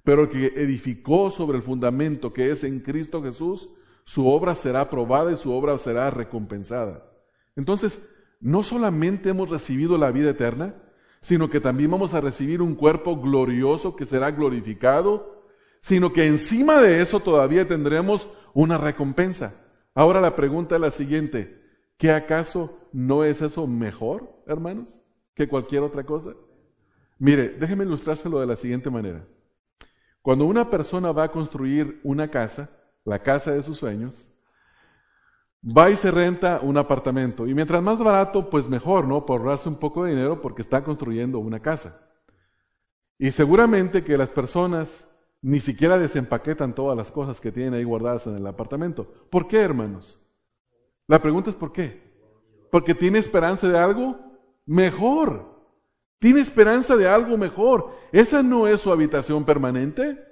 Pero 0.04 0.22
el 0.22 0.28
que 0.28 0.46
edificó 0.60 1.30
sobre 1.30 1.58
el 1.58 1.62
fundamento 1.62 2.32
que 2.32 2.50
es 2.50 2.64
en 2.64 2.80
Cristo 2.80 3.22
Jesús, 3.22 3.68
su 4.04 4.26
obra 4.26 4.54
será 4.54 4.82
aprobada 4.82 5.32
y 5.32 5.36
su 5.36 5.52
obra 5.52 5.78
será 5.78 6.10
recompensada. 6.10 7.08
Entonces, 7.54 8.00
no 8.40 8.62
solamente 8.62 9.30
hemos 9.30 9.48
recibido 9.48 9.96
la 9.98 10.10
vida 10.10 10.30
eterna, 10.30 10.74
sino 11.20 11.48
que 11.48 11.60
también 11.60 11.90
vamos 11.90 12.14
a 12.14 12.20
recibir 12.20 12.60
un 12.60 12.74
cuerpo 12.74 13.20
glorioso 13.20 13.94
que 13.94 14.04
será 14.04 14.32
glorificado, 14.32 15.44
sino 15.80 16.12
que 16.12 16.26
encima 16.26 16.80
de 16.80 17.00
eso 17.00 17.20
todavía 17.20 17.66
tendremos 17.66 18.28
una 18.54 18.78
recompensa. 18.78 19.54
Ahora 19.94 20.20
la 20.20 20.34
pregunta 20.34 20.74
es 20.74 20.80
la 20.80 20.90
siguiente, 20.90 21.62
¿qué 21.96 22.10
acaso 22.10 22.88
no 22.92 23.24
es 23.24 23.40
eso 23.40 23.68
mejor, 23.68 24.42
hermanos, 24.46 24.98
que 25.34 25.48
cualquier 25.48 25.82
otra 25.82 26.04
cosa? 26.04 26.34
Mire, 27.18 27.50
déjeme 27.50 27.84
ilustrárselo 27.84 28.40
de 28.40 28.46
la 28.46 28.56
siguiente 28.56 28.90
manera. 28.90 29.24
Cuando 30.22 30.44
una 30.46 30.70
persona 30.70 31.12
va 31.12 31.24
a 31.24 31.32
construir 31.32 32.00
una 32.04 32.30
casa, 32.30 32.70
la 33.04 33.18
casa 33.18 33.52
de 33.52 33.62
sus 33.62 33.76
sueños, 33.76 34.30
va 35.64 35.90
y 35.90 35.96
se 35.96 36.10
renta 36.10 36.60
un 36.62 36.76
apartamento. 36.78 37.46
Y 37.46 37.54
mientras 37.54 37.82
más 37.82 37.98
barato, 37.98 38.48
pues 38.48 38.68
mejor, 38.68 39.06
¿no? 39.06 39.26
Por 39.26 39.40
ahorrarse 39.40 39.68
un 39.68 39.76
poco 39.76 40.04
de 40.04 40.12
dinero 40.12 40.40
porque 40.40 40.62
está 40.62 40.82
construyendo 40.82 41.38
una 41.38 41.60
casa. 41.60 42.00
Y 43.18 43.30
seguramente 43.30 44.02
que 44.04 44.16
las 44.16 44.30
personas 44.30 45.08
ni 45.40 45.58
siquiera 45.58 45.98
desempaquetan 45.98 46.74
todas 46.74 46.96
las 46.96 47.10
cosas 47.10 47.40
que 47.40 47.50
tienen 47.50 47.74
ahí 47.74 47.84
guardadas 47.84 48.26
en 48.28 48.36
el 48.36 48.46
apartamento. 48.46 49.12
¿Por 49.28 49.48
qué, 49.48 49.60
hermanos? 49.60 50.20
La 51.08 51.20
pregunta 51.20 51.50
es 51.50 51.56
¿por 51.56 51.72
qué? 51.72 52.00
Porque 52.70 52.94
tiene 52.94 53.18
esperanza 53.18 53.68
de 53.68 53.78
algo 53.78 54.18
mejor. 54.66 55.51
Tiene 56.22 56.38
esperanza 56.38 56.96
de 56.96 57.08
algo 57.08 57.36
mejor. 57.36 57.96
Esa 58.12 58.44
no 58.44 58.68
es 58.68 58.80
su 58.80 58.92
habitación 58.92 59.44
permanente. 59.44 60.24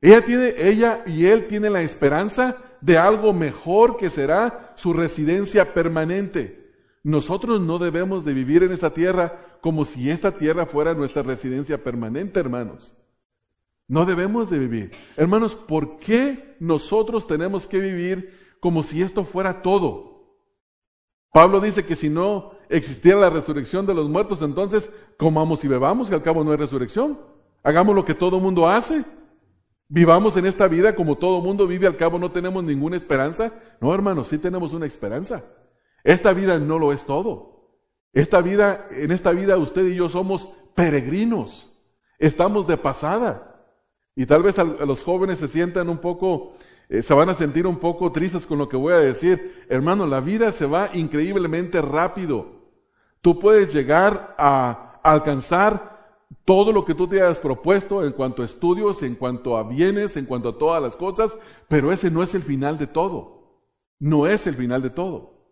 Ella 0.00 0.24
tiene, 0.24 0.54
ella 0.56 1.02
y 1.06 1.26
él 1.26 1.48
tienen 1.48 1.72
la 1.72 1.82
esperanza 1.82 2.56
de 2.80 2.96
algo 2.96 3.32
mejor 3.32 3.96
que 3.96 4.10
será 4.10 4.74
su 4.76 4.92
residencia 4.92 5.74
permanente. 5.74 6.72
Nosotros 7.02 7.60
no 7.60 7.80
debemos 7.80 8.24
de 8.24 8.32
vivir 8.32 8.62
en 8.62 8.70
esta 8.70 8.94
tierra 8.94 9.58
como 9.60 9.84
si 9.84 10.08
esta 10.08 10.38
tierra 10.38 10.66
fuera 10.66 10.94
nuestra 10.94 11.24
residencia 11.24 11.82
permanente, 11.82 12.38
hermanos. 12.38 12.96
No 13.88 14.04
debemos 14.04 14.50
de 14.50 14.60
vivir. 14.60 14.92
Hermanos, 15.16 15.56
¿por 15.56 15.98
qué 15.98 16.54
nosotros 16.60 17.26
tenemos 17.26 17.66
que 17.66 17.80
vivir 17.80 18.56
como 18.60 18.84
si 18.84 19.02
esto 19.02 19.24
fuera 19.24 19.62
todo? 19.62 20.38
Pablo 21.32 21.60
dice 21.60 21.84
que 21.84 21.96
si 21.96 22.08
no 22.08 22.55
existiera 22.68 23.20
la 23.20 23.30
resurrección 23.30 23.86
de 23.86 23.94
los 23.94 24.08
muertos, 24.08 24.42
entonces 24.42 24.90
comamos 25.18 25.64
y 25.64 25.68
bebamos, 25.68 26.08
que 26.08 26.14
al 26.14 26.22
cabo 26.22 26.44
no 26.44 26.50
hay 26.50 26.56
resurrección. 26.56 27.18
Hagamos 27.62 27.94
lo 27.94 28.04
que 28.04 28.14
todo 28.14 28.38
mundo 28.38 28.68
hace. 28.68 29.04
Vivamos 29.88 30.36
en 30.36 30.46
esta 30.46 30.66
vida 30.66 30.94
como 30.94 31.16
todo 31.16 31.40
mundo 31.40 31.66
vive, 31.66 31.86
al 31.86 31.96
cabo 31.96 32.18
no 32.18 32.30
tenemos 32.30 32.62
ninguna 32.64 32.96
esperanza. 32.96 33.52
No, 33.80 33.94
hermanos, 33.94 34.28
sí 34.28 34.38
tenemos 34.38 34.72
una 34.72 34.86
esperanza. 34.86 35.44
Esta 36.02 36.32
vida 36.32 36.58
no 36.58 36.78
lo 36.78 36.92
es 36.92 37.04
todo. 37.04 37.56
Esta 38.12 38.40
vida, 38.40 38.86
en 38.90 39.12
esta 39.12 39.32
vida 39.32 39.56
usted 39.56 39.84
y 39.86 39.96
yo 39.96 40.08
somos 40.08 40.48
peregrinos. 40.74 41.72
Estamos 42.18 42.66
de 42.66 42.76
pasada. 42.76 43.56
Y 44.14 44.26
tal 44.26 44.42
vez 44.42 44.58
a 44.58 44.64
los 44.64 45.02
jóvenes 45.02 45.38
se 45.38 45.48
sientan 45.48 45.88
un 45.88 45.98
poco, 45.98 46.54
eh, 46.88 47.02
se 47.02 47.12
van 47.12 47.28
a 47.28 47.34
sentir 47.34 47.66
un 47.66 47.76
poco 47.76 48.10
tristes 48.12 48.46
con 48.46 48.58
lo 48.58 48.68
que 48.68 48.76
voy 48.76 48.94
a 48.94 48.98
decir. 48.98 49.66
Hermano, 49.68 50.06
la 50.06 50.20
vida 50.20 50.52
se 50.52 50.66
va 50.66 50.88
increíblemente 50.94 51.82
rápido. 51.82 52.55
Tú 53.26 53.40
puedes 53.40 53.74
llegar 53.74 54.36
a 54.38 55.00
alcanzar 55.02 56.22
todo 56.44 56.70
lo 56.70 56.84
que 56.84 56.94
tú 56.94 57.08
te 57.08 57.20
hayas 57.20 57.40
propuesto 57.40 58.04
en 58.04 58.12
cuanto 58.12 58.42
a 58.42 58.44
estudios, 58.44 59.02
en 59.02 59.16
cuanto 59.16 59.56
a 59.56 59.64
bienes, 59.64 60.16
en 60.16 60.26
cuanto 60.26 60.50
a 60.50 60.58
todas 60.58 60.80
las 60.80 60.94
cosas, 60.94 61.36
pero 61.66 61.90
ese 61.90 62.08
no 62.08 62.22
es 62.22 62.36
el 62.36 62.42
final 62.42 62.78
de 62.78 62.86
todo. 62.86 63.64
No 63.98 64.28
es 64.28 64.46
el 64.46 64.54
final 64.54 64.80
de 64.80 64.90
todo. 64.90 65.44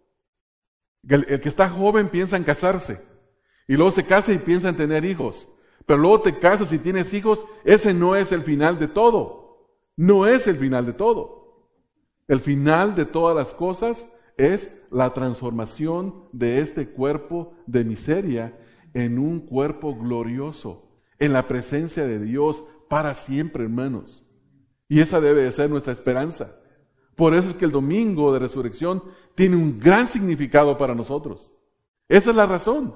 El, 1.09 1.27
que 1.41 1.49
está 1.49 1.69
joven 1.69 2.11
piensa 2.11 2.37
en 2.37 2.45
casarse 2.45 3.03
y 3.67 3.75
luego 3.75 3.91
se 3.91 4.05
casa 4.05 4.31
y 4.33 4.39
piensa 4.39 4.69
en 4.69 4.77
tener 4.77 5.05
hijos, 5.05 5.49
pero 5.85 5.99
luego 5.99 6.21
te 6.21 6.39
casas 6.39 6.73
y 6.73 6.79
tienes 6.79 7.13
hijos, 7.13 7.45
ese 7.65 7.93
no 7.93 8.15
es 8.15 8.31
el 8.31 8.43
final 8.43 8.79
de 8.79 8.87
todo. 8.87 9.67
No 9.97 10.29
es 10.29 10.47
el 10.47 10.59
final 10.59 10.87
de 10.87 10.93
todo. 10.93 11.73
El 12.29 12.39
final 12.39 12.95
de 12.95 13.05
todas 13.05 13.35
las 13.35 13.53
cosas 13.53 14.07
es 14.37 14.71
la 14.91 15.13
transformación 15.13 16.29
de 16.33 16.61
este 16.61 16.89
cuerpo 16.91 17.55
de 17.67 17.85
miseria 17.85 18.59
en 18.93 19.19
un 19.19 19.41
cuerpo 19.41 19.97
glorioso, 19.97 20.89
en 21.19 21.33
la 21.33 21.49
presencia 21.49 22.07
de 22.07 22.19
Dios 22.21 22.65
para 22.89 23.15
siempre, 23.15 23.65
hermanos. 23.65 24.25
Y 24.89 25.01
esa 25.01 25.21
debe 25.21 25.43
de 25.43 25.53
ser 25.53 25.71
nuestra 25.71 25.93
esperanza. 25.93 26.57
Por 27.17 27.35
eso 27.35 27.51
es 27.51 27.55
que 27.55 27.65
el 27.65 27.73
domingo 27.73 28.33
de 28.33 28.41
resurrección 28.41 29.03
tiene 29.35 29.57
un 29.57 29.79
gran 29.79 30.07
significado 30.07 30.77
para 30.79 30.95
nosotros. 30.95 31.53
Esa 32.09 32.31
es 32.31 32.37
la 32.37 32.47
razón. 32.47 32.95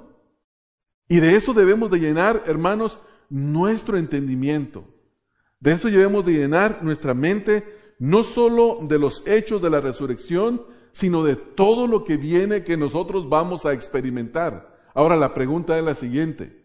Y 1.09 1.20
de 1.20 1.36
eso 1.36 1.55
debemos 1.55 1.91
de 1.91 1.99
llenar, 1.99 2.45
hermanos, 2.47 2.99
nuestro 3.30 3.97
entendimiento. 3.97 4.84
De 5.61 5.72
eso 5.72 5.89
debemos 5.89 6.26
de 6.26 6.32
llenar 6.32 6.82
nuestra 6.82 7.14
mente, 7.14 7.64
no 7.99 8.22
solo 8.22 8.80
de 8.82 8.99
los 8.99 9.26
hechos 9.26 9.62
de 9.62 9.70
la 9.70 9.80
resurrección, 9.80 10.62
sino 10.93 11.24
de 11.24 11.36
todo 11.36 11.86
lo 11.86 12.05
que 12.05 12.16
viene 12.16 12.64
que 12.64 12.76
nosotros 12.76 13.28
vamos 13.28 13.66
a 13.66 13.72
experimentar. 13.72 14.76
Ahora 14.95 15.16
la 15.16 15.34
pregunta 15.34 15.78
es 15.78 15.84
la 15.84 15.95
siguiente. 15.95 16.64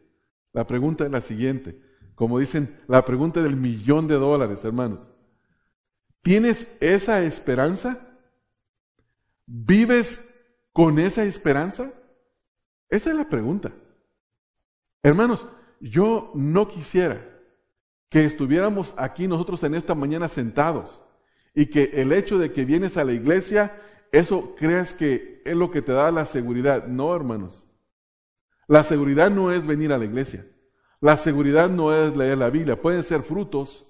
La 0.53 0.65
pregunta 0.67 1.05
es 1.05 1.11
la 1.11 1.21
siguiente. 1.21 1.80
Como 2.15 2.39
dicen, 2.39 2.80
la 2.88 3.03
pregunta 3.05 3.41
del 3.41 3.55
millón 3.55 4.07
de 4.07 4.15
dólares, 4.15 4.63
hermanos. 4.63 5.07
¿Tienes 6.21 6.67
esa 6.80 7.21
esperanza? 7.24 7.99
¿Vives 9.45 10.24
con 10.71 10.99
esa 10.99 11.24
esperanza? 11.24 11.91
Esa 12.89 13.09
es 13.09 13.15
la 13.15 13.28
pregunta. 13.28 13.71
Hermanos, 15.01 15.45
yo 15.82 16.32
no 16.34 16.67
quisiera 16.67 17.30
que 18.09 18.24
estuviéramos 18.24 18.93
aquí 18.95 19.28
nosotros 19.28 19.63
en 19.63 19.76
esta 19.76 19.95
mañana 19.95 20.30
sentados 20.30 21.01
y 21.53 21.65
que 21.65 21.91
el 21.93 22.11
hecho 22.11 22.38
de 22.38 22.53
que 22.53 22.63
vienes 22.63 22.95
a 22.95 23.03
la 23.03 23.11
iglesia, 23.11 23.76
eso 24.14 24.55
creas 24.55 24.93
que 24.93 25.41
es 25.43 25.55
lo 25.55 25.72
que 25.72 25.82
te 25.82 25.91
da 25.91 26.11
la 26.11 26.28
seguridad. 26.28 26.86
No, 26.86 27.16
hermanos. 27.16 27.66
La 28.68 28.84
seguridad 28.84 29.32
no 29.32 29.51
es 29.51 29.66
venir 29.66 29.91
a 29.91 29.97
la 29.97 30.05
iglesia. 30.05 30.45
La 31.01 31.18
seguridad 31.18 31.68
no 31.68 31.91
es 31.91 32.16
leer 32.16 32.38
la 32.38 32.51
Biblia. 32.51 32.80
Pueden 32.80 33.03
ser 33.03 33.24
frutos, 33.24 33.88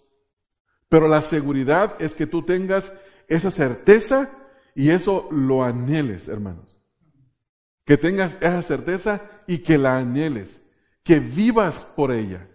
pero 0.87 1.09
la 1.09 1.21
seguridad 1.21 1.97
es 1.99 2.15
que 2.15 2.25
tú 2.25 2.41
tengas 2.41 2.93
esa 3.27 3.51
certeza 3.51 4.31
y 4.73 4.91
eso 4.91 5.27
lo 5.29 5.61
anheles, 5.61 6.29
hermanos. 6.29 6.77
Que 7.85 7.97
tengas 7.97 8.37
esa 8.39 8.61
certeza 8.61 9.21
y 9.45 9.57
que 9.57 9.77
la 9.77 9.97
anheles. 9.97 10.61
Que 11.03 11.19
vivas 11.19 11.83
por 11.83 12.13
ella. 12.13 12.47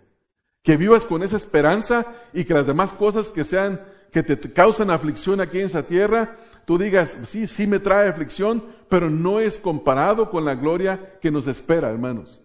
Que 0.63 0.79
vivas 0.79 1.05
con 1.05 1.23
esa 1.23 1.37
esperanza 1.37 2.07
y 2.33 2.47
que 2.47 2.55
las 2.55 2.67
demás 2.67 2.95
cosas 2.95 3.29
que 3.29 3.45
sean 3.45 3.83
que 4.11 4.23
te 4.23 4.39
causan 4.53 4.91
aflicción 4.91 5.41
aquí 5.41 5.61
en 5.61 5.67
esa 5.67 5.87
tierra, 5.87 6.37
tú 6.65 6.79
digas, 6.79 7.17
sí, 7.25 7.47
sí 7.47 7.67
me 7.67 7.79
trae 7.79 8.09
aflicción, 8.09 8.65
pero 8.89 9.11
no 9.11 9.41
es 9.41 9.59
comparado 9.59 10.31
con 10.31 10.45
la 10.45 10.55
gloria 10.55 11.19
que 11.21 11.31
nos 11.31 11.47
espera, 11.47 11.91
hermanos. 11.91 12.43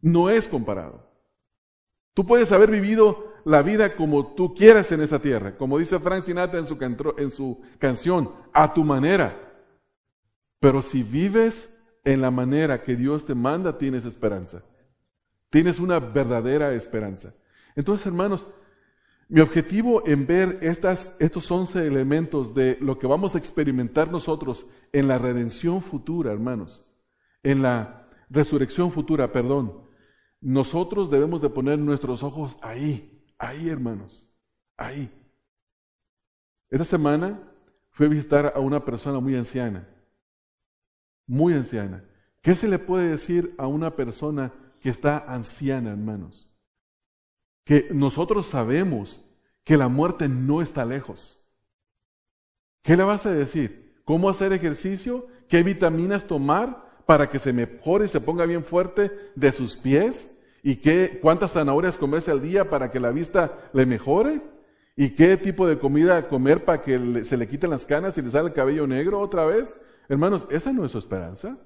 No 0.00 0.30
es 0.30 0.48
comparado. 0.48 1.10
Tú 2.14 2.26
puedes 2.26 2.52
haber 2.52 2.70
vivido 2.70 3.32
la 3.44 3.62
vida 3.62 3.96
como 3.96 4.34
tú 4.34 4.54
quieras 4.54 4.92
en 4.92 5.00
esta 5.00 5.18
tierra, 5.18 5.56
como 5.56 5.78
dice 5.78 5.98
Frank 5.98 6.24
Sinatra 6.24 6.60
en 6.60 6.66
su, 6.66 6.78
en 7.18 7.30
su 7.30 7.60
canción, 7.78 8.32
a 8.52 8.72
tu 8.72 8.84
manera. 8.84 9.52
Pero 10.60 10.82
si 10.82 11.02
vives 11.02 11.72
en 12.04 12.20
la 12.20 12.30
manera 12.30 12.82
que 12.82 12.96
Dios 12.96 13.24
te 13.24 13.34
manda, 13.34 13.78
tienes 13.78 14.04
esperanza. 14.04 14.62
Tienes 15.50 15.80
una 15.80 15.98
verdadera 15.98 16.72
esperanza. 16.72 17.34
Entonces, 17.74 18.06
hermanos, 18.06 18.46
mi 19.32 19.40
objetivo 19.40 20.06
en 20.06 20.26
ver 20.26 20.58
estas, 20.60 21.16
estos 21.18 21.50
11 21.50 21.86
elementos 21.86 22.52
de 22.52 22.76
lo 22.82 22.98
que 22.98 23.06
vamos 23.06 23.34
a 23.34 23.38
experimentar 23.38 24.12
nosotros 24.12 24.66
en 24.92 25.08
la 25.08 25.16
redención 25.16 25.80
futura, 25.80 26.32
hermanos, 26.32 26.84
en 27.42 27.62
la 27.62 28.10
resurrección 28.28 28.92
futura, 28.92 29.32
perdón, 29.32 29.88
nosotros 30.42 31.08
debemos 31.08 31.40
de 31.40 31.48
poner 31.48 31.78
nuestros 31.78 32.22
ojos 32.22 32.58
ahí, 32.60 33.24
ahí, 33.38 33.70
hermanos, 33.70 34.30
ahí. 34.76 35.10
Esta 36.68 36.84
semana 36.84 37.40
fui 37.88 38.04
a 38.04 38.10
visitar 38.10 38.52
a 38.54 38.60
una 38.60 38.84
persona 38.84 39.18
muy 39.18 39.34
anciana, 39.34 39.88
muy 41.26 41.54
anciana. 41.54 42.04
¿Qué 42.42 42.54
se 42.54 42.68
le 42.68 42.78
puede 42.78 43.08
decir 43.08 43.54
a 43.56 43.66
una 43.66 43.96
persona 43.96 44.52
que 44.78 44.90
está 44.90 45.24
anciana, 45.26 45.92
hermanos? 45.92 46.51
Que 47.64 47.88
nosotros 47.92 48.46
sabemos 48.46 49.24
que 49.64 49.76
la 49.76 49.88
muerte 49.88 50.28
no 50.28 50.62
está 50.62 50.84
lejos. 50.84 51.42
¿Qué 52.82 52.96
le 52.96 53.04
vas 53.04 53.26
a 53.26 53.32
decir? 53.32 54.00
¿Cómo 54.04 54.28
hacer 54.28 54.52
ejercicio? 54.52 55.28
¿Qué 55.48 55.62
vitaminas 55.62 56.26
tomar 56.26 57.02
para 57.06 57.30
que 57.30 57.38
se 57.38 57.52
mejore 57.52 58.06
y 58.06 58.08
se 58.08 58.20
ponga 58.20 58.46
bien 58.46 58.64
fuerte 58.64 59.12
de 59.36 59.52
sus 59.52 59.76
pies? 59.76 60.28
¿Y 60.62 60.76
qué, 60.76 61.18
cuántas 61.20 61.52
zanahorias 61.52 61.98
comerse 61.98 62.30
al 62.30 62.42
día 62.42 62.68
para 62.70 62.90
que 62.90 63.00
la 63.00 63.10
vista 63.10 63.70
le 63.72 63.86
mejore? 63.86 64.40
¿Y 64.96 65.10
qué 65.10 65.36
tipo 65.36 65.66
de 65.66 65.78
comida 65.78 66.28
comer 66.28 66.64
para 66.64 66.82
que 66.82 67.24
se 67.24 67.36
le 67.36 67.48
quiten 67.48 67.70
las 67.70 67.86
canas 67.86 68.18
y 68.18 68.22
le 68.22 68.30
salga 68.30 68.48
el 68.48 68.54
cabello 68.54 68.86
negro 68.86 69.20
otra 69.20 69.46
vez? 69.46 69.74
Hermanos, 70.08 70.46
esa 70.50 70.72
no 70.72 70.84
es 70.84 70.92
su 70.92 70.98
esperanza. 70.98 71.58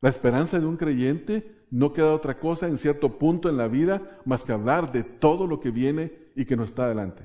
La 0.00 0.10
esperanza 0.10 0.58
de 0.58 0.66
un 0.66 0.76
creyente 0.76 1.59
no 1.70 1.92
queda 1.92 2.14
otra 2.14 2.38
cosa 2.38 2.66
en 2.66 2.78
cierto 2.78 3.18
punto 3.18 3.48
en 3.48 3.56
la 3.56 3.68
vida 3.68 4.18
más 4.24 4.44
que 4.44 4.52
hablar 4.52 4.92
de 4.92 5.04
todo 5.04 5.46
lo 5.46 5.60
que 5.60 5.70
viene 5.70 6.12
y 6.34 6.44
que 6.44 6.56
no 6.56 6.64
está 6.64 6.84
adelante. 6.84 7.24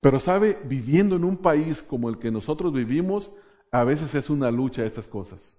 Pero 0.00 0.18
sabe, 0.18 0.58
viviendo 0.64 1.16
en 1.16 1.24
un 1.24 1.36
país 1.36 1.82
como 1.82 2.08
el 2.08 2.18
que 2.18 2.30
nosotros 2.30 2.72
vivimos, 2.72 3.30
a 3.70 3.84
veces 3.84 4.14
es 4.14 4.30
una 4.30 4.50
lucha 4.50 4.84
estas 4.84 5.06
cosas. 5.06 5.58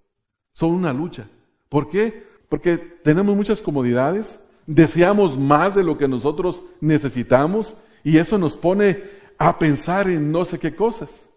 Son 0.52 0.72
una 0.72 0.92
lucha. 0.92 1.28
¿Por 1.68 1.88
qué? 1.88 2.26
Porque 2.48 2.76
tenemos 2.76 3.36
muchas 3.36 3.62
comodidades, 3.62 4.38
deseamos 4.66 5.38
más 5.38 5.74
de 5.74 5.84
lo 5.84 5.96
que 5.96 6.08
nosotros 6.08 6.62
necesitamos 6.80 7.76
y 8.04 8.18
eso 8.18 8.36
nos 8.36 8.56
pone 8.56 9.02
a 9.38 9.58
pensar 9.58 10.10
en 10.10 10.30
no 10.30 10.44
sé 10.44 10.58
qué 10.58 10.74
cosas. 10.74 11.28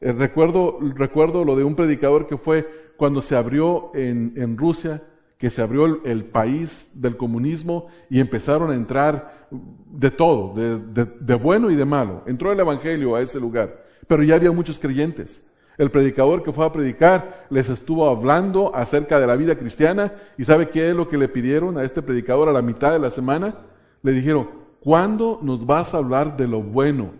Eh, 0.00 0.12
recuerdo, 0.12 0.78
recuerdo 0.80 1.44
lo 1.44 1.56
de 1.56 1.64
un 1.64 1.74
predicador 1.74 2.26
que 2.26 2.38
fue 2.38 2.92
cuando 2.96 3.20
se 3.20 3.36
abrió 3.36 3.90
en, 3.94 4.32
en 4.36 4.56
Rusia, 4.56 5.02
que 5.38 5.50
se 5.50 5.62
abrió 5.62 6.02
el, 6.04 6.24
país 6.24 6.90
del 6.94 7.16
comunismo 7.16 7.88
y 8.08 8.20
empezaron 8.20 8.70
a 8.70 8.74
entrar 8.74 9.48
de 9.50 10.10
todo, 10.10 10.54
de, 10.54 11.04
de 11.04 11.34
bueno 11.34 11.70
y 11.70 11.74
de 11.74 11.84
malo. 11.84 12.22
Entró 12.26 12.52
el 12.52 12.60
Evangelio 12.60 13.14
a 13.16 13.20
ese 13.20 13.40
lugar, 13.40 13.84
pero 14.06 14.22
ya 14.22 14.36
había 14.36 14.52
muchos 14.52 14.78
creyentes. 14.78 15.42
El 15.76 15.90
predicador 15.90 16.42
que 16.42 16.52
fue 16.52 16.64
a 16.64 16.72
predicar 16.72 17.46
les 17.50 17.68
estuvo 17.68 18.08
hablando 18.08 18.74
acerca 18.74 19.18
de 19.18 19.26
la 19.26 19.34
vida 19.34 19.56
cristiana 19.56 20.12
y 20.38 20.44
¿sabe 20.44 20.70
qué 20.70 20.90
es 20.90 20.96
lo 20.96 21.08
que 21.08 21.18
le 21.18 21.28
pidieron 21.28 21.78
a 21.78 21.82
este 21.82 22.00
predicador 22.00 22.48
a 22.48 22.52
la 22.52 22.62
mitad 22.62 22.92
de 22.92 23.00
la 23.00 23.10
semana? 23.10 23.58
Le 24.02 24.12
dijeron, 24.12 24.50
¿cuándo 24.80 25.40
nos 25.42 25.66
vas 25.66 25.92
a 25.92 25.98
hablar 25.98 26.36
de 26.36 26.46
lo 26.46 26.62
bueno? 26.62 27.12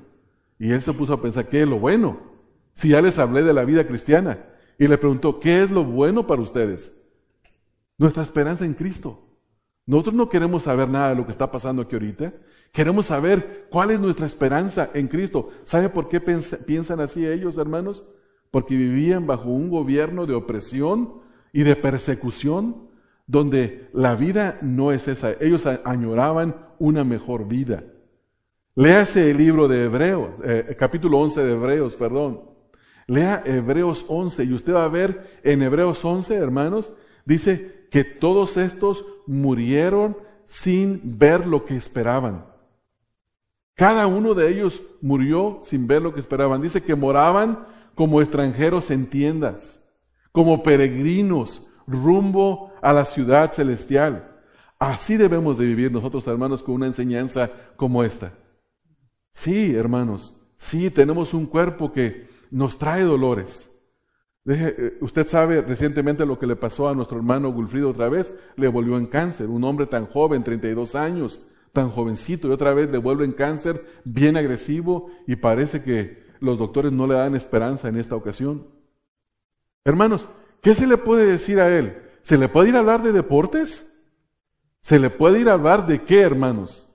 Y 0.59 0.71
él 0.71 0.81
se 0.81 0.93
puso 0.93 1.15
a 1.15 1.21
pensar, 1.21 1.49
¿qué 1.49 1.63
es 1.63 1.69
lo 1.69 1.81
bueno? 1.81 2.19
Si 2.75 2.91
ya 2.91 3.03
les 3.03 3.19
hablé 3.19 3.43
de 3.43 3.53
la 3.53 3.65
vida 3.65 3.87
cristiana. 3.87 4.39
Y 4.79 4.87
le 4.87 4.99
preguntó, 4.99 5.41
¿qué 5.41 5.63
es 5.63 5.71
lo 5.71 5.85
bueno 5.85 6.27
para 6.27 6.43
ustedes? 6.43 6.93
Nuestra 7.99 8.23
esperanza 8.23 8.65
en 8.65 8.75
Cristo. 8.75 9.29
Nosotros 9.87 10.15
no 10.15 10.29
queremos 10.29 10.63
saber 10.65 10.89
nada 10.89 11.11
de 11.11 11.17
lo 11.17 11.25
que 11.25 11.33
está 11.33 11.51
pasando 11.51 11.83
aquí 11.83 11.95
ahorita. 11.95 12.33
Queremos 12.73 13.07
saber 13.07 13.69
cuál 13.71 13.91
es 13.91 14.01
nuestra 14.01 14.27
esperanza 14.27 14.91
en 14.95 15.09
Cristo. 15.09 15.51
¿Sabe 15.65 15.89
por 15.89 16.09
qué 16.09 16.21
piensan 16.21 17.01
así 17.01 17.27
ellos, 17.27 17.59
hermanos? 17.59 18.05
porque 18.55 18.77
vivían 18.77 19.27
bajo 19.27 19.51
un 19.51 19.69
gobierno 19.69 20.27
de 20.27 20.35
opresión 20.35 21.15
y 21.53 21.65
de 21.65 21.75
persecución, 21.75 22.89
donde 23.27 23.89
la 23.93 24.15
vida 24.15 24.59
no 24.63 24.93
es 24.93 25.09
esa. 25.09 25.33
Ellos 25.41 25.67
añoraban 25.67 26.55
una 26.79 27.03
mejor 27.03 27.49
vida. 27.49 27.83
Léase 28.77 29.33
el 29.33 29.39
libro 29.39 29.67
de 29.67 29.87
Hebreos, 29.87 30.37
eh, 30.45 30.77
capítulo 30.79 31.19
11 31.19 31.43
de 31.43 31.53
Hebreos, 31.53 31.97
perdón. 31.97 32.43
Lea 33.09 33.43
Hebreos 33.45 34.05
11 34.07 34.45
y 34.45 34.53
usted 34.53 34.73
va 34.73 34.85
a 34.85 34.89
ver 34.89 35.41
en 35.43 35.61
Hebreos 35.61 36.05
11, 36.05 36.37
hermanos, 36.37 36.93
dice 37.25 37.87
que 37.91 38.05
todos 38.05 38.57
estos 38.57 39.05
murieron 39.27 40.17
sin 40.45 41.01
ver 41.19 41.47
lo 41.47 41.65
que 41.65 41.77
esperaban. 41.77 42.47
Cada 43.75 44.07
uno 44.07 44.35
de 44.35 44.51
ellos 44.51 44.83
murió 45.01 45.61
sin 45.63 45.87
ver 45.87 46.03
lo 46.03 46.15
que 46.15 46.21
esperaban. 46.21 46.63
Dice 46.63 46.83
que 46.83 46.95
moraban 46.95 47.67
como 47.95 48.21
extranjeros 48.21 48.91
en 48.91 49.07
tiendas, 49.07 49.81
como 50.33 50.63
peregrinos 50.63 51.63
rumbo 51.87 52.73
a 52.83 52.93
la 52.93 53.05
ciudad 53.05 53.53
celestial. 53.53 54.31
Así 54.79 55.17
debemos 55.17 55.59
de 55.59 55.67
vivir 55.67 55.93
nosotros, 55.93 56.27
hermanos, 56.27 56.63
con 56.63 56.77
una 56.77 56.87
enseñanza 56.87 57.51
como 57.77 58.05
esta. 58.05 58.33
Sí, 59.33 59.75
hermanos, 59.75 60.37
sí, 60.57 60.91
tenemos 60.91 61.35
un 61.35 61.47
cuerpo 61.47 61.93
que 61.93 62.29
nos 62.51 62.79
trae 62.79 63.03
dolores. 63.03 63.71
Eh, 64.47 64.99
usted 65.01 65.27
sabe 65.27 65.63
recientemente 65.63 66.27
lo 66.27 66.39
que 66.39 66.47
le 66.47 66.57
pasó 66.57 66.89
a 66.89 66.95
nuestro 66.95 67.17
hermano 67.17 67.51
Gulfrido 67.51 67.89
otra 67.89 68.09
vez, 68.09 68.35
le 68.57 68.69
volvió 68.69 68.99
en 68.99 69.07
cáncer, 69.07 69.49
un 69.49 69.65
hombre 69.65 69.87
tan 69.87 70.07
joven, 70.07 70.45
32 70.45 70.95
años, 70.95 71.41
tan 71.73 71.89
jovencito, 71.89 72.49
y 72.49 72.53
otra 72.53 72.75
vez 72.75 72.91
le 72.91 72.99
vuelve 72.99 73.25
en 73.25 73.33
cáncer, 73.33 73.85
bien 74.05 74.37
agresivo, 74.37 75.11
y 75.27 75.37
parece 75.37 75.83
que 75.83 76.25
los 76.41 76.59
doctores 76.59 76.93
no 76.93 77.07
le 77.07 77.15
dan 77.15 77.35
esperanza 77.35 77.89
en 77.89 77.97
esta 77.97 78.17
ocasión. 78.17 78.67
Hermanos, 79.83 80.29
¿qué 80.61 80.75
se 80.75 80.87
le 80.87 80.99
puede 80.99 81.25
decir 81.25 81.59
a 81.59 81.75
él? 81.75 82.03
¿Se 82.23 82.37
le 82.37 82.49
puede 82.49 82.69
ir 82.69 82.77
a 82.77 82.81
hablar 82.81 83.03
de 83.03 83.13
deportes? 83.13 83.91
¿Se 84.81 84.99
le 84.99 85.09
puede 85.09 85.41
ir 85.41 85.49
a 85.49 85.55
hablar 85.55 85.87
de 85.87 86.03
qué, 86.03 86.21
hermanos? 86.21 86.91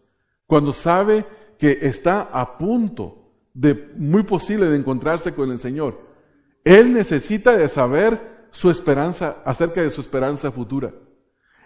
Cuando 0.46 0.72
sabe 0.72 1.26
que 1.58 1.80
está 1.82 2.22
a 2.22 2.58
punto 2.58 3.32
de, 3.54 3.92
muy 3.98 4.24
posible, 4.24 4.68
de 4.70 4.78
encontrarse 4.78 5.34
con 5.34 5.52
el 5.52 5.60
Señor. 5.60 6.09
Él 6.64 6.94
necesita 6.94 7.56
de 7.56 7.68
saber 7.70 8.48
su 8.52 8.70
esperanza, 8.70 9.38
acerca 9.46 9.82
de 9.82 9.92
su 9.92 10.02
esperanza 10.02 10.52
futura. 10.52 10.94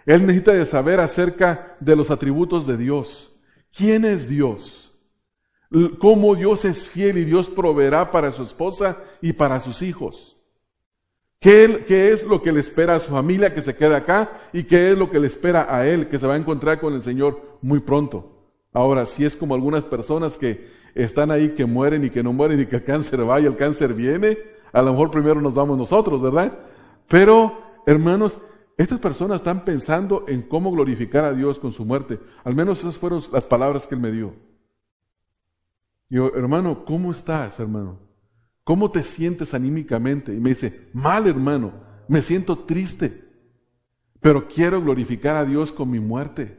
Él 0.06 0.26
necesita 0.26 0.52
de 0.52 0.66
saber 0.66 1.00
acerca 1.00 1.76
de 1.80 1.96
los 1.96 2.10
atributos 2.10 2.66
de 2.66 2.76
Dios. 2.76 3.32
¿Quién 3.72 4.04
es 4.04 4.28
Dios? 4.28 4.84
cómo 5.98 6.34
Dios 6.34 6.64
es 6.64 6.86
fiel 6.86 7.18
y 7.18 7.24
Dios 7.24 7.50
proveerá 7.50 8.10
para 8.10 8.32
su 8.32 8.42
esposa 8.42 8.98
y 9.20 9.32
para 9.32 9.60
sus 9.60 9.82
hijos. 9.82 10.36
¿Qué, 11.40 11.84
¿Qué, 11.86 12.12
es 12.12 12.24
lo 12.24 12.42
que 12.42 12.52
le 12.52 12.60
espera 12.60 12.94
a 12.94 13.00
su 13.00 13.10
familia 13.10 13.52
que 13.52 13.60
se 13.60 13.74
queda 13.74 13.98
acá? 13.98 14.48
¿Y 14.52 14.64
qué 14.64 14.92
es 14.92 14.98
lo 14.98 15.10
que 15.10 15.20
le 15.20 15.26
espera 15.26 15.66
a 15.68 15.86
él 15.86 16.08
que 16.08 16.18
se 16.18 16.26
va 16.26 16.34
a 16.34 16.38
encontrar 16.38 16.80
con 16.80 16.94
el 16.94 17.02
Señor 17.02 17.58
muy 17.60 17.80
pronto? 17.80 18.46
Ahora, 18.72 19.04
si 19.04 19.24
es 19.24 19.36
como 19.36 19.54
algunas 19.54 19.84
personas 19.84 20.38
que 20.38 20.70
están 20.94 21.30
ahí 21.30 21.50
que 21.50 21.66
mueren 21.66 22.04
y 22.04 22.10
que 22.10 22.22
no 22.22 22.32
mueren 22.32 22.60
y 22.60 22.66
que 22.66 22.76
el 22.76 22.84
cáncer 22.84 23.28
va 23.28 23.40
y 23.40 23.46
el 23.46 23.56
cáncer 23.56 23.94
viene, 23.94 24.38
a 24.74 24.82
lo 24.82 24.90
mejor 24.90 25.10
primero 25.10 25.40
nos 25.40 25.54
vamos 25.54 25.78
nosotros, 25.78 26.20
¿verdad? 26.20 26.52
Pero, 27.08 27.62
hermanos, 27.86 28.36
estas 28.76 28.98
personas 28.98 29.36
están 29.36 29.64
pensando 29.64 30.24
en 30.26 30.42
cómo 30.42 30.72
glorificar 30.72 31.24
a 31.24 31.32
Dios 31.32 31.60
con 31.60 31.70
su 31.70 31.84
muerte. 31.84 32.18
Al 32.42 32.56
menos 32.56 32.80
esas 32.80 32.98
fueron 32.98 33.22
las 33.32 33.46
palabras 33.46 33.86
que 33.86 33.94
él 33.94 34.00
me 34.00 34.10
dio. 34.10 34.34
Yo, 36.10 36.34
hermano, 36.34 36.84
¿cómo 36.84 37.12
estás, 37.12 37.60
hermano? 37.60 38.00
¿Cómo 38.64 38.90
te 38.90 39.04
sientes 39.04 39.54
anímicamente? 39.54 40.34
Y 40.34 40.40
me 40.40 40.50
dice, 40.50 40.88
mal, 40.92 41.28
hermano, 41.28 41.72
me 42.08 42.20
siento 42.20 42.58
triste, 42.58 43.28
pero 44.20 44.48
quiero 44.48 44.82
glorificar 44.82 45.36
a 45.36 45.44
Dios 45.44 45.70
con 45.70 45.88
mi 45.88 46.00
muerte. 46.00 46.58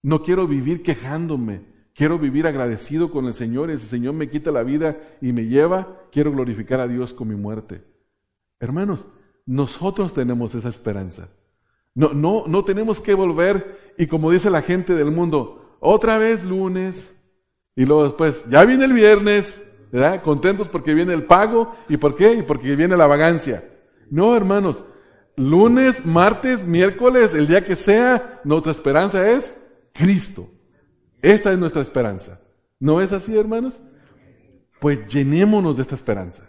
No 0.00 0.22
quiero 0.22 0.46
vivir 0.46 0.84
quejándome, 0.84 1.73
quiero 1.94 2.18
vivir 2.18 2.46
agradecido 2.46 3.10
con 3.10 3.26
el 3.26 3.34
Señor. 3.34 3.70
Y 3.70 3.78
si 3.78 3.84
el 3.84 3.90
Señor 3.90 4.14
me 4.14 4.28
quita 4.28 4.50
la 4.50 4.62
vida 4.62 4.98
y 5.20 5.32
me 5.32 5.46
lleva, 5.46 6.02
quiero 6.12 6.32
glorificar 6.32 6.80
a 6.80 6.88
Dios 6.88 7.14
con 7.14 7.28
mi 7.28 7.36
muerte. 7.36 7.82
Hermanos, 8.60 9.06
nosotros 9.46 10.12
tenemos 10.12 10.54
esa 10.54 10.68
esperanza. 10.68 11.28
No, 11.94 12.12
no, 12.12 12.44
no 12.46 12.64
tenemos 12.64 13.00
que 13.00 13.14
volver 13.14 13.94
y 13.96 14.06
como 14.06 14.30
dice 14.30 14.50
la 14.50 14.62
gente 14.62 14.94
del 14.94 15.10
mundo, 15.10 15.76
otra 15.80 16.18
vez 16.18 16.44
lunes, 16.44 17.14
y 17.76 17.84
luego 17.84 18.04
después, 18.04 18.42
ya 18.48 18.64
viene 18.64 18.84
el 18.84 18.92
viernes, 18.92 19.64
¿verdad? 19.90 20.22
Contentos 20.22 20.68
porque 20.68 20.94
viene 20.94 21.12
el 21.12 21.24
pago. 21.24 21.74
¿Y 21.88 21.96
por 21.96 22.14
qué? 22.14 22.34
Y 22.34 22.42
porque 22.42 22.76
viene 22.76 22.96
la 22.96 23.06
vagancia. 23.06 23.64
No, 24.10 24.36
hermanos. 24.36 24.82
Lunes, 25.36 26.06
martes, 26.06 26.64
miércoles, 26.64 27.34
el 27.34 27.48
día 27.48 27.64
que 27.64 27.74
sea, 27.74 28.40
nuestra 28.44 28.70
esperanza 28.70 29.28
es 29.28 29.52
Cristo. 29.92 30.48
Esta 31.24 31.50
es 31.50 31.58
nuestra 31.58 31.80
esperanza. 31.80 32.38
¿No 32.78 33.00
es 33.00 33.10
así, 33.10 33.34
hermanos? 33.34 33.80
Pues 34.78 35.06
llenémonos 35.06 35.76
de 35.76 35.82
esta 35.82 35.94
esperanza. 35.94 36.42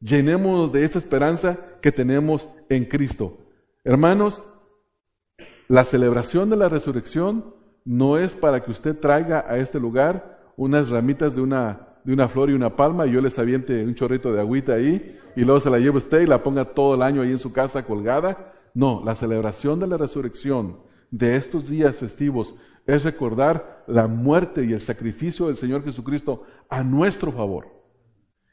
Llenémonos 0.00 0.70
de 0.70 0.84
esta 0.84 1.00
esperanza 1.00 1.58
que 1.82 1.90
tenemos 1.90 2.48
en 2.68 2.84
Cristo. 2.84 3.38
Hermanos, 3.82 4.44
la 5.66 5.84
celebración 5.84 6.48
de 6.48 6.56
la 6.56 6.68
resurrección 6.68 7.56
no 7.84 8.16
es 8.16 8.36
para 8.36 8.62
que 8.62 8.70
usted 8.70 8.96
traiga 8.96 9.46
a 9.48 9.56
este 9.56 9.80
lugar 9.80 10.52
unas 10.56 10.90
ramitas 10.90 11.34
de 11.34 11.40
una, 11.40 11.98
de 12.04 12.12
una 12.12 12.28
flor 12.28 12.50
y 12.50 12.52
una 12.52 12.76
palma 12.76 13.08
y 13.08 13.10
yo 13.10 13.20
les 13.20 13.36
aviente 13.40 13.84
un 13.84 13.96
chorrito 13.96 14.32
de 14.32 14.38
agüita 14.38 14.74
ahí 14.74 15.18
y 15.34 15.42
luego 15.42 15.58
se 15.58 15.70
la 15.70 15.80
lleve 15.80 15.98
usted 15.98 16.20
y 16.20 16.26
la 16.26 16.44
ponga 16.44 16.66
todo 16.66 16.94
el 16.94 17.02
año 17.02 17.22
ahí 17.22 17.32
en 17.32 17.40
su 17.40 17.52
casa 17.52 17.84
colgada. 17.84 18.54
No, 18.74 19.02
la 19.04 19.16
celebración 19.16 19.80
de 19.80 19.88
la 19.88 19.96
resurrección 19.96 20.78
de 21.10 21.34
estos 21.34 21.68
días 21.68 21.98
festivos 21.98 22.54
es 22.86 23.04
recordar 23.04 23.84
la 23.86 24.06
muerte 24.06 24.64
y 24.64 24.72
el 24.72 24.80
sacrificio 24.80 25.46
del 25.46 25.56
Señor 25.56 25.84
Jesucristo 25.84 26.44
a 26.68 26.82
nuestro 26.82 27.32
favor. 27.32 27.72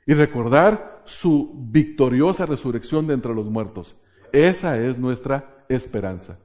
y 0.03 0.15
recordar 0.15 1.03
su 1.05 1.53
victoriosa 1.69 2.47
resurrección 2.47 3.05
de 3.05 3.13
entre 3.13 3.35
los 3.35 3.47
muertos. 3.47 3.95
Esa 4.31 4.79
es 4.79 4.97
nuestra 4.97 5.63
esperanza. 5.69 6.39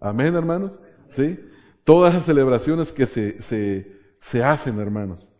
Amén, 0.00 0.34
hermanos. 0.34 0.78
¿Sí? 1.08 1.40
Todas 1.82 2.14
las 2.14 2.26
celebraciones 2.26 2.92
que 2.92 3.06
se, 3.06 3.40
se, 3.42 4.00
se 4.20 4.44
hacen, 4.44 4.78
hermanos. 4.80 5.30